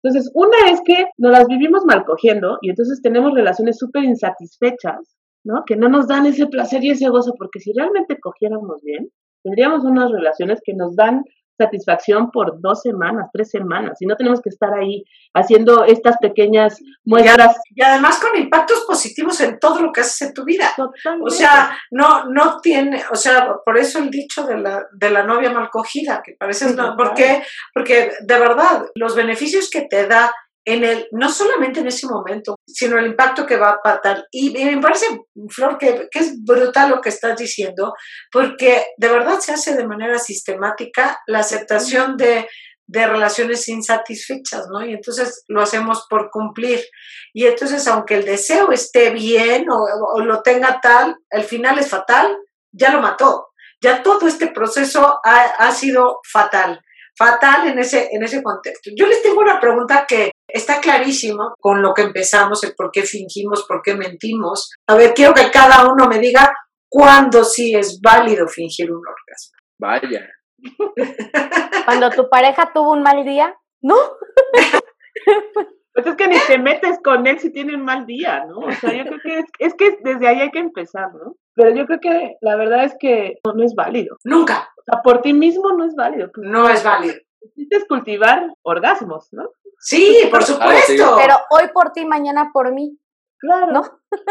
Entonces, 0.02 0.30
una 0.34 0.70
es 0.70 0.80
que 0.84 1.06
nos 1.18 1.32
las 1.32 1.46
vivimos 1.46 1.84
mal 1.86 2.04
cogiendo 2.04 2.58
y 2.60 2.70
entonces 2.70 3.00
tenemos 3.02 3.32
relaciones 3.32 3.78
súper 3.78 4.04
insatisfechas 4.04 5.16
¿no? 5.44 5.64
Que 5.66 5.76
no 5.76 5.88
nos 5.88 6.08
dan 6.08 6.26
ese 6.26 6.46
placer 6.46 6.82
y 6.82 6.90
ese 6.90 7.08
gozo, 7.08 7.34
porque 7.38 7.60
si 7.60 7.72
realmente 7.72 8.18
cogiéramos 8.20 8.82
bien, 8.82 9.10
tendríamos 9.42 9.84
unas 9.84 10.10
relaciones 10.10 10.60
que 10.64 10.74
nos 10.74 10.96
dan 10.96 11.24
satisfacción 11.56 12.30
por 12.30 12.60
dos 12.60 12.82
semanas, 12.82 13.28
tres 13.32 13.50
semanas, 13.50 13.98
y 14.00 14.06
no 14.06 14.16
tenemos 14.16 14.40
que 14.40 14.48
estar 14.48 14.74
ahí 14.74 15.04
haciendo 15.34 15.84
estas 15.84 16.16
pequeñas 16.18 16.80
muestras. 17.04 17.56
Y, 17.70 17.82
además 17.82 18.18
con 18.20 18.36
impactos 18.40 18.84
positivos 18.86 19.40
en 19.40 19.58
todo 19.58 19.80
lo 19.80 19.92
que 19.92 20.00
haces 20.00 20.22
en 20.22 20.34
tu 20.34 20.44
vida. 20.44 20.72
O 21.22 21.30
sea, 21.30 21.76
no, 21.90 22.24
no 22.26 22.60
tiene, 22.60 23.02
o 23.10 23.14
sea, 23.14 23.54
por 23.64 23.78
eso 23.78 23.98
el 23.98 24.10
dicho 24.10 24.44
de 24.44 24.58
la, 24.58 24.84
de 24.92 25.10
la 25.10 25.22
novia 25.22 25.52
mal 25.52 25.70
cogida, 25.70 26.22
que 26.24 26.32
parece, 26.38 26.74
no, 26.74 26.96
porque, 26.96 27.42
porque 27.72 28.10
de 28.20 28.38
verdad, 28.38 28.86
los 28.96 29.14
beneficios 29.14 29.70
que 29.70 29.82
te 29.82 30.06
da 30.08 30.32
en 30.64 30.82
el, 30.84 31.08
no 31.12 31.30
solamente 31.30 31.80
en 31.80 31.88
ese 31.88 32.06
momento, 32.06 32.56
sino 32.66 32.98
el 32.98 33.06
impacto 33.06 33.44
que 33.44 33.56
va 33.56 33.70
a 33.70 33.80
patar. 33.82 34.26
Y, 34.30 34.50
me 34.50 34.80
parece, 34.80 35.06
Flor, 35.50 35.76
que, 35.78 36.08
que, 36.10 36.18
es 36.18 36.42
brutal 36.42 36.90
lo 36.90 37.00
que 37.00 37.10
estás 37.10 37.36
diciendo, 37.36 37.94
porque 38.32 38.86
de 38.96 39.08
verdad 39.08 39.40
se 39.40 39.52
hace 39.52 39.76
de 39.76 39.86
manera 39.86 40.18
sistemática 40.18 41.20
la 41.26 41.40
aceptación 41.40 42.16
de, 42.16 42.48
de 42.86 43.06
relaciones 43.06 43.68
insatisfechas, 43.68 44.66
¿no? 44.68 44.84
Y 44.84 44.94
entonces 44.94 45.44
lo 45.48 45.60
hacemos 45.60 46.06
por 46.08 46.30
cumplir. 46.30 46.80
Y 47.34 47.46
entonces, 47.46 47.86
aunque 47.86 48.16
el 48.16 48.24
deseo 48.24 48.72
esté 48.72 49.10
bien 49.10 49.66
o, 49.70 49.84
o 50.14 50.20
lo 50.20 50.42
tenga 50.42 50.80
tal, 50.80 51.16
el 51.30 51.44
final 51.44 51.78
es 51.78 51.90
fatal, 51.90 52.36
ya 52.72 52.90
lo 52.90 53.02
mató. 53.02 53.48
Ya 53.82 54.02
todo 54.02 54.26
este 54.26 54.46
proceso 54.46 55.20
ha, 55.22 55.42
ha 55.58 55.72
sido 55.72 56.20
fatal 56.24 56.80
fatal 57.16 57.68
en 57.68 57.78
ese, 57.78 58.08
en 58.12 58.22
ese 58.22 58.42
contexto. 58.42 58.90
Yo 58.96 59.06
les 59.06 59.22
tengo 59.22 59.40
una 59.40 59.60
pregunta 59.60 60.04
que 60.06 60.30
está 60.48 60.80
clarísimo 60.80 61.54
con 61.60 61.82
lo 61.82 61.94
que 61.94 62.02
empezamos, 62.02 62.62
el 62.64 62.74
por 62.74 62.90
qué 62.90 63.02
fingimos, 63.02 63.64
por 63.66 63.82
qué 63.82 63.94
mentimos. 63.94 64.72
A 64.88 64.94
ver, 64.94 65.14
quiero 65.14 65.34
que 65.34 65.50
cada 65.50 65.90
uno 65.92 66.06
me 66.06 66.18
diga 66.18 66.52
cuándo 66.88 67.44
sí 67.44 67.74
es 67.74 68.00
válido 68.00 68.48
fingir 68.48 68.92
un 68.92 69.02
orgasmo. 69.06 69.58
Vaya. 69.78 70.28
Cuando 71.84 72.10
tu 72.10 72.28
pareja 72.28 72.70
tuvo 72.72 72.92
un 72.92 73.02
mal 73.02 73.24
día, 73.24 73.54
¿no? 73.82 73.96
Pues 75.94 76.06
es 76.08 76.16
que 76.16 76.26
ni 76.26 76.36
te 76.40 76.58
metes 76.58 76.98
con 77.04 77.24
él 77.24 77.38
si 77.38 77.52
tiene 77.52 77.76
un 77.76 77.84
mal 77.84 78.04
día, 78.04 78.44
¿no? 78.46 78.58
O 78.58 78.72
sea, 78.72 78.92
yo 78.92 79.04
creo 79.04 79.20
que 79.22 79.38
es, 79.38 79.44
es 79.60 79.74
que 79.74 79.96
desde 80.02 80.26
ahí 80.26 80.40
hay 80.40 80.50
que 80.50 80.58
empezar, 80.58 81.14
¿no? 81.14 81.36
Pero 81.54 81.72
yo 81.72 81.86
creo 81.86 82.00
que 82.00 82.36
la 82.40 82.56
verdad 82.56 82.84
es 82.84 82.96
que 82.98 83.38
no, 83.44 83.64
es 83.64 83.74
válido. 83.76 84.16
Nunca. 84.24 84.68
O 84.86 84.92
sea, 84.92 85.02
por 85.02 85.22
ti 85.22 85.32
mismo 85.32 85.72
no 85.72 85.84
es 85.84 85.94
válido. 85.94 86.30
No 86.36 86.68
es 86.68 86.84
válido. 86.84 87.14
Necesitas 87.40 87.84
cultivar 87.88 88.52
orgasmos, 88.62 89.28
¿no? 89.32 89.48
Sí, 89.78 90.28
por 90.30 90.42
supuesto. 90.42 91.16
Pero 91.16 91.36
hoy 91.50 91.68
por 91.72 91.92
ti, 91.92 92.04
mañana 92.04 92.50
por 92.52 92.72
mí. 92.72 92.98
Claro. 93.38 93.72
¿no? 93.72 93.82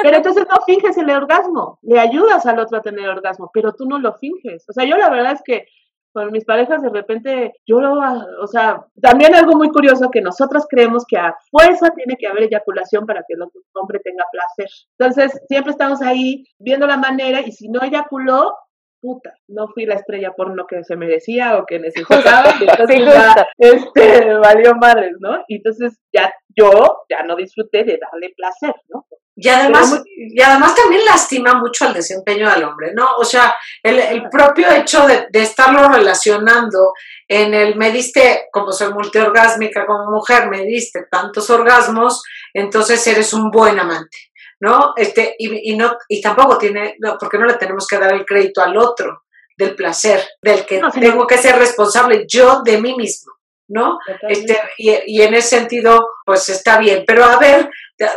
Pero 0.01 0.17
entonces 0.17 0.45
no 0.49 0.57
finges 0.65 0.97
el 0.97 1.09
orgasmo. 1.09 1.77
Le 1.83 1.99
ayudas 1.99 2.45
al 2.45 2.59
otro 2.59 2.77
a 2.77 2.81
tener 2.81 3.07
orgasmo, 3.09 3.51
pero 3.53 3.73
tú 3.73 3.85
no 3.85 3.99
lo 3.99 4.13
finges. 4.13 4.65
O 4.67 4.73
sea, 4.73 4.85
yo 4.85 4.97
la 4.97 5.09
verdad 5.09 5.33
es 5.33 5.41
que 5.43 5.67
con 6.13 6.31
mis 6.31 6.45
parejas 6.45 6.81
de 6.81 6.89
repente 6.89 7.53
yo 7.65 7.81
lo, 7.81 7.93
o 8.41 8.47
sea, 8.47 8.85
también 9.01 9.33
algo 9.35 9.53
muy 9.55 9.69
curioso 9.69 10.11
que 10.11 10.21
nosotros 10.21 10.65
creemos 10.69 11.05
que 11.07 11.17
a 11.17 11.35
fuerza 11.49 11.89
tiene 11.91 12.15
que 12.17 12.27
haber 12.27 12.43
eyaculación 12.43 13.05
para 13.05 13.21
que 13.27 13.33
el 13.33 13.41
otro 13.41 13.61
hombre 13.73 13.99
tenga 13.99 14.23
placer. 14.31 14.69
Entonces, 14.97 15.41
siempre 15.47 15.71
estamos 15.71 16.01
ahí 16.01 16.45
viendo 16.59 16.85
la 16.85 16.97
manera 16.97 17.41
y 17.41 17.51
si 17.51 17.67
no 17.67 17.81
eyaculó, 17.81 18.55
puta, 19.03 19.35
no 19.49 19.67
fui 19.67 19.85
la 19.85 19.95
estrella 19.95 20.31
por 20.31 20.55
lo 20.55 20.65
que 20.65 20.81
se 20.85 20.95
merecía 20.95 21.57
o 21.57 21.65
que 21.65 21.77
necesitaba, 21.77 22.55
y 22.59 22.63
entonces 22.63 23.05
ya, 23.05 23.47
este, 23.57 24.33
valió 24.41 24.73
madres, 24.75 25.17
¿no? 25.19 25.43
Y 25.49 25.57
entonces 25.57 25.99
ya 26.13 26.33
yo 26.55 26.71
ya 27.09 27.23
no 27.23 27.35
disfruté 27.35 27.83
de 27.83 27.99
darle 27.99 28.33
placer, 28.35 28.73
¿no? 28.87 29.05
Y 29.35 29.49
además, 29.49 30.03
y 30.05 30.39
además 30.41 30.75
también 30.75 31.03
lastima 31.05 31.55
mucho 31.55 31.85
al 31.85 31.93
desempeño 31.95 32.49
del 32.49 32.63
hombre, 32.63 32.93
¿no? 32.93 33.15
O 33.17 33.25
sea, 33.25 33.53
el, 33.81 33.97
el 33.97 34.29
propio 34.29 34.71
hecho 34.71 35.07
de, 35.07 35.25
de, 35.31 35.41
estarlo 35.41 35.89
relacionando 35.89 36.93
en 37.27 37.55
el 37.55 37.75
me 37.75 37.91
diste, 37.91 38.45
como 38.51 38.71
soy 38.71 38.93
multiorgásmica 38.93 39.87
como 39.87 40.11
mujer, 40.11 40.49
me 40.49 40.61
diste 40.61 41.07
tantos 41.09 41.49
orgasmos, 41.49 42.21
entonces 42.53 43.05
eres 43.07 43.33
un 43.33 43.49
buen 43.49 43.79
amante. 43.79 44.17
¿No? 44.63 44.93
Este, 44.95 45.35
y, 45.37 45.73
y, 45.73 45.75
no, 45.75 45.97
y 46.07 46.21
tampoco 46.21 46.57
tiene, 46.57 46.95
no, 46.99 47.17
porque 47.19 47.37
no 47.37 47.45
le 47.45 47.55
tenemos 47.55 47.85
que 47.85 47.97
dar 47.97 48.13
el 48.13 48.25
crédito 48.25 48.61
al 48.61 48.77
otro 48.77 49.23
del 49.57 49.75
placer, 49.75 50.21
del 50.41 50.65
que 50.65 50.79
tengo 51.01 51.27
que 51.27 51.37
ser 51.37 51.57
responsable 51.57 52.23
yo 52.29 52.61
de 52.63 52.79
mí 52.79 52.95
mismo, 52.95 53.33
¿no? 53.67 53.99
Este, 54.21 54.57
y, 54.77 55.17
y, 55.17 55.21
en 55.21 55.33
ese 55.33 55.59
sentido, 55.59 56.07
pues 56.25 56.47
está 56.47 56.79
bien. 56.79 57.03
Pero 57.05 57.25
a 57.25 57.37
ver, 57.37 57.69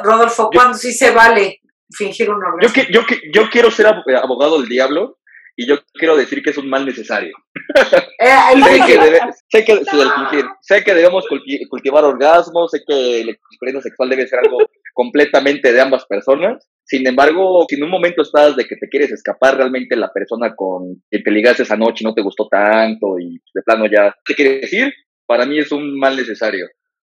Rodolfo, 0.05 0.49
¿cuándo 0.53 0.79
sí 0.79 0.93
se 0.93 1.11
vale 1.11 1.63
fingir 1.91 2.31
un 2.31 2.37
orgasmo? 2.37 2.61
Yo, 2.63 2.73
que, 2.73 2.93
yo, 2.93 3.01
yo 3.35 3.51
quiero 3.51 3.73
ser 3.73 3.89
abogado 3.89 4.61
del 4.61 4.69
diablo 4.69 5.19
y 5.57 5.67
yo 5.67 5.79
quiero 5.95 6.17
decir 6.17 6.45
que 6.45 6.51
es 6.51 6.59
un 6.59 6.69
mal 6.69 6.87
necesario. 6.87 7.37
Eh, 8.19 8.35
sé, 9.51 9.65
que 9.65 9.85
sé, 10.61 10.85
que, 10.85 10.95
debemos 10.95 11.27
cultivar 11.69 12.05
orgasmos, 12.05 12.71
sé 12.71 12.83
que 12.87 13.25
la 13.25 13.33
experiencia 13.33 13.83
sexual 13.83 14.09
debe 14.09 14.27
ser 14.27 14.39
algo 14.39 14.59
completamente 14.97 15.75
de 15.75 15.81
ambas 15.81 16.07
personas. 16.07 16.67
Sin 16.83 17.07
embargo, 17.07 17.67
si 17.69 17.77
en 17.77 17.85
un 17.85 17.91
momento 17.91 18.23
estás 18.23 18.57
de 18.57 18.65
que 18.65 18.77
te 18.77 18.89
quieres 18.89 19.13
escapar 19.13 19.57
realmente 19.57 19.95
la 19.95 20.11
persona 20.11 20.55
con 20.57 21.03
que 21.11 21.19
te 21.19 21.31
ligaste 21.31 21.65
esa 21.65 21.77
noche 21.77 22.03
no 22.03 22.15
te 22.15 22.23
gustó 22.23 22.49
tanto 22.49 23.19
y 23.19 23.39
de 23.53 23.63
plano 23.63 23.85
ya 23.87 24.15
te 24.25 24.35
quiere 24.35 24.61
decir, 24.61 24.91
para 25.27 25.45
mí 25.45 25.59
es 25.59 25.71
un 25.71 25.99
mal 25.99 26.17
necesario 26.17 26.67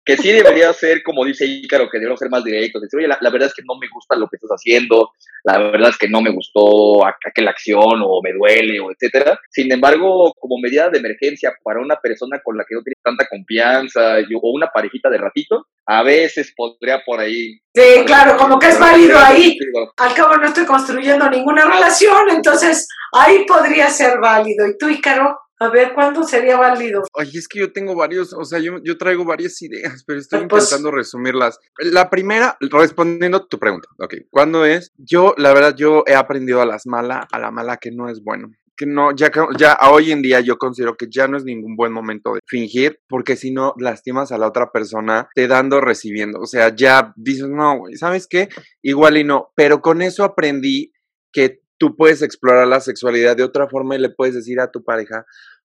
que 0.10 0.18
sí 0.18 0.32
debería 0.32 0.74
ser, 0.74 1.04
como 1.04 1.24
dice 1.24 1.46
Ícaro, 1.46 1.88
que 1.88 2.00
debería 2.00 2.18
ser 2.18 2.32
más 2.32 2.44
directo. 2.44 2.80
Decir, 2.80 2.98
oye, 2.98 3.08
la, 3.08 3.30
verdad 3.30 3.48
es 3.48 3.54
que 3.54 3.62
no 3.64 3.78
me 3.80 3.88
gusta 3.94 4.16
lo 4.16 4.28
que 4.28 4.38
estás 4.38 4.50
haciendo, 4.50 5.12
la 5.44 5.60
verdad 5.60 5.90
es 5.90 5.98
que 6.00 6.10
no 6.10 6.20
me 6.22 6.32
gustó 6.32 7.06
aquella 7.06 7.52
acción 7.52 8.02
o 8.04 8.20
me 8.24 8.34
duele 8.34 8.80
o 8.80 8.92
etcétera. 8.92 9.40
Sin 9.52 9.72
embargo, 9.72 10.34
como 10.40 10.58
medida 10.58 10.90
de 10.90 10.98
emergencia 10.98 11.54
para 11.64 11.80
una 11.80 11.98
persona 11.98 12.42
con 12.44 12.58
la 12.58 12.66
que 12.68 12.74
no 12.74 12.82
tienes 12.82 12.98
tanta 13.04 13.28
confianza 13.30 14.18
o 14.42 14.52
una 14.52 14.68
parejita 14.68 15.12
de 15.12 15.20
ratito, 15.20 15.68
a 15.86 16.02
veces 16.02 16.54
podría 16.56 17.04
por 17.06 17.20
ahí. 17.20 17.60
Sí, 17.76 18.04
claro, 18.06 18.36
como 18.36 18.58
que 18.58 18.70
es 18.70 18.80
válido 18.80 19.20
ahí. 19.20 19.60
Al 19.98 20.14
cabo 20.16 20.38
no 20.38 20.48
estoy 20.48 20.66
construyendo 20.66 21.30
ninguna 21.30 21.66
relación, 21.66 22.30
entonces 22.32 22.88
ahí 23.12 23.46
podría 23.46 23.90
ser 23.90 24.20
válido. 24.20 24.68
¿Y 24.68 24.76
tú, 24.76 24.90
Ícaro? 24.90 25.38
A 25.62 25.68
ver, 25.68 25.94
¿cuándo 25.94 26.24
sería 26.24 26.58
válido? 26.58 27.04
Oye, 27.14 27.38
es 27.38 27.50
que 27.50 27.60
yo 27.60 27.74
tengo 27.74 27.94
varios, 27.94 28.32
o 28.32 28.46
sea, 28.46 28.60
yo, 28.60 28.82
yo 28.82 28.98
traigo 28.98 29.26
varias 29.26 29.62
ideas, 29.62 30.06
pero 30.08 30.18
estoy 30.18 30.48
pues 30.48 30.64
intentando 30.64 30.90
resumirlas. 30.90 31.60
La 31.80 32.10
primera, 32.10 32.58
respondiendo 32.62 33.38
a 33.38 33.48
tu 33.48 33.60
pregunta, 33.60 33.90
ok, 34.00 34.14
¿cuándo 34.30 34.66
es? 34.66 34.94
Yo, 34.98 35.34
la 35.38 35.54
verdad, 35.54 35.76
yo 35.76 36.04
he 36.08 36.16
aprendido 36.16 36.62
a 36.62 36.66
las 36.66 36.88
malas, 36.88 37.26
a 37.30 37.40
la 37.40 37.52
mala 37.52 37.76
que 37.76 37.92
no 37.92 38.08
es 38.08 38.24
bueno. 38.24 38.50
Que 38.78 38.86
no, 38.86 39.14
ya, 39.14 39.30
ya 39.58 39.78
hoy 39.92 40.14
en 40.14 40.22
día 40.22 40.40
yo 40.40 40.58
considero 40.58 40.96
que 40.96 41.08
ya 41.12 41.28
no 41.28 41.36
es 41.36 41.44
ningún 41.44 41.76
buen 41.76 41.92
momento 41.92 42.36
de 42.36 42.40
fingir, 42.48 43.02
porque 43.10 43.36
si 43.36 43.52
no 43.52 43.74
lastimas 43.78 44.32
a 44.32 44.38
la 44.38 44.48
otra 44.48 44.72
persona 44.72 45.28
te 45.36 45.50
dando, 45.50 45.82
recibiendo. 45.82 46.40
O 46.40 46.46
sea, 46.46 46.74
ya 46.74 47.12
dices, 47.18 47.50
no, 47.50 47.80
güey, 47.80 47.98
¿sabes 47.98 48.28
qué? 48.28 48.48
Igual 48.82 49.18
y 49.18 49.26
no, 49.26 49.52
pero 49.56 49.82
con 49.82 50.02
eso 50.02 50.24
aprendí 50.24 50.94
que 51.34 51.60
tú 51.80 51.96
puedes 51.96 52.22
explorar 52.22 52.68
la 52.68 52.82
sexualidad 52.82 53.36
de 53.36 53.44
otra 53.44 53.68
forma 53.68 53.96
y 53.96 54.00
le 54.00 54.10
puedes 54.10 54.36
decir 54.36 54.60
a 54.60 54.70
tu 54.70 54.84
pareja 54.84 55.26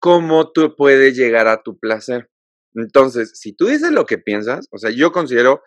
cómo 0.00 0.50
tú 0.50 0.74
puedes 0.76 1.16
llegar 1.16 1.46
a 1.46 1.62
tu 1.62 1.78
placer. 1.78 2.28
Entonces, 2.74 3.32
si 3.34 3.52
tú 3.52 3.66
dices 3.66 3.92
lo 3.92 4.06
que 4.06 4.18
piensas, 4.18 4.66
o 4.72 4.78
sea, 4.78 4.90
yo 4.90 5.12
considero 5.12 5.62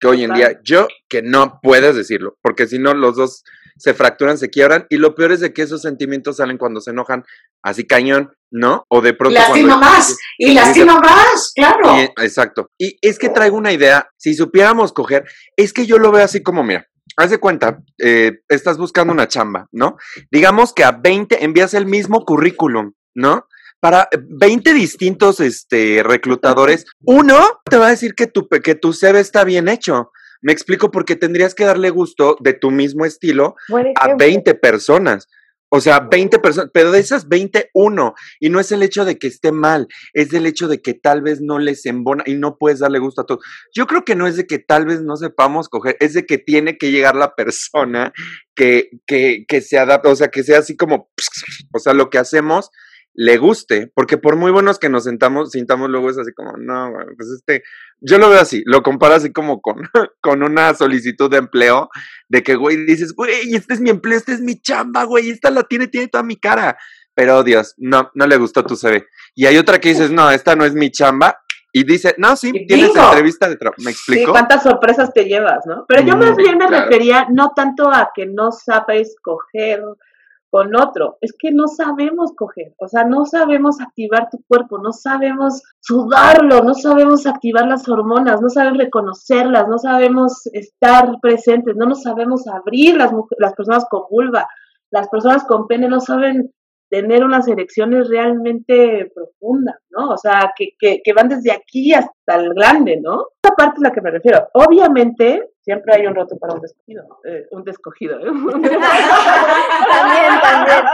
que 0.00 0.06
hoy 0.06 0.24
en 0.24 0.34
día 0.34 0.60
yo 0.62 0.88
que 1.08 1.22
no 1.22 1.58
puedes 1.62 1.96
decirlo, 1.96 2.36
porque 2.42 2.66
si 2.66 2.78
no 2.78 2.94
los 2.94 3.16
dos 3.16 3.42
se 3.76 3.94
fracturan, 3.94 4.38
se 4.38 4.50
quiebran 4.50 4.86
y 4.88 4.98
lo 4.98 5.14
peor 5.14 5.32
es 5.32 5.40
de 5.40 5.52
que 5.52 5.62
esos 5.62 5.82
sentimientos 5.82 6.36
salen 6.36 6.58
cuando 6.58 6.80
se 6.80 6.90
enojan 6.90 7.24
así 7.62 7.86
cañón, 7.86 8.32
¿no? 8.50 8.84
O 8.88 9.00
de 9.00 9.14
pronto 9.14 9.38
lastima 9.38 9.76
más 9.76 10.16
y 10.38 10.54
lastima 10.54 10.98
más, 11.00 11.52
claro. 11.54 11.96
exacto. 12.22 12.70
Y 12.78 12.98
es 13.00 13.18
que 13.18 13.30
traigo 13.30 13.56
una 13.56 13.72
idea, 13.72 14.08
si 14.16 14.34
supiéramos 14.34 14.92
coger, 14.92 15.24
es 15.56 15.72
que 15.72 15.86
yo 15.86 15.98
lo 15.98 16.12
veo 16.12 16.24
así 16.24 16.42
como 16.42 16.62
mira, 16.62 16.86
haz 17.16 17.30
de 17.30 17.38
cuenta, 17.38 17.82
eh, 17.98 18.40
estás 18.48 18.78
buscando 18.78 19.12
una 19.12 19.28
chamba, 19.28 19.68
¿no? 19.72 19.96
Digamos 20.30 20.72
que 20.72 20.84
a 20.84 20.92
20 20.92 21.44
envías 21.44 21.74
el 21.74 21.86
mismo 21.86 22.24
currículum, 22.24 22.92
¿no? 23.14 23.48
Para 23.80 24.08
20 24.12 24.72
distintos 24.72 25.40
este, 25.40 26.02
reclutadores, 26.02 26.86
uno 27.04 27.60
te 27.68 27.76
va 27.76 27.88
a 27.88 27.90
decir 27.90 28.14
que 28.14 28.26
tu, 28.26 28.48
que 28.48 28.74
tu 28.74 28.92
CV 28.92 29.20
está 29.20 29.44
bien 29.44 29.68
hecho. 29.68 30.10
Me 30.40 30.52
explico 30.52 30.90
porque 30.90 31.16
tendrías 31.16 31.54
que 31.54 31.64
darle 31.64 31.90
gusto 31.90 32.36
de 32.40 32.54
tu 32.54 32.70
mismo 32.70 33.04
estilo 33.04 33.56
a 33.96 34.14
20 34.14 34.54
personas. 34.54 35.28
O 35.76 35.80
sea, 35.80 35.98
20 35.98 36.38
personas, 36.38 36.70
pero 36.72 36.92
de 36.92 37.00
esas 37.00 37.28
20, 37.28 37.70
uno. 37.74 38.14
Y 38.38 38.48
no 38.48 38.60
es 38.60 38.70
el 38.70 38.84
hecho 38.84 39.04
de 39.04 39.18
que 39.18 39.26
esté 39.26 39.50
mal, 39.50 39.88
es 40.12 40.32
el 40.32 40.46
hecho 40.46 40.68
de 40.68 40.80
que 40.80 40.94
tal 40.94 41.20
vez 41.20 41.40
no 41.40 41.58
les 41.58 41.84
embona 41.84 42.22
y 42.26 42.36
no 42.36 42.58
puedes 42.58 42.78
darle 42.78 43.00
gusto 43.00 43.22
a 43.22 43.26
todos. 43.26 43.44
Yo 43.74 43.88
creo 43.88 44.04
que 44.04 44.14
no 44.14 44.28
es 44.28 44.36
de 44.36 44.46
que 44.46 44.60
tal 44.60 44.86
vez 44.86 45.02
no 45.02 45.16
sepamos 45.16 45.68
coger, 45.68 45.96
es 45.98 46.14
de 46.14 46.26
que 46.26 46.38
tiene 46.38 46.78
que 46.78 46.92
llegar 46.92 47.16
la 47.16 47.34
persona 47.34 48.12
que, 48.54 48.90
que, 49.04 49.46
que 49.48 49.60
se 49.62 49.76
adapta, 49.76 50.10
o 50.10 50.14
sea, 50.14 50.28
que 50.28 50.44
sea 50.44 50.60
así 50.60 50.76
como, 50.76 51.10
o 51.72 51.78
sea, 51.80 51.92
lo 51.92 52.08
que 52.08 52.18
hacemos 52.18 52.70
le 53.14 53.38
guste, 53.38 53.92
porque 53.94 54.18
por 54.18 54.36
muy 54.36 54.50
buenos 54.50 54.78
que 54.78 54.88
nos 54.88 55.04
sentamos, 55.04 55.52
sintamos 55.52 55.88
luego 55.88 56.10
es 56.10 56.18
así 56.18 56.32
como, 56.32 56.56
no, 56.58 56.92
pues 57.16 57.30
este, 57.30 57.62
yo 58.00 58.18
lo 58.18 58.28
veo 58.28 58.40
así, 58.40 58.62
lo 58.66 58.82
comparo 58.82 59.14
así 59.14 59.32
como 59.32 59.60
con, 59.60 59.76
con 60.20 60.42
una 60.42 60.74
solicitud 60.74 61.30
de 61.30 61.38
empleo, 61.38 61.88
de 62.28 62.42
que, 62.42 62.56
güey, 62.56 62.84
dices, 62.84 63.14
güey, 63.14 63.54
este 63.54 63.74
es 63.74 63.80
mi 63.80 63.90
empleo, 63.90 64.18
este 64.18 64.32
es 64.32 64.40
mi 64.40 64.60
chamba, 64.60 65.04
güey, 65.04 65.30
esta 65.30 65.50
la 65.50 65.62
tiene, 65.62 65.86
tiene 65.86 66.08
toda 66.08 66.24
mi 66.24 66.36
cara, 66.36 66.76
pero 67.14 67.44
Dios, 67.44 67.74
no, 67.78 68.10
no 68.14 68.26
le 68.26 68.36
gustó 68.36 68.64
tu 68.64 68.76
CV. 68.76 69.06
Y 69.36 69.46
hay 69.46 69.58
otra 69.58 69.78
que 69.78 69.90
dices, 69.90 70.10
no, 70.10 70.30
esta 70.30 70.56
no 70.56 70.64
es 70.64 70.74
mi 70.74 70.90
chamba, 70.90 71.38
y 71.76 71.82
dice, 71.82 72.14
no, 72.18 72.36
sí, 72.36 72.52
tienes 72.68 72.94
entrevista 72.94 73.48
de 73.48 73.56
trabajo. 73.56 73.82
¿Me 73.84 73.90
explico? 73.90 74.26
Sí, 74.26 74.30
cuántas 74.30 74.62
sorpresas 74.62 75.12
te 75.12 75.24
llevas, 75.24 75.66
¿no? 75.66 75.84
Pero 75.88 76.02
yo 76.02 76.16
más 76.16 76.36
bien 76.36 76.56
me 76.56 76.68
refería 76.68 77.26
no 77.32 77.50
tanto 77.54 77.90
a 77.90 78.10
que 78.14 78.26
no 78.26 78.52
sabes 78.52 79.16
coger 79.20 79.82
con 80.54 80.76
otro. 80.76 81.18
Es 81.20 81.34
que 81.36 81.50
no 81.50 81.66
sabemos 81.66 82.32
coger, 82.36 82.74
o 82.78 82.86
sea, 82.86 83.02
no 83.02 83.24
sabemos 83.26 83.80
activar 83.80 84.28
tu 84.30 84.38
cuerpo, 84.46 84.78
no 84.78 84.92
sabemos 84.92 85.60
sudarlo, 85.80 86.62
no 86.62 86.74
sabemos 86.74 87.26
activar 87.26 87.66
las 87.66 87.88
hormonas, 87.88 88.40
no 88.40 88.48
sabemos 88.48 88.78
reconocerlas, 88.78 89.66
no 89.66 89.78
sabemos 89.78 90.46
estar 90.52 91.18
presentes, 91.20 91.74
no 91.74 91.86
nos 91.86 92.02
sabemos 92.02 92.46
abrir 92.46 92.96
las, 92.96 93.10
las 93.36 93.52
personas 93.54 93.84
con 93.90 94.02
vulva, 94.08 94.46
las 94.92 95.08
personas 95.08 95.42
con 95.42 95.66
pene 95.66 95.88
no 95.88 95.98
saben 95.98 96.52
tener 96.88 97.24
unas 97.24 97.48
elecciones 97.48 98.08
realmente 98.08 99.10
profundas, 99.14 99.76
¿no? 99.90 100.10
O 100.10 100.16
sea, 100.16 100.52
que, 100.56 100.70
que, 100.78 101.00
que 101.02 101.12
van 101.12 101.28
desde 101.28 101.52
aquí 101.52 101.92
hasta 101.92 102.36
el 102.36 102.54
grande, 102.54 103.00
¿no? 103.02 103.26
Esa 103.42 103.54
parte 103.54 103.76
es 103.76 103.82
la 103.82 103.92
que 103.92 104.00
me 104.00 104.10
refiero. 104.10 104.48
Obviamente, 104.52 105.50
siempre 105.62 105.94
hay 105.94 106.06
un 106.06 106.14
roto 106.14 106.36
para 106.38 106.54
un 106.54 106.60
descogido, 106.60 107.04
eh, 107.24 107.46
un 107.50 107.64
descogido. 107.64 108.18
¿eh? 108.20 108.24
también, 109.92 110.40
también. 110.42 110.84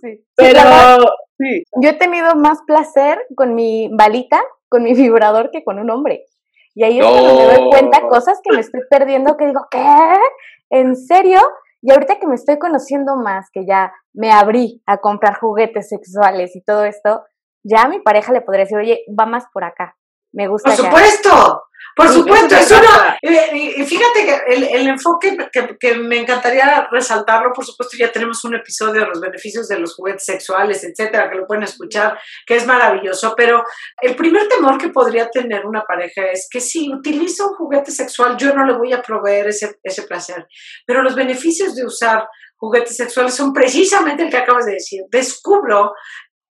sí. 0.00 0.24
Pero, 0.36 0.60
sí. 1.38 1.64
Yo 1.82 1.90
he 1.90 1.94
tenido 1.94 2.34
más 2.36 2.60
placer 2.66 3.18
con 3.34 3.54
mi 3.54 3.88
balita, 3.92 4.40
con 4.68 4.82
mi 4.82 4.94
vibrador, 4.94 5.50
que 5.50 5.64
con 5.64 5.78
un 5.78 5.90
hombre. 5.90 6.26
Y 6.74 6.84
ahí 6.84 7.00
es 7.00 7.06
cuando 7.06 7.34
me 7.34 7.44
doy 7.44 7.70
cuenta 7.70 8.08
cosas 8.08 8.40
que 8.44 8.54
me 8.54 8.60
estoy 8.60 8.82
perdiendo, 8.88 9.36
que 9.36 9.46
digo, 9.46 9.66
¿qué? 9.70 10.14
¿En 10.70 10.96
serio? 10.96 11.40
Y 11.82 11.92
ahorita 11.92 12.18
que 12.18 12.26
me 12.26 12.34
estoy 12.34 12.58
conociendo 12.58 13.16
más, 13.16 13.46
que 13.52 13.66
ya 13.66 13.92
me 14.12 14.32
abrí 14.32 14.82
a 14.86 14.98
comprar 14.98 15.38
juguetes 15.38 15.88
sexuales 15.88 16.54
y 16.54 16.62
todo 16.62 16.84
esto, 16.84 17.24
ya 17.64 17.82
a 17.82 17.88
mi 17.88 18.00
pareja 18.00 18.32
le 18.32 18.42
podría 18.42 18.64
decir, 18.64 18.78
oye, 18.78 19.04
va 19.18 19.26
más 19.26 19.44
por 19.52 19.64
acá. 19.64 19.96
Me 20.32 20.46
gusta. 20.46 20.70
Por 20.70 20.78
supuesto, 20.78 21.62
por 21.96 22.08
supuesto. 22.08 22.54
Eso 22.54 22.76
no, 22.80 23.16
y 23.22 23.84
fíjate 23.84 24.24
que 24.24 24.54
el, 24.54 24.88
enfoque 24.88 25.36
que, 25.78 25.94
me 25.94 26.18
encantaría 26.18 26.88
resaltarlo, 26.90 27.52
por 27.52 27.64
supuesto, 27.64 27.96
ya 27.98 28.10
tenemos 28.10 28.44
un 28.44 28.54
episodio 28.54 29.02
de 29.02 29.06
los 29.06 29.20
beneficios 29.20 29.68
de 29.68 29.78
los 29.78 29.94
juguetes 29.94 30.24
sexuales, 30.24 30.84
etcétera, 30.84 31.28
que 31.30 31.36
lo 31.36 31.46
pueden 31.46 31.64
escuchar, 31.64 32.18
que 32.46 32.56
es 32.56 32.66
maravilloso. 32.66 33.34
Pero 33.36 33.64
el 34.00 34.16
primer 34.16 34.48
temor 34.48 34.78
que 34.78 34.88
podría 34.88 35.30
tener 35.30 35.66
una 35.66 35.82
pareja 35.82 36.26
es 36.32 36.48
que 36.50 36.60
si 36.60 36.92
utilizo 36.92 37.48
un 37.48 37.56
juguete 37.56 37.90
sexual, 37.90 38.36
yo 38.36 38.54
no 38.54 38.64
le 38.64 38.76
voy 38.76 38.92
a 38.92 39.02
proveer 39.02 39.48
ese, 39.48 39.78
ese 39.82 40.02
placer. 40.02 40.46
Pero 40.86 41.02
los 41.02 41.14
beneficios 41.14 41.74
de 41.74 41.84
usar 41.84 42.26
juguetes 42.56 42.96
sexuales 42.96 43.34
son 43.34 43.52
precisamente 43.52 44.22
el 44.22 44.30
que 44.30 44.36
acabas 44.36 44.66
de 44.66 44.72
decir. 44.72 45.02
Descubro 45.10 45.92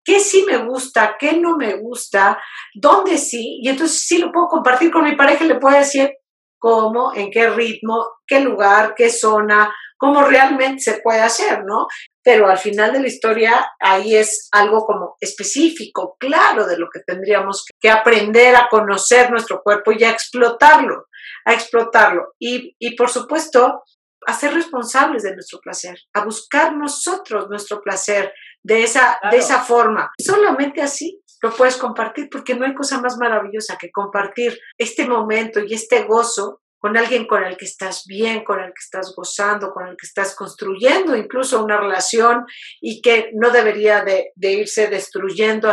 qué 0.08 0.22
sí 0.22 0.45
me 0.47 0.55
gusta, 0.55 1.18
qué 1.20 1.34
no 1.34 1.58
me 1.58 1.74
gusta, 1.74 2.41
dónde 2.74 3.18
sí, 3.18 3.60
y 3.62 3.68
entonces 3.68 4.05
sí 4.08 4.20
lo 4.20 4.32
puedo 4.32 4.47
compartir 4.47 4.89
con 4.89 5.03
mi 5.03 5.18
pareja 5.18 5.43
y 5.43 5.49
le 5.49 5.60
puedo 5.60 5.78
decir 5.78 6.14
cómo, 6.58 7.14
en 7.14 7.30
qué 7.30 7.49
ritmo, 7.49 8.05
qué 8.26 8.39
lugar, 8.39 8.93
qué 8.95 9.10
zona, 9.10 9.76
cómo 9.97 10.24
realmente 10.24 10.82
se 10.82 11.01
puede 11.01 11.20
hacer, 11.20 11.66
¿no? 11.66 11.88
Pero 12.24 12.47
al 12.47 12.58
final 12.58 12.93
de 12.93 13.01
la 13.01 13.08
historia 13.08 13.70
ahí 13.82 14.16
es 14.16 14.47
algo 14.53 14.86
como 14.86 15.18
específico, 15.20 16.16
claro, 16.18 16.66
de 16.66 16.78
lo 16.78 16.88
que 16.89 17.01
tendríamos 17.05 17.66
que 17.78 17.89
aprender 17.89 18.55
a 18.55 18.70
conocer 18.70 19.30
nuestro 19.30 19.62
cuerpo 19.62 19.91
y 19.91 20.05
a 20.05 20.12
explotarlo, 20.12 21.08
a 21.43 21.53
explotarlo. 21.53 22.34
Y, 22.39 22.78
y 22.80 22.95
por 22.95 23.10
supuesto, 23.10 23.84
a 24.26 24.34
ser 24.34 24.53
responsables 24.53 25.24
de 25.24 25.34
nuestro 25.34 25.60
placer, 25.60 25.99
a 26.14 26.24
buscar 26.24 26.76
nosotros 26.76 27.49
nuestro 27.49 27.82
placer 27.82 28.34
de 28.68 28.84
esa, 28.84 29.18
de 29.32 29.38
esa 29.38 29.61
forma. 29.61 30.11
Solamente 30.20 30.82
así 30.82 31.24
lo 31.41 31.55
puedes 31.55 31.78
compartir 31.78 32.28
porque 32.30 32.53
no 32.53 32.65
hay 32.65 32.74
cosa 32.74 32.99
más 32.99 33.18
maravillosa 33.18 33.78
que 33.78 33.91
compartir 33.91 34.59
este 34.78 35.07
momento 35.07 35.61
y 35.61 35.74
este 35.74 36.03
gozo 36.03 36.59
con 36.78 36.97
alguien 36.97 37.26
con 37.28 37.45
el 37.45 37.55
que 37.55 37.63
estás 37.63 38.03
bien, 38.05 38.43
con 38.43 38.59
el 38.59 38.68
que 38.68 38.84
estás 38.84 39.15
gozando, 39.15 39.72
con 39.72 39.88
el 39.88 39.95
que 39.95 40.05
estás 40.05 40.36
construyendo 40.36 41.15
incluso 41.15 41.63
una 41.63 41.78
relación 41.78 42.45
y 42.82 43.01
que 43.01 43.32
no 43.34 43.51
debería 43.51 44.03
de, 44.03 44.34
irse 44.36 44.88
destruyendo 44.88 45.72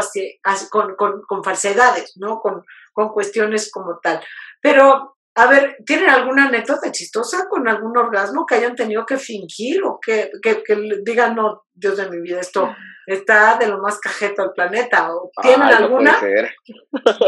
con, 0.71 0.95
con, 0.95 1.45
falsedades, 1.45 2.13
¿no? 2.17 2.39
Con, 2.39 2.65
con 2.93 3.09
cuestiones 3.09 3.73
como 3.73 3.99
tal. 4.01 4.21
Pero 4.63 5.14
A 5.37 5.47
ver, 5.47 5.79
¿tienen 5.85 6.11
alguna 6.11 6.47
anécdota 6.47 6.93
chistosa 6.93 7.49
con 7.49 7.67
algún 7.69 7.97
orgasmo 7.97 8.47
que 8.47 8.55
hayan 8.55 8.77
tenido 8.77 9.05
que 9.05 9.17
fingir 9.17 9.83
o 9.83 9.99
que, 10.01 10.31
que, 10.41 10.63
que 10.63 10.77
digan, 11.03 11.35
no, 11.35 11.65
Dios 11.75 11.97
de 11.97 12.09
mi 12.09 12.21
vida, 12.21 12.41
esto 12.41 12.73
está 13.07 13.57
de 13.59 13.67
lo 13.67 13.79
más 13.79 13.99
cajeto 13.99 14.43
del 14.43 14.53
planeta? 14.53 15.13
¿O 15.13 15.31
¿Tienen 15.43 15.63
alguna? 15.63 16.21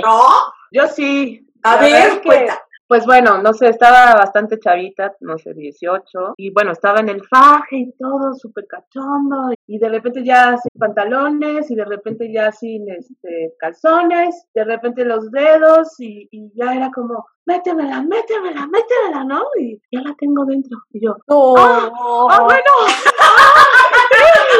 No, 0.02 0.52
Yo 0.70 0.86
sí. 0.86 1.42
A 1.62 1.76
La 1.76 1.82
ver, 1.82 2.22
cuenta. 2.22 2.65
Pues 2.88 3.04
bueno, 3.04 3.42
no 3.42 3.52
sé, 3.52 3.68
estaba 3.68 4.14
bastante 4.14 4.60
chavita, 4.60 5.14
no 5.20 5.38
sé, 5.38 5.54
18, 5.54 6.34
y 6.36 6.50
bueno, 6.50 6.70
estaba 6.70 7.00
en 7.00 7.08
el 7.08 7.26
faje 7.26 7.76
y 7.78 7.92
todo, 7.98 8.34
súper 8.34 8.66
cachondo, 8.68 9.52
y 9.66 9.78
de 9.78 9.88
repente 9.88 10.24
ya 10.24 10.56
sin 10.56 10.70
pantalones, 10.78 11.68
y 11.68 11.74
de 11.74 11.84
repente 11.84 12.32
ya 12.32 12.52
sin 12.52 12.88
este, 12.88 13.54
calzones, 13.58 14.46
de 14.54 14.64
repente 14.64 15.04
los 15.04 15.30
dedos, 15.32 15.98
y, 15.98 16.28
y 16.30 16.52
ya 16.54 16.74
era 16.74 16.90
como, 16.92 17.26
métemela, 17.44 18.02
métemela, 18.02 18.68
métemela, 18.68 19.24
¿no? 19.24 19.42
Y 19.58 19.80
ya 19.90 20.02
la 20.02 20.14
tengo 20.14 20.44
dentro, 20.44 20.78
y 20.92 21.04
yo, 21.04 21.16
¡ah, 21.28 21.90
ah, 22.30 22.42
bueno! 22.44 22.72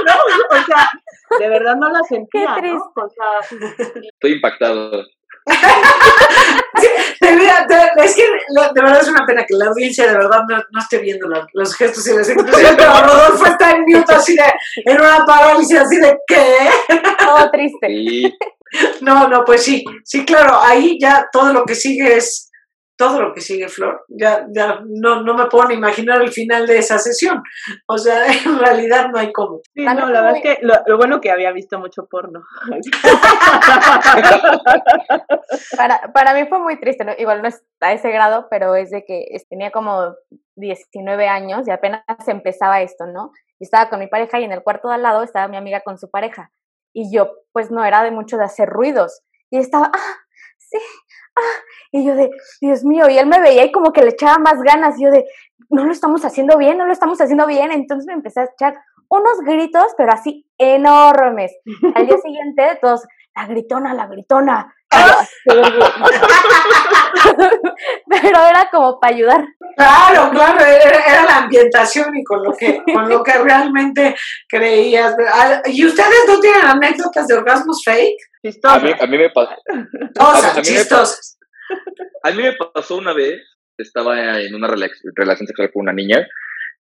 ¿no? 0.07 0.59
O 0.59 0.62
sea, 0.62 0.89
de 1.39 1.49
verdad 1.49 1.77
no 1.77 1.91
la 1.91 2.03
sentía. 2.03 2.61
¿no? 2.61 2.93
O 2.95 3.09
sea, 3.09 3.59
Estoy 4.14 4.33
impactado. 4.33 5.05
Es 7.97 8.14
que 8.14 8.22
de 8.22 8.82
verdad 8.82 9.01
es 9.01 9.09
una 9.09 9.26
pena 9.26 9.44
que 9.47 9.55
la 9.55 9.66
audiencia 9.66 10.07
de 10.07 10.12
verdad 10.12 10.40
no, 10.49 10.57
no 10.70 10.80
esté 10.80 10.99
viendo 10.99 11.28
la- 11.28 11.47
los 11.55 11.74
gestos 11.74 12.07
y 12.07 12.14
las 12.14 12.28
expresiones, 12.28 12.74
pero 12.76 12.92
Rodolfo 13.03 13.47
está 13.47 13.70
en 13.72 13.82
mute 13.86 14.12
así 14.14 14.36
de, 14.36 14.44
en 14.84 15.01
una 15.01 15.24
parálisis 15.26 15.78
así 15.78 15.97
de, 15.97 16.16
¿qué? 16.26 16.68
Todo 17.18 17.51
triste. 17.53 17.86
Sí, 17.88 18.34
No, 19.01 19.28
no, 19.28 19.44
pues 19.44 19.64
sí, 19.64 19.84
sí, 20.05 20.24
claro, 20.24 20.61
ahí 20.61 20.99
ya 21.01 21.26
todo 21.32 21.53
lo 21.53 21.64
que 21.64 21.74
sigue 21.74 22.16
es, 22.16 22.45
todo 22.97 23.20
lo 23.20 23.34
que 23.34 23.40
sigue, 23.40 23.68
Flor, 23.68 24.05
ya, 24.09 24.47
ya 24.51 24.80
no, 24.86 25.22
no 25.22 25.34
me 25.34 25.47
puedo 25.47 25.68
ni 25.68 25.74
imaginar 25.74 26.22
el 26.22 26.32
final 26.32 26.66
de 26.66 26.78
esa 26.78 26.99
sesión, 26.99 27.42
o 27.86 27.99
sea, 27.99 28.26
en 28.44 28.59
realidad 28.59 29.09
no 29.12 29.18
hay 29.18 29.32
cómo. 29.32 29.61
sí, 29.74 29.84
no, 29.84 30.09
la 30.09 30.22
verdad 30.22 30.36
es 30.36 30.42
que 30.42 30.59
lo, 30.62 30.74
lo 30.86 30.97
bueno 30.97 31.20
que 31.20 31.30
había 31.30 31.53
visto 31.53 31.78
mucho 31.78 32.07
porno. 32.11 32.42
Para, 35.76 36.12
para 36.12 36.34
mí 36.34 36.47
fue 36.49 36.59
muy 36.59 36.78
triste, 36.78 37.05
¿no? 37.05 37.12
igual 37.18 37.42
no 37.42 37.49
es 37.49 37.62
a 37.80 37.92
ese 37.92 38.11
grado, 38.11 38.49
pero 38.51 38.74
es 38.74 38.90
de 38.90 39.05
que 39.05 39.26
tenía 39.49 39.70
como 39.70 40.14
19 40.57 41.28
años 41.28 41.66
y 41.66 41.70
apenas 41.70 42.03
empezaba 42.26 42.82
esto, 42.82 43.07
¿no? 43.07 43.32
Y 43.59 43.64
estaba 43.64 43.88
con 43.88 44.01
mi 44.01 44.07
pareja 44.07 44.40
y 44.40 44.44
en 44.44 44.53
el 44.53 44.62
cuarto 44.62 44.88
de 44.88 44.94
al 44.94 45.03
lado 45.03 45.22
estaba 45.22 45.49
mi 45.49 45.57
amiga 45.57 45.80
con 45.80 45.99
su 45.99 46.11
pareja. 46.11 46.51
Y 46.92 47.14
yo, 47.14 47.32
pues 47.53 47.70
no 47.70 47.84
era 47.84 48.03
de 48.03 48.11
mucho 48.11 48.36
de 48.36 48.44
hacer 48.44 48.68
ruidos. 48.68 49.22
Y 49.51 49.59
estaba, 49.59 49.90
ah, 49.94 50.16
sí, 50.59 50.78
ah. 51.37 51.61
Y 51.93 52.05
yo 52.05 52.14
de, 52.14 52.30
Dios 52.61 52.84
mío, 52.84 53.09
y 53.09 53.18
él 53.18 53.26
me 53.26 53.41
veía 53.41 53.64
y 53.64 53.72
como 53.72 53.93
que 53.93 54.03
le 54.03 54.11
echaba 54.11 54.39
más 54.39 54.61
ganas. 54.62 54.99
Y 54.99 55.05
yo 55.05 55.11
de, 55.11 55.24
no 55.70 55.84
lo 55.84 55.93
estamos 55.93 56.24
haciendo 56.24 56.57
bien, 56.59 56.78
no 56.78 56.87
lo 56.87 56.93
estamos 56.93 57.20
haciendo 57.20 57.47
bien. 57.47 57.72
Entonces 57.72 58.07
me 58.07 58.14
empecé 58.14 58.41
a 58.41 58.45
echar 58.45 58.74
unos 59.09 59.41
gritos, 59.45 59.95
pero 59.97 60.12
así 60.12 60.47
enormes. 60.59 61.57
Al 61.95 62.07
día 62.07 62.18
siguiente, 62.22 62.78
todos, 62.80 63.07
la 63.34 63.47
gritona, 63.47 63.95
la 63.95 64.07
gritona. 64.07 64.74
"Sí". 64.91 64.99
pero 68.09 68.41
era 68.47 68.68
como 68.70 68.99
para 69.01 69.14
ayudar. 69.14 69.45
Claro, 69.76 70.30
claro, 70.30 70.61
era, 70.64 71.01
era 71.07 71.24
la 71.24 71.37
ambientación 71.39 72.16
y 72.16 72.24
con 72.24 72.43
lo 72.43 72.53
que, 72.53 72.82
con 72.93 73.09
lo 73.09 73.22
que 73.22 73.32
realmente 73.39 74.16
creías. 74.49 75.14
Ah, 75.32 75.62
¿Y 75.66 75.84
ustedes 75.84 76.24
no 76.26 76.41
tienen 76.41 76.64
anécdotas 76.64 77.26
de 77.26 77.34
orgasmos 77.34 77.82
fake? 77.84 78.16
Chistoso. 78.43 78.74
a 78.74 78.78
mí, 78.80 78.93
a 78.99 79.07
mí 79.07 79.18
me 79.18 79.30
pasó. 79.30 79.55
Cosas 80.18 80.45
A 80.45 80.49
mí 80.51 80.57
me- 80.57 80.62
chistosas. 80.62 81.39
A 82.22 82.30
mí 82.30 82.43
me 82.43 82.53
pasó 82.53 82.97
una 82.97 83.12
vez, 83.12 83.41
estaba 83.76 84.41
en 84.41 84.55
una 84.55 84.68
rela- 84.68 84.91
relación 85.14 85.47
sexual 85.47 85.70
con 85.72 85.82
una 85.82 85.93
niña. 85.93 86.26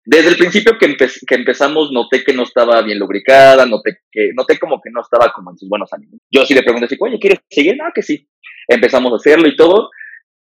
Desde 0.06 0.30
el 0.30 0.38
principio 0.38 0.78
que, 0.78 0.86
empe- 0.88 1.20
que 1.28 1.36
empezamos 1.36 1.92
noté 1.92 2.24
que 2.24 2.34
no 2.34 2.44
estaba 2.44 2.82
bien 2.84 3.00
lubricada, 3.00 3.66
noté 3.66 4.00
que 4.12 4.32
noté 4.36 4.60
como 4.60 4.80
que 4.80 4.92
no 4.92 5.02
estaba 5.02 5.34
como 5.34 5.52
en 5.52 5.58
sus 5.58 5.68
buenos 5.68 5.92
ánimos. 5.92 6.20
Yo 6.32 6.46
sí 6.46 6.54
le 6.54 6.62
pregunté 6.64 6.86
así, 6.86 6.96
oye, 7.00 7.20
¿quieres 7.20 7.40
seguir? 7.50 7.76
No, 7.76 7.86
que 7.94 8.04
sí. 8.04 8.28
Empezamos 8.68 9.12
a 9.14 9.16
hacerlo 9.16 9.48
y 9.48 9.56
todo. 9.56 9.90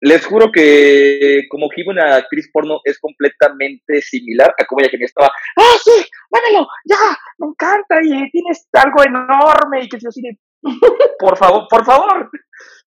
Les 0.01 0.23
juro 0.25 0.51
que 0.51 1.43
como 1.49 1.67
que 1.69 1.81
una 1.87 2.15
actriz 2.17 2.49
porno 2.51 2.79
es 2.83 2.99
completamente 2.99 4.01
similar 4.01 4.53
a 4.59 4.65
como 4.65 4.81
ella 4.81 4.89
que 4.91 5.03
estaba, 5.03 5.27
ah, 5.57 5.75
sí, 5.83 6.05
dámelo, 6.29 6.67
ya, 6.83 7.17
me 7.39 7.47
encanta 7.47 7.95
y 8.03 8.29
tienes 8.29 8.67
algo 8.73 9.03
enorme 9.03 9.83
y 9.83 9.89
que 9.89 9.97
yo 9.99 10.09
así 10.09 10.21
de, 10.21 10.37
por 11.19 11.37
favor, 11.37 11.67
por 11.69 11.85
favor. 11.85 12.29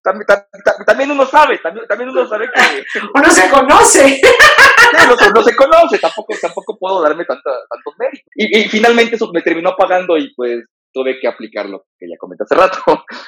También, 0.01 0.25
tam- 0.27 0.45
tam- 0.65 0.85
también 0.85 1.11
uno 1.11 1.25
sabe, 1.25 1.57
también, 1.57 1.85
también 1.87 2.09
uno 2.09 2.25
sabe 2.27 2.49
que 2.53 2.83
Uno 3.13 3.29
se 3.31 3.49
conoce. 3.49 4.21
no, 5.07 5.15
no, 5.15 5.29
no 5.35 5.43
se 5.43 5.55
conoce, 5.55 5.99
tampoco, 5.99 6.33
tampoco 6.41 6.77
puedo 6.79 7.01
darme 7.01 7.25
tanta, 7.25 7.51
tantos 7.69 7.93
méritos. 7.97 8.25
Y, 8.35 8.59
y 8.59 8.69
finalmente 8.69 9.15
eso 9.15 9.29
me 9.33 9.41
terminó 9.41 9.75
pagando 9.77 10.17
y 10.17 10.33
pues 10.35 10.63
tuve 10.91 11.19
que 11.19 11.27
aplicar 11.27 11.67
lo 11.67 11.83
que 11.99 12.07
ya 12.09 12.15
comenté 12.17 12.45
hace 12.45 12.55
rato. 12.55 12.79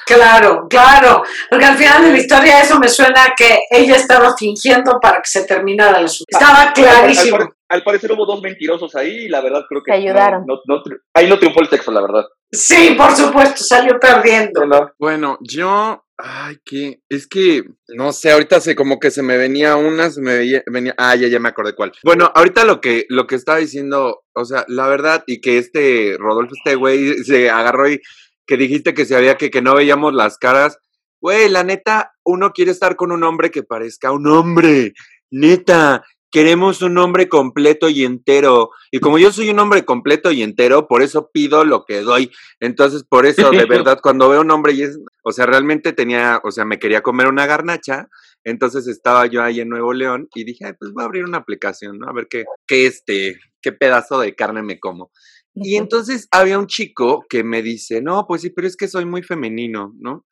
Claro, 0.06 0.66
claro. 0.70 1.22
Porque 1.50 1.66
al 1.66 1.78
final 1.78 2.04
de 2.04 2.12
la 2.12 2.18
historia 2.18 2.62
eso 2.62 2.80
me 2.80 2.88
suena 2.90 3.34
que 3.38 3.60
ella 3.70 3.98
estaba 3.98 4.36
fingiendo 4.36 4.98
para 5.00 5.18
que 5.18 5.28
se 5.30 5.46
terminara 5.46 6.00
el 6.00 6.06
asunto. 6.06 6.26
Estaba 6.30 6.62
Al, 6.62 6.68
al 6.70 6.74
clarísimo. 6.74 7.38
al 7.70 7.84
parecer 7.84 8.12
hubo 8.14 8.26
dos 8.26 8.42
mentirosos 8.42 8.96
ahí 8.96 9.26
y 9.26 9.30
la 9.30 9.42
verdad 9.42 9.64
creo 9.70 9.84
que 9.84 9.92
Se 9.92 9.98
ayudaron. 9.98 10.46
no- 10.48 10.56
no- 10.66 10.78
no 10.78 10.84
tri- 10.84 11.00
ahí 11.14 11.28
no 11.30 11.38
triunfó 11.38 11.62
el 11.62 11.70
sexo, 11.70 11.92
la 11.92 12.02
verdad. 12.02 12.26
Sí, 12.52 12.96
por 12.98 13.16
supuesto, 13.16 13.64
salió 13.64 13.98
perdiendo. 14.00 14.62
Bueno, 15.00 15.38
yo, 15.42 16.04
ay, 16.18 16.58
que, 16.66 17.00
es 17.08 17.26
que, 17.28 17.64
no 17.96 18.12
sé, 18.12 18.32
ahorita 18.32 18.60
se 18.60 18.76
como 18.76 19.00
que 19.00 19.10
se 19.10 19.24
me 19.24 19.38
venía 19.38 19.78
una, 19.78 20.10
se 20.10 20.22
me 20.22 20.38
veía- 20.38 20.64
venía, 20.68 20.94
ah, 20.98 21.16
ya, 21.16 21.28
ya 21.30 21.40
me 21.40 21.48
acordé 21.50 21.74
cuál. 21.76 21.94
Bueno, 22.04 22.30
ahorita 22.36 22.66
lo 22.66 22.82
que, 22.82 23.06
lo 23.10 23.26
que 23.26 23.36
estaba 23.36 23.58
diciendo, 23.60 24.24
o 24.34 24.46
sea, 24.46 24.66
la 24.68 24.88
verdad, 24.88 25.24
y 25.28 25.40
que 25.40 25.58
este 25.58 26.18
Rodolfo, 26.20 26.54
este 26.56 26.76
güey, 26.76 27.24
se 27.24 27.50
agarró 27.50 27.90
y 27.90 28.02
que 28.46 28.58
dijiste 28.58 28.94
que 28.94 29.06
se 29.06 29.16
había 29.16 29.36
que, 29.38 29.50
que 29.50 29.62
no 29.62 29.74
veíamos 29.76 30.14
las 30.14 30.38
caras. 30.38 30.78
Güey, 31.22 31.48
la 31.50 31.64
neta, 31.64 32.12
uno 32.26 32.52
quiere 32.52 32.72
estar 32.72 32.96
con 32.98 33.12
un 33.14 33.24
hombre 33.24 33.50
que 33.50 33.64
parezca 33.64 34.12
un 34.12 34.28
hombre, 34.28 34.94
neta. 35.30 36.04
Queremos 36.32 36.82
un 36.82 36.98
hombre 36.98 37.28
completo 37.28 37.90
y 37.90 38.04
entero. 38.04 38.70
Y 38.90 39.00
como 39.00 39.20
yo 39.20 39.32
soy 39.32 39.50
un 39.50 39.60
hombre 39.60 39.84
completo 39.84 40.32
y 40.32 40.44
entero, 40.44 40.88
por 40.88 41.02
eso 41.02 41.30
pido 41.32 41.66
lo 41.66 41.84
que 41.86 42.02
doy. 42.02 42.32
Entonces, 42.60 43.04
por 43.04 43.26
eso, 43.26 43.52
de 43.52 43.66
verdad, 43.70 44.00
cuando 44.02 44.30
veo 44.30 44.42
un 44.42 44.52
hombre 44.52 44.74
y 44.74 44.84
es, 44.84 45.00
o 45.24 45.32
sea, 45.32 45.46
realmente 45.46 45.94
tenía, 45.94 46.40
o 46.44 46.52
sea, 46.52 46.64
me 46.64 46.80
quería 46.80 47.02
comer 47.02 47.28
una 47.28 47.46
garnacha, 47.46 48.08
entonces 48.44 48.88
estaba 48.88 49.26
yo 49.28 49.44
ahí 49.44 49.60
en 49.60 49.70
Nuevo 49.70 49.94
León 49.94 50.28
y 50.34 50.46
dije, 50.46 50.66
Ay, 50.66 50.74
pues 50.80 50.92
voy 50.94 51.04
a 51.04 51.06
abrir 51.06 51.26
una 51.26 51.40
aplicación, 51.40 52.00
¿no? 52.00 52.08
A 52.08 52.14
ver 52.14 52.28
qué, 52.30 52.46
qué 52.66 52.86
este, 52.86 53.38
qué 53.62 53.72
pedazo 53.72 54.20
de 54.20 54.34
carne 54.34 54.64
me 54.64 54.80
como. 54.80 55.12
Y 55.54 55.76
entonces 55.76 56.28
había 56.32 56.58
un 56.58 56.68
chico 56.68 57.26
que 57.30 57.44
me 57.44 57.62
dice, 57.62 58.02
no, 58.02 58.26
pues 58.28 58.42
sí, 58.42 58.52
pero 58.52 58.68
es 58.68 58.78
que 58.78 58.88
soy 58.88 59.06
muy 59.06 59.22
femenino, 59.22 59.94
¿no? 60.00 60.26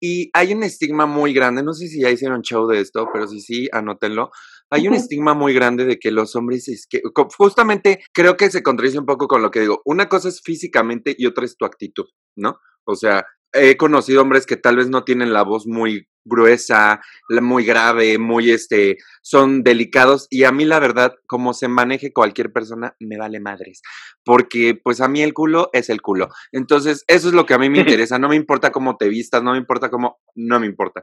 Y 0.00 0.30
hay 0.34 0.52
un 0.52 0.62
estigma 0.64 1.06
muy 1.06 1.32
grande, 1.32 1.62
no 1.62 1.72
sé 1.72 1.86
si 1.86 2.00
ya 2.02 2.10
hicieron 2.10 2.42
show 2.42 2.66
de 2.66 2.80
esto, 2.80 3.08
pero 3.12 3.26
sí, 3.28 3.40
sí, 3.40 3.68
anótenlo. 3.72 4.30
Hay 4.70 4.88
un 4.88 4.94
estigma 4.94 5.34
muy 5.34 5.52
grande 5.54 5.84
de 5.84 5.98
que 5.98 6.10
los 6.10 6.34
hombres 6.36 6.68
es 6.68 6.86
que, 6.88 7.02
justamente 7.36 8.02
creo 8.12 8.36
que 8.36 8.50
se 8.50 8.62
contradice 8.62 8.98
un 8.98 9.06
poco 9.06 9.28
con 9.28 9.42
lo 9.42 9.50
que 9.50 9.60
digo. 9.60 9.82
Una 9.84 10.08
cosa 10.08 10.28
es 10.28 10.40
físicamente 10.42 11.14
y 11.16 11.26
otra 11.26 11.44
es 11.44 11.56
tu 11.56 11.64
actitud, 11.64 12.06
¿no? 12.36 12.58
O 12.84 12.96
sea, 12.96 13.24
he 13.52 13.76
conocido 13.76 14.22
hombres 14.22 14.46
que 14.46 14.56
tal 14.56 14.76
vez 14.76 14.88
no 14.88 15.04
tienen 15.04 15.32
la 15.32 15.42
voz 15.42 15.66
muy 15.66 16.08
gruesa, 16.24 17.00
muy 17.28 17.64
grave, 17.64 18.18
muy 18.18 18.50
este, 18.50 18.96
son 19.22 19.62
delicados 19.62 20.26
y 20.30 20.44
a 20.44 20.52
mí 20.52 20.64
la 20.64 20.80
verdad, 20.80 21.14
como 21.26 21.52
se 21.52 21.68
maneje 21.68 22.12
cualquier 22.12 22.52
persona, 22.52 22.96
me 22.98 23.18
vale 23.18 23.40
madres, 23.40 23.82
porque 24.24 24.78
pues 24.82 25.00
a 25.00 25.08
mí 25.08 25.22
el 25.22 25.34
culo 25.34 25.70
es 25.72 25.90
el 25.90 26.00
culo. 26.00 26.28
Entonces, 26.52 27.04
eso 27.08 27.28
es 27.28 27.34
lo 27.34 27.46
que 27.46 27.54
a 27.54 27.58
mí 27.58 27.68
me 27.68 27.78
interesa, 28.02 28.18
no 28.18 28.28
me 28.28 28.36
importa 28.36 28.72
cómo 28.72 28.96
te 28.96 29.08
vistas, 29.08 29.42
no 29.42 29.52
me 29.52 29.58
importa 29.58 29.90
cómo, 29.90 30.18
no 30.34 30.58
me 30.60 30.66
importa. 30.66 31.02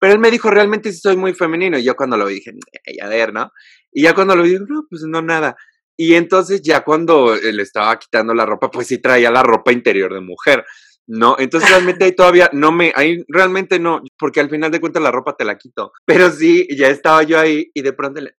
Pero 0.00 0.12
él 0.12 0.18
me 0.18 0.30
dijo, 0.30 0.50
realmente 0.50 0.92
sí 0.92 1.00
soy 1.00 1.16
muy 1.16 1.34
femenino. 1.34 1.78
Y 1.78 1.84
yo 1.84 1.96
cuando 1.96 2.16
lo 2.16 2.26
vi, 2.26 2.34
dije, 2.34 2.52
"Ey, 2.84 2.98
a 3.02 3.08
ver, 3.08 3.32
¿no? 3.32 3.52
Y 3.92 4.02
ya 4.02 4.14
cuando 4.14 4.36
lo 4.36 4.42
vi, 4.42 4.58
no, 4.58 4.84
pues 4.88 5.02
no, 5.02 5.22
nada. 5.22 5.56
Y 5.96 6.14
entonces 6.14 6.62
ya 6.62 6.84
cuando 6.84 7.34
le 7.34 7.62
estaba 7.62 7.98
quitando 7.98 8.32
la 8.32 8.46
ropa, 8.46 8.70
pues 8.70 8.86
sí 8.86 8.98
traía 8.98 9.30
la 9.32 9.42
ropa 9.42 9.72
interior 9.72 10.14
de 10.14 10.20
mujer, 10.20 10.64
¿no? 11.08 11.34
Entonces 11.38 11.68
realmente 11.70 12.04
ahí 12.04 12.12
todavía 12.14 12.48
no 12.52 12.70
me, 12.70 12.92
ahí 12.94 13.24
realmente 13.26 13.80
no, 13.80 14.00
porque 14.16 14.38
al 14.40 14.48
final 14.48 14.70
de 14.70 14.80
cuentas 14.80 15.02
la 15.02 15.10
ropa 15.10 15.34
te 15.36 15.44
la 15.44 15.58
quito. 15.58 15.92
Pero 16.04 16.30
sí, 16.30 16.68
ya 16.76 16.88
estaba 16.88 17.24
yo 17.24 17.40
ahí 17.40 17.70
y 17.74 17.82
de 17.82 17.92
pronto 17.92 18.20
le, 18.20 18.36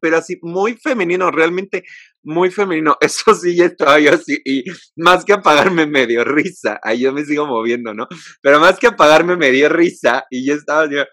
pero 0.00 0.18
así 0.18 0.38
muy 0.42 0.74
femenino, 0.74 1.30
realmente 1.30 1.84
muy 2.22 2.50
femenino. 2.50 2.96
Eso 3.00 3.34
sí, 3.34 3.56
ya 3.56 3.66
estaba 3.66 3.98
yo 3.98 4.12
así 4.12 4.40
y 4.44 4.64
más 4.96 5.24
que 5.24 5.32
apagarme 5.32 5.86
me 5.86 6.06
dio 6.06 6.24
risa. 6.24 6.80
Ahí 6.82 7.00
yo 7.00 7.12
me 7.12 7.24
sigo 7.24 7.46
moviendo, 7.46 7.94
¿no? 7.94 8.06
Pero 8.40 8.60
más 8.60 8.78
que 8.78 8.88
apagarme 8.88 9.36
me 9.36 9.50
dio 9.50 9.68
risa 9.68 10.24
y 10.30 10.46
yo 10.46 10.54
estaba 10.54 10.88
yo... 10.90 11.04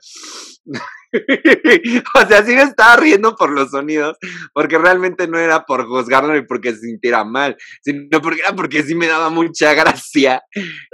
o 2.15 2.27
sea, 2.27 2.45
sí 2.45 2.53
me 2.53 2.61
estaba 2.61 2.95
riendo 2.97 3.35
por 3.35 3.49
los 3.49 3.71
sonidos, 3.71 4.17
porque 4.53 4.77
realmente 4.77 5.27
no 5.27 5.39
era 5.39 5.65
por 5.65 5.87
juzgarlo 5.87 6.33
ni 6.33 6.43
porque 6.43 6.73
se 6.73 6.81
sintiera 6.81 7.23
mal, 7.23 7.57
sino 7.81 8.21
porque 8.21 8.41
era 8.41 8.55
porque 8.55 8.83
sí 8.83 8.93
me 8.93 9.07
daba 9.07 9.29
mucha 9.29 9.73
gracia. 10.13 10.43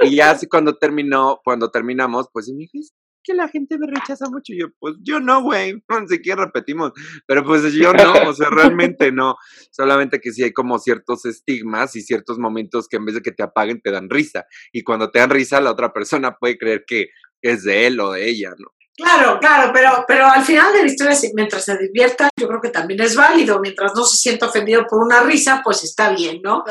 Y 0.02 0.16
ya 0.16 0.32
así 0.32 0.48
cuando 0.48 0.78
terminó, 0.78 1.40
cuando 1.44 1.70
terminamos, 1.70 2.28
pues 2.32 2.50
me 2.50 2.60
dije, 2.60 2.80
que 3.26 3.34
la 3.34 3.48
gente 3.48 3.78
me 3.78 3.88
rechaza 3.88 4.30
mucho. 4.30 4.54
Y 4.54 4.60
yo, 4.60 4.68
pues 4.80 4.96
yo 5.02 5.20
no, 5.20 5.42
güey, 5.42 5.74
no 5.90 6.08
sé 6.08 6.22
qué 6.22 6.36
repetimos, 6.36 6.92
pero 7.26 7.44
pues 7.44 7.74
yo 7.74 7.94
no, 7.94 8.30
o 8.30 8.34
sea, 8.34 8.50
realmente 8.50 9.12
no. 9.12 9.36
Solamente 9.72 10.22
que 10.22 10.32
sí 10.32 10.44
hay 10.44 10.54
como 10.54 10.80
ciertos 10.80 11.26
estigmas 11.26 11.96
y 11.96 12.02
ciertos 12.02 12.38
momentos 12.38 12.88
que 12.88 12.98
en 12.98 13.06
vez 13.06 13.16
de 13.16 13.22
que 13.22 13.32
te 13.32 13.44
apaguen, 13.44 13.82
te 13.82 13.92
dan 13.92 14.10
risa. 14.10 14.46
Y 14.72 14.84
cuando 14.84 15.12
te 15.12 15.20
dan 15.20 15.30
risa, 15.30 15.60
la 15.60 15.72
otra 15.72 15.92
persona 15.92 16.38
puede 16.38 16.58
creer 16.58 16.86
que 16.86 17.10
es 17.42 17.64
de 17.64 17.88
él 17.88 18.00
o 18.00 18.12
de 18.12 18.30
ella, 18.30 18.54
¿no? 18.58 18.75
Claro, 18.98 19.40
claro, 19.40 19.72
pero, 19.74 20.06
pero 20.08 20.26
al 20.26 20.44
final 20.44 20.72
de 20.72 20.84
la 20.84 20.88
historia, 20.88 21.18
mientras 21.34 21.66
se 21.66 21.78
divierta, 21.78 22.30
yo 22.40 22.48
creo 22.48 22.62
que 22.62 22.70
también 22.70 23.02
es 23.02 23.16
válido. 23.16 23.60
Mientras 23.60 23.94
no 23.94 24.06
se 24.06 24.16
sienta 24.16 24.48
ofendido 24.48 24.86
por 24.88 25.04
una 25.04 25.22
risa, 25.22 25.62
pues 25.64 25.84
está 25.84 26.12
bien, 26.12 26.40
¿no? 26.42 26.64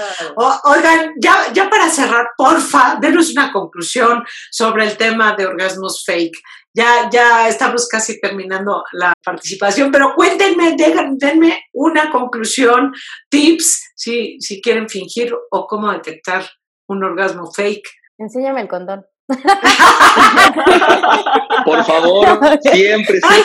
oigan, 0.64 1.12
ya, 1.20 1.52
ya 1.52 1.68
para 1.68 1.90
cerrar, 1.90 2.28
porfa, 2.36 2.96
denos 2.98 3.30
una 3.32 3.52
conclusión 3.52 4.24
sobre 4.50 4.84
el 4.86 4.96
tema 4.96 5.36
de 5.36 5.46
orgasmos 5.46 6.02
fake. 6.04 6.38
Ya, 6.72 7.08
ya 7.10 7.46
estamos 7.48 7.86
casi 7.88 8.18
terminando 8.20 8.82
la 8.92 9.12
participación, 9.22 9.92
pero 9.92 10.14
cuéntenme, 10.14 10.74
denme 10.76 11.64
una 11.72 12.10
conclusión, 12.10 12.92
tips, 13.28 13.92
si, 13.94 14.40
si 14.40 14.60
quieren 14.62 14.88
fingir 14.88 15.32
o 15.50 15.66
cómo 15.66 15.92
detectar 15.92 16.44
un 16.88 17.04
orgasmo 17.04 17.52
fake. 17.52 17.88
Enséñame 18.18 18.62
el 18.62 18.68
condón. 18.68 19.06
Por 21.64 21.84
favor, 21.84 22.58
siempre, 22.60 23.20
sí. 23.20 23.42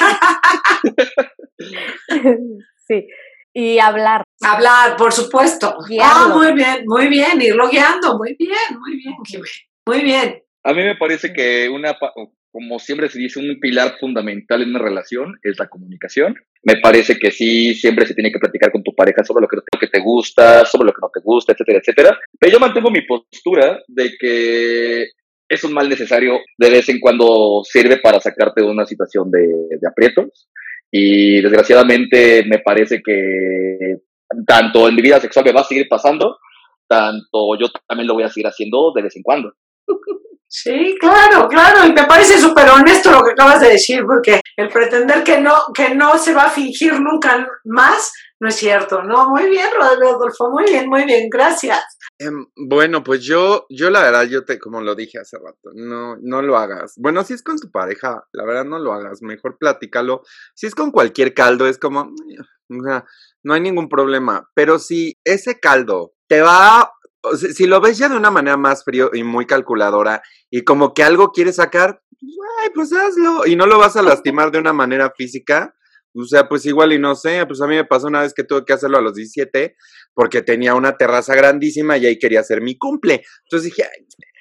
sí. 2.87 3.07
Y 3.53 3.79
hablar. 3.79 4.23
Hablar, 4.41 4.95
por 4.97 5.11
supuesto. 5.11 5.75
Ah, 6.01 6.31
muy 6.33 6.53
bien, 6.53 6.83
muy 6.85 7.07
bien, 7.07 7.41
irlo 7.41 7.69
guiando, 7.69 8.17
muy 8.17 8.35
bien, 8.37 8.79
muy 8.79 8.97
bien, 8.97 9.15
muy 9.85 10.01
bien. 10.01 10.43
A 10.63 10.73
mí 10.73 10.83
me 10.83 10.95
parece 10.95 11.33
que 11.33 11.69
una, 11.69 11.97
como 12.51 12.79
siempre 12.79 13.09
se 13.09 13.19
dice, 13.19 13.39
un 13.39 13.59
pilar 13.59 13.97
fundamental 13.99 14.61
en 14.61 14.69
una 14.69 14.79
relación 14.79 15.39
es 15.43 15.57
la 15.57 15.67
comunicación. 15.67 16.35
Me 16.63 16.77
parece 16.77 17.17
que 17.17 17.31
sí, 17.31 17.73
siempre 17.73 18.05
se 18.05 18.13
tiene 18.13 18.31
que 18.31 18.39
platicar 18.39 18.71
con 18.71 18.83
tu 18.83 18.93
pareja 18.93 19.23
sobre 19.23 19.41
lo 19.41 19.47
que, 19.47 19.55
lo 19.55 19.79
que 19.79 19.87
te 19.87 19.99
gusta, 19.99 20.65
sobre 20.65 20.87
lo 20.87 20.93
que 20.93 21.01
no 21.01 21.09
te 21.13 21.21
gusta, 21.21 21.53
etcétera, 21.53 21.79
etcétera. 21.79 22.19
Pero 22.39 22.53
yo 22.53 22.59
mantengo 22.59 22.91
mi 22.91 23.01
postura 23.01 23.81
de 23.87 24.11
que 24.19 25.07
es 25.49 25.63
un 25.63 25.73
mal 25.73 25.89
necesario, 25.89 26.39
de 26.57 26.69
vez 26.69 26.87
en 26.89 26.99
cuando 26.99 27.63
sirve 27.63 27.97
para 27.97 28.19
sacarte 28.19 28.61
de 28.61 28.67
una 28.67 28.85
situación 28.85 29.31
de, 29.31 29.79
aprietos. 29.89 30.47
Y 30.91 31.41
desgraciadamente 31.41 32.43
me 32.45 32.59
parece 32.59 33.01
que 33.03 33.97
tanto 34.45 34.87
en 34.87 34.95
mi 34.95 35.01
vida 35.01 35.19
sexual 35.19 35.45
me 35.45 35.51
va 35.51 35.61
a 35.61 35.65
seguir 35.65 35.87
pasando, 35.89 36.37
tanto 36.87 37.57
yo 37.59 37.67
también 37.87 38.07
lo 38.07 38.13
voy 38.13 38.23
a 38.23 38.29
seguir 38.29 38.47
haciendo 38.47 38.91
de 38.95 39.01
vez 39.01 39.15
en 39.15 39.23
cuando. 39.23 39.53
Sí, 40.51 40.95
claro, 40.99 41.47
claro, 41.47 41.85
y 41.85 41.93
me 41.93 42.05
parece 42.05 42.39
súper 42.39 42.67
honesto 42.69 43.11
lo 43.11 43.21
que 43.21 43.33
acabas 43.33 43.61
de 43.61 43.69
decir, 43.69 44.03
porque 44.03 44.41
el 44.57 44.67
pretender 44.67 45.23
que 45.23 45.39
no, 45.39 45.53
que 45.75 45.93
no 45.93 46.17
se 46.17 46.33
va 46.33 46.45
a 46.45 46.49
fingir 46.49 46.99
nunca 46.99 47.47
más, 47.65 48.11
no 48.39 48.47
es 48.47 48.55
cierto, 48.55 49.03
¿no? 49.03 49.29
Muy 49.29 49.49
bien, 49.49 49.67
Rodolfo, 49.75 50.49
muy 50.49 50.63
bien, 50.63 50.87
muy 50.87 51.05
bien, 51.05 51.29
gracias. 51.29 51.81
Em, 52.17 52.45
bueno, 52.55 53.03
pues 53.03 53.23
yo, 53.23 53.65
yo 53.69 53.89
la 53.89 54.01
verdad, 54.01 54.23
yo 54.23 54.45
te, 54.45 54.59
como 54.59 54.81
lo 54.81 54.95
dije 54.95 55.19
hace 55.19 55.37
rato, 55.37 55.71
no, 55.73 56.17
no 56.21 56.41
lo 56.41 56.57
hagas. 56.57 56.93
Bueno, 56.97 57.23
si 57.23 57.33
es 57.33 57.43
con 57.43 57.59
tu 57.59 57.69
pareja, 57.69 58.23
la 58.31 58.45
verdad 58.45 58.65
no 58.65 58.79
lo 58.79 58.93
hagas, 58.93 59.21
mejor 59.21 59.57
platícalo. 59.57 60.23
Si 60.53 60.67
es 60.67 60.75
con 60.75 60.91
cualquier 60.91 61.33
caldo, 61.33 61.67
es 61.67 61.77
como, 61.77 62.13
no 62.69 63.53
hay 63.53 63.61
ningún 63.61 63.89
problema. 63.89 64.49
Pero 64.53 64.79
si 64.79 65.17
ese 65.23 65.59
caldo 65.59 66.13
te 66.27 66.41
va 66.41 66.91
si 67.35 67.67
lo 67.67 67.81
ves 67.81 67.97
ya 67.97 68.09
de 68.09 68.15
una 68.15 68.31
manera 68.31 68.57
más 68.57 68.83
frío 68.83 69.11
y 69.13 69.23
muy 69.23 69.45
calculadora 69.45 70.21
y 70.49 70.63
como 70.63 70.93
que 70.93 71.03
algo 71.03 71.31
quieres 71.31 71.57
sacar, 71.57 72.01
pues 72.73 72.93
hazlo 72.93 73.45
y 73.45 73.55
no 73.55 73.65
lo 73.65 73.77
vas 73.77 73.97
a 73.97 74.01
lastimar 74.01 74.51
de 74.51 74.59
una 74.59 74.73
manera 74.73 75.11
física, 75.15 75.75
o 76.13 76.25
sea, 76.25 76.47
pues 76.47 76.65
igual 76.65 76.93
y 76.93 76.99
no 76.99 77.15
sé, 77.15 77.45
pues 77.45 77.61
a 77.61 77.67
mí 77.67 77.75
me 77.75 77.85
pasó 77.85 78.07
una 78.07 78.21
vez 78.21 78.33
que 78.33 78.43
tuve 78.43 78.65
que 78.65 78.73
hacerlo 78.73 78.97
a 78.97 79.01
los 79.01 79.15
17 79.15 79.75
porque 80.13 80.41
tenía 80.41 80.75
una 80.75 80.97
terraza 80.97 81.35
grandísima 81.35 81.97
y 81.97 82.05
ahí 82.05 82.17
quería 82.17 82.39
hacer 82.41 82.61
mi 82.61 82.77
cumple. 82.77 83.23
Entonces 83.45 83.71
dije, 83.75 83.87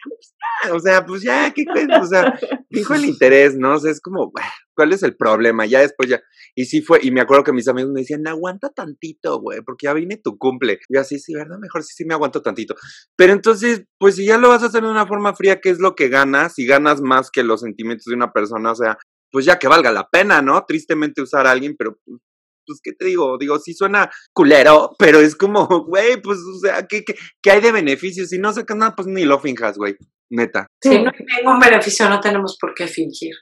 pues, 0.02 0.34
o 0.72 0.80
sea, 0.80 1.06
pues 1.06 1.22
ya, 1.22 1.52
¿qué 1.52 1.64
O 2.00 2.06
sea, 2.06 2.38
dijo 2.70 2.94
el 2.94 3.04
interés, 3.04 3.56
¿no? 3.56 3.74
O 3.74 3.78
sea, 3.78 3.92
es 3.92 4.00
como, 4.00 4.32
¿cuál 4.74 4.92
es 4.92 5.02
el 5.02 5.16
problema? 5.16 5.66
Ya 5.66 5.80
después 5.80 6.08
ya. 6.08 6.20
Y 6.54 6.64
sí 6.64 6.82
fue, 6.82 6.98
y 7.02 7.10
me 7.10 7.20
acuerdo 7.20 7.44
que 7.44 7.52
mis 7.52 7.68
amigos 7.68 7.92
me 7.92 8.00
decían, 8.00 8.26
aguanta 8.26 8.70
tantito, 8.70 9.40
güey, 9.40 9.60
porque 9.64 9.86
ya 9.86 9.92
vine 9.92 10.16
tu 10.16 10.36
cumple. 10.38 10.80
Y 10.88 10.96
así, 10.96 11.18
sí, 11.18 11.34
¿verdad? 11.34 11.58
Mejor 11.60 11.84
sí, 11.84 11.92
sí 11.94 12.04
me 12.04 12.14
aguanto 12.14 12.42
tantito. 12.42 12.74
Pero 13.16 13.32
entonces, 13.32 13.84
pues 13.98 14.16
si 14.16 14.26
ya 14.26 14.38
lo 14.38 14.48
vas 14.48 14.62
a 14.62 14.66
hacer 14.66 14.82
de 14.82 14.90
una 14.90 15.06
forma 15.06 15.34
fría, 15.34 15.60
¿qué 15.60 15.70
es 15.70 15.78
lo 15.78 15.94
que 15.94 16.08
ganas? 16.08 16.58
Y 16.58 16.66
ganas 16.66 17.00
más 17.00 17.30
que 17.30 17.44
los 17.44 17.60
sentimientos 17.60 18.06
de 18.06 18.16
una 18.16 18.32
persona, 18.32 18.72
o 18.72 18.74
sea, 18.74 18.98
pues 19.30 19.44
ya 19.44 19.58
que 19.58 19.68
valga 19.68 19.92
la 19.92 20.08
pena, 20.08 20.42
¿no? 20.42 20.64
Tristemente 20.66 21.22
usar 21.22 21.46
a 21.46 21.50
alguien, 21.50 21.76
pero 21.78 21.98
pues, 22.04 22.20
pues 22.66 22.80
¿qué 22.82 22.92
te 22.92 23.06
digo? 23.06 23.36
Digo, 23.38 23.58
sí 23.58 23.74
suena 23.74 24.10
culero, 24.32 24.94
pero 24.98 25.20
es 25.20 25.34
como, 25.34 25.66
güey, 25.88 26.20
pues, 26.20 26.38
o 26.38 26.58
sea, 26.60 26.86
¿qué, 26.86 27.04
qué, 27.04 27.50
hay 27.50 27.60
de 27.60 27.72
beneficios? 27.72 28.28
Si 28.28 28.38
no 28.38 28.52
sacas 28.52 28.76
nada, 28.76 28.94
pues 28.94 29.08
ni 29.08 29.24
lo 29.24 29.38
finjas, 29.40 29.76
güey, 29.76 29.96
neta. 30.30 30.66
Si 30.82 31.02
no 31.02 31.10
hay 31.10 31.42
ningún 31.42 31.58
beneficio, 31.58 32.08
no 32.08 32.20
tenemos 32.20 32.56
por 32.60 32.74
qué 32.74 32.86
fingir. 32.86 33.34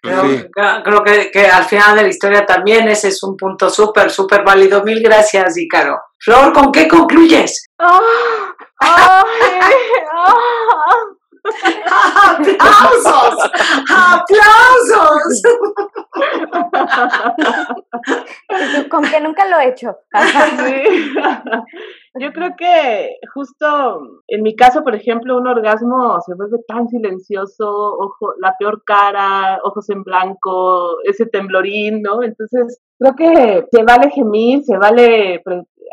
Pues 0.00 0.46
creo, 0.52 0.82
creo 0.84 1.04
que, 1.04 1.30
que, 1.30 1.46
al 1.46 1.64
final 1.64 1.96
de 1.96 2.02
la 2.02 2.08
historia 2.08 2.46
también 2.46 2.88
ese 2.88 3.08
es 3.08 3.22
un 3.22 3.36
punto 3.36 3.68
súper, 3.68 4.10
súper 4.10 4.44
válido. 4.44 4.84
Mil 4.84 5.00
gracias, 5.02 5.56
Ícaro. 5.56 5.98
Flor, 6.20 6.52
¿con 6.52 6.70
qué 6.70 6.86
concluyes? 6.86 7.66
Oh, 7.78 8.00
¡Aplausos! 11.44 13.50
¡Aplausos! 13.90 15.42
Con 18.90 19.02
que 19.04 19.20
nunca 19.20 19.48
lo 19.48 19.58
he 19.58 19.70
hecho. 19.70 19.96
Yo 22.14 22.32
creo 22.32 22.54
que 22.56 23.16
justo 23.32 24.20
en 24.28 24.42
mi 24.42 24.54
caso, 24.54 24.84
por 24.84 24.94
ejemplo, 24.94 25.38
un 25.38 25.46
orgasmo 25.46 26.20
se 26.20 26.34
vuelve 26.34 26.58
tan 26.68 26.88
silencioso, 26.88 27.66
ojo, 27.68 28.34
la 28.40 28.54
peor 28.58 28.82
cara, 28.84 29.58
ojos 29.64 29.88
en 29.90 30.02
blanco, 30.02 30.98
ese 31.04 31.26
temblorín, 31.26 32.02
¿no? 32.02 32.22
Entonces, 32.22 32.80
creo 32.98 33.14
que 33.16 33.66
se 33.72 33.82
vale 33.82 34.10
gemir, 34.10 34.62
se 34.62 34.76
vale 34.76 35.42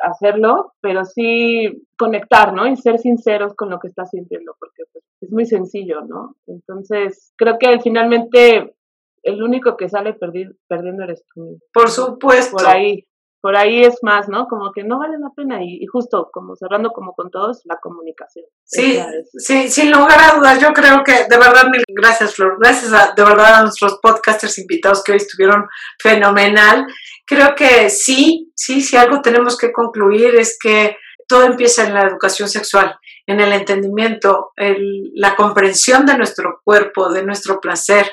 hacerlo, 0.03 0.73
pero 0.81 1.05
sí 1.05 1.85
conectar, 1.97 2.53
¿no? 2.53 2.67
Y 2.67 2.75
ser 2.75 2.99
sinceros 2.99 3.53
con 3.55 3.69
lo 3.69 3.79
que 3.79 3.87
estás 3.87 4.09
sintiendo, 4.09 4.53
porque 4.59 4.83
pues, 4.91 5.03
es 5.21 5.31
muy 5.31 5.45
sencillo, 5.45 6.01
¿no? 6.01 6.35
Entonces, 6.47 7.33
creo 7.35 7.57
que 7.59 7.79
finalmente 7.81 8.75
el 9.23 9.43
único 9.43 9.75
que 9.75 9.89
sale 9.89 10.13
perdiendo 10.13 11.03
eres 11.03 11.23
tú. 11.33 11.59
Por 11.73 11.89
supuesto. 11.89 12.55
Por 12.55 12.67
ahí 12.67 13.05
por 13.41 13.55
ahí 13.55 13.83
es 13.83 13.99
más, 14.01 14.27
¿no? 14.27 14.47
Como 14.47 14.71
que 14.73 14.83
no 14.83 14.99
vale 14.99 15.17
la 15.17 15.29
pena 15.35 15.63
y, 15.63 15.85
justo 15.85 16.29
como 16.31 16.55
cerrando 16.55 16.91
como 16.91 17.13
con 17.13 17.31
todos, 17.31 17.61
la 17.65 17.77
comunicación. 17.81 18.45
Sí, 18.65 18.99
sí, 19.37 19.69
sin 19.69 19.91
lugar 19.91 20.19
a 20.19 20.37
dudas, 20.37 20.59
yo 20.59 20.73
creo 20.73 21.03
que 21.03 21.13
de 21.29 21.37
verdad 21.37 21.69
mil 21.71 21.83
gracias 21.87 22.35
Flor, 22.35 22.57
gracias 22.59 22.91
a, 22.91 23.13
de 23.13 23.23
verdad 23.23 23.55
a 23.55 23.61
nuestros 23.61 23.99
podcasters 24.01 24.59
invitados 24.59 25.03
que 25.03 25.13
hoy 25.13 25.17
estuvieron 25.17 25.67
fenomenal. 25.99 26.85
Creo 27.25 27.55
que 27.55 27.89
sí, 27.89 28.51
sí, 28.55 28.81
si 28.81 28.97
algo 28.97 29.21
tenemos 29.21 29.57
que 29.57 29.71
concluir 29.71 30.35
es 30.35 30.57
que 30.61 30.97
todo 31.29 31.43
empieza 31.43 31.85
en 31.85 31.93
la 31.93 32.01
educación 32.01 32.49
sexual, 32.49 32.97
en 33.27 33.39
el 33.39 33.53
entendimiento, 33.53 34.51
el, 34.55 35.11
la 35.13 35.35
comprensión 35.35 36.05
de 36.07 36.17
nuestro 36.17 36.59
cuerpo, 36.63 37.13
de 37.13 37.23
nuestro 37.23 37.61
placer, 37.61 38.11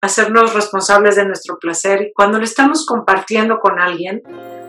hacernos 0.00 0.52
responsables 0.52 1.14
de 1.14 1.24
nuestro 1.24 1.58
placer. 1.58 2.02
Y 2.02 2.12
cuando 2.12 2.38
lo 2.38 2.44
estamos 2.44 2.84
compartiendo 2.84 3.60
con 3.60 3.78
alguien, 3.78 4.22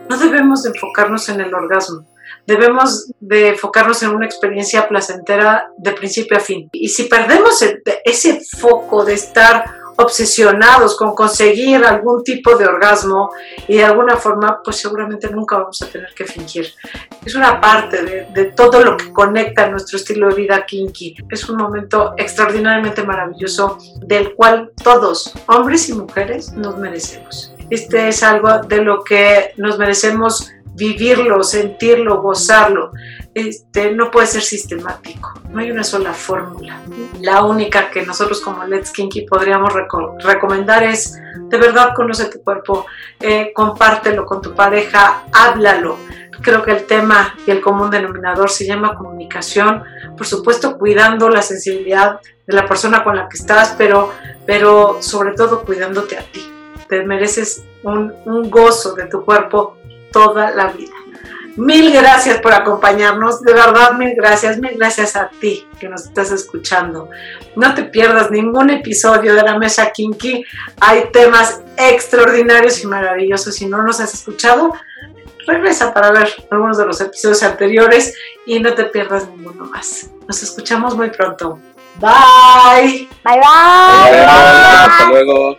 no 0.08 0.16
debemos 0.16 0.62
de 0.62 0.70
enfocarnos 0.70 1.28
en 1.28 1.40
el 1.40 1.52
orgasmo, 1.52 2.06
debemos 2.46 3.10
de 3.18 3.48
enfocarnos 3.48 4.02
en 4.04 4.10
una 4.10 4.26
experiencia 4.26 4.88
placentera 4.88 5.68
de 5.76 5.92
principio 5.92 6.36
a 6.36 6.40
fin. 6.40 6.68
Y 6.72 6.88
si 6.88 7.04
perdemos 7.04 7.62
ese 8.04 8.40
foco 8.58 9.04
de 9.04 9.14
estar 9.14 9.77
obsesionados 10.00 10.96
con 10.96 11.14
conseguir 11.14 11.84
algún 11.84 12.22
tipo 12.22 12.56
de 12.56 12.66
orgasmo 12.66 13.30
y 13.66 13.78
de 13.78 13.84
alguna 13.84 14.16
forma, 14.16 14.62
pues 14.62 14.76
seguramente 14.76 15.28
nunca 15.28 15.58
vamos 15.58 15.82
a 15.82 15.86
tener 15.86 16.14
que 16.14 16.24
fingir. 16.24 16.72
Es 17.24 17.34
una 17.34 17.60
parte 17.60 18.26
de, 18.32 18.44
todo 18.56 18.84
lo 18.84 18.96
que 18.96 19.12
conecta 19.12 19.68
nuestro 19.68 19.98
estilo 19.98 20.28
de 20.28 20.36
vida 20.36 20.64
kinky. 20.64 21.16
Es 21.28 21.48
un 21.48 21.56
momento 21.56 22.14
extraordinariamente 22.16 23.02
maravilloso 23.02 23.78
del 23.96 24.34
cual 24.34 24.70
todos, 24.82 25.34
hombres 25.48 25.88
y 25.88 25.94
mujeres, 25.94 26.52
nos 26.52 26.78
merecemos. 26.78 27.52
Este 27.68 28.08
es 28.08 28.22
algo 28.22 28.60
de 28.60 28.82
lo 28.82 29.02
que 29.02 29.52
nos 29.56 29.78
merecemos 29.78 30.52
vivirlo, 30.74 31.42
sentirlo, 31.42 32.22
gozarlo. 32.22 32.92
Este, 33.38 33.92
no 33.92 34.10
puede 34.10 34.26
ser 34.26 34.42
sistemático, 34.42 35.34
no 35.50 35.60
hay 35.60 35.70
una 35.70 35.84
sola 35.84 36.12
fórmula. 36.12 36.80
La 37.20 37.44
única 37.44 37.90
que 37.90 38.04
nosotros 38.04 38.40
como 38.40 38.64
Let's 38.64 38.90
Kinky 38.90 39.22
podríamos 39.22 39.72
recomendar 40.18 40.82
es, 40.82 41.18
de 41.36 41.58
verdad, 41.58 41.92
conoce 41.94 42.26
tu 42.26 42.42
cuerpo, 42.42 42.86
eh, 43.20 43.52
compártelo 43.54 44.24
con 44.24 44.42
tu 44.42 44.54
pareja, 44.54 45.24
háblalo. 45.32 45.96
Creo 46.40 46.62
que 46.62 46.70
el 46.70 46.84
tema 46.84 47.34
y 47.46 47.50
el 47.50 47.60
común 47.60 47.90
denominador 47.90 48.50
se 48.50 48.66
llama 48.66 48.94
comunicación, 48.94 49.82
por 50.16 50.26
supuesto 50.26 50.78
cuidando 50.78 51.28
la 51.28 51.42
sensibilidad 51.42 52.20
de 52.46 52.54
la 52.54 52.66
persona 52.66 53.02
con 53.02 53.16
la 53.16 53.28
que 53.28 53.36
estás, 53.36 53.74
pero, 53.76 54.12
pero 54.46 55.02
sobre 55.02 55.32
todo 55.32 55.64
cuidándote 55.64 56.16
a 56.16 56.22
ti. 56.22 56.48
Te 56.88 57.04
mereces 57.04 57.64
un, 57.82 58.14
un 58.24 58.50
gozo 58.50 58.94
de 58.94 59.06
tu 59.06 59.24
cuerpo 59.24 59.76
toda 60.12 60.50
la 60.52 60.68
vida. 60.68 60.94
Mil 61.58 61.92
gracias 61.92 62.40
por 62.40 62.52
acompañarnos, 62.52 63.42
de 63.42 63.52
verdad, 63.52 63.94
mil 63.94 64.14
gracias, 64.14 64.58
mil 64.58 64.76
gracias 64.76 65.16
a 65.16 65.28
ti 65.40 65.66
que 65.80 65.88
nos 65.88 66.04
estás 66.04 66.30
escuchando. 66.30 67.10
No 67.56 67.74
te 67.74 67.82
pierdas 67.82 68.30
ningún 68.30 68.70
episodio 68.70 69.34
de 69.34 69.42
la 69.42 69.58
Mesa 69.58 69.90
Kinky, 69.90 70.44
hay 70.80 71.10
temas 71.12 71.60
extraordinarios 71.76 72.80
y 72.84 72.86
maravillosos. 72.86 73.56
Si 73.56 73.66
no 73.66 73.82
nos 73.82 73.98
has 73.98 74.14
escuchado, 74.14 74.72
regresa 75.48 75.92
para 75.92 76.12
ver 76.12 76.32
algunos 76.48 76.78
de 76.78 76.86
los 76.86 77.00
episodios 77.00 77.42
anteriores 77.42 78.14
y 78.46 78.60
no 78.60 78.72
te 78.74 78.84
pierdas 78.84 79.28
ninguno 79.28 79.64
más. 79.64 80.10
Nos 80.28 80.40
escuchamos 80.40 80.96
muy 80.96 81.10
pronto. 81.10 81.58
Bye. 81.96 83.08
Bye 83.24 83.40
bye. 83.40 84.10
bye. 84.12 84.24
Hasta 84.24 85.08
luego. 85.10 85.58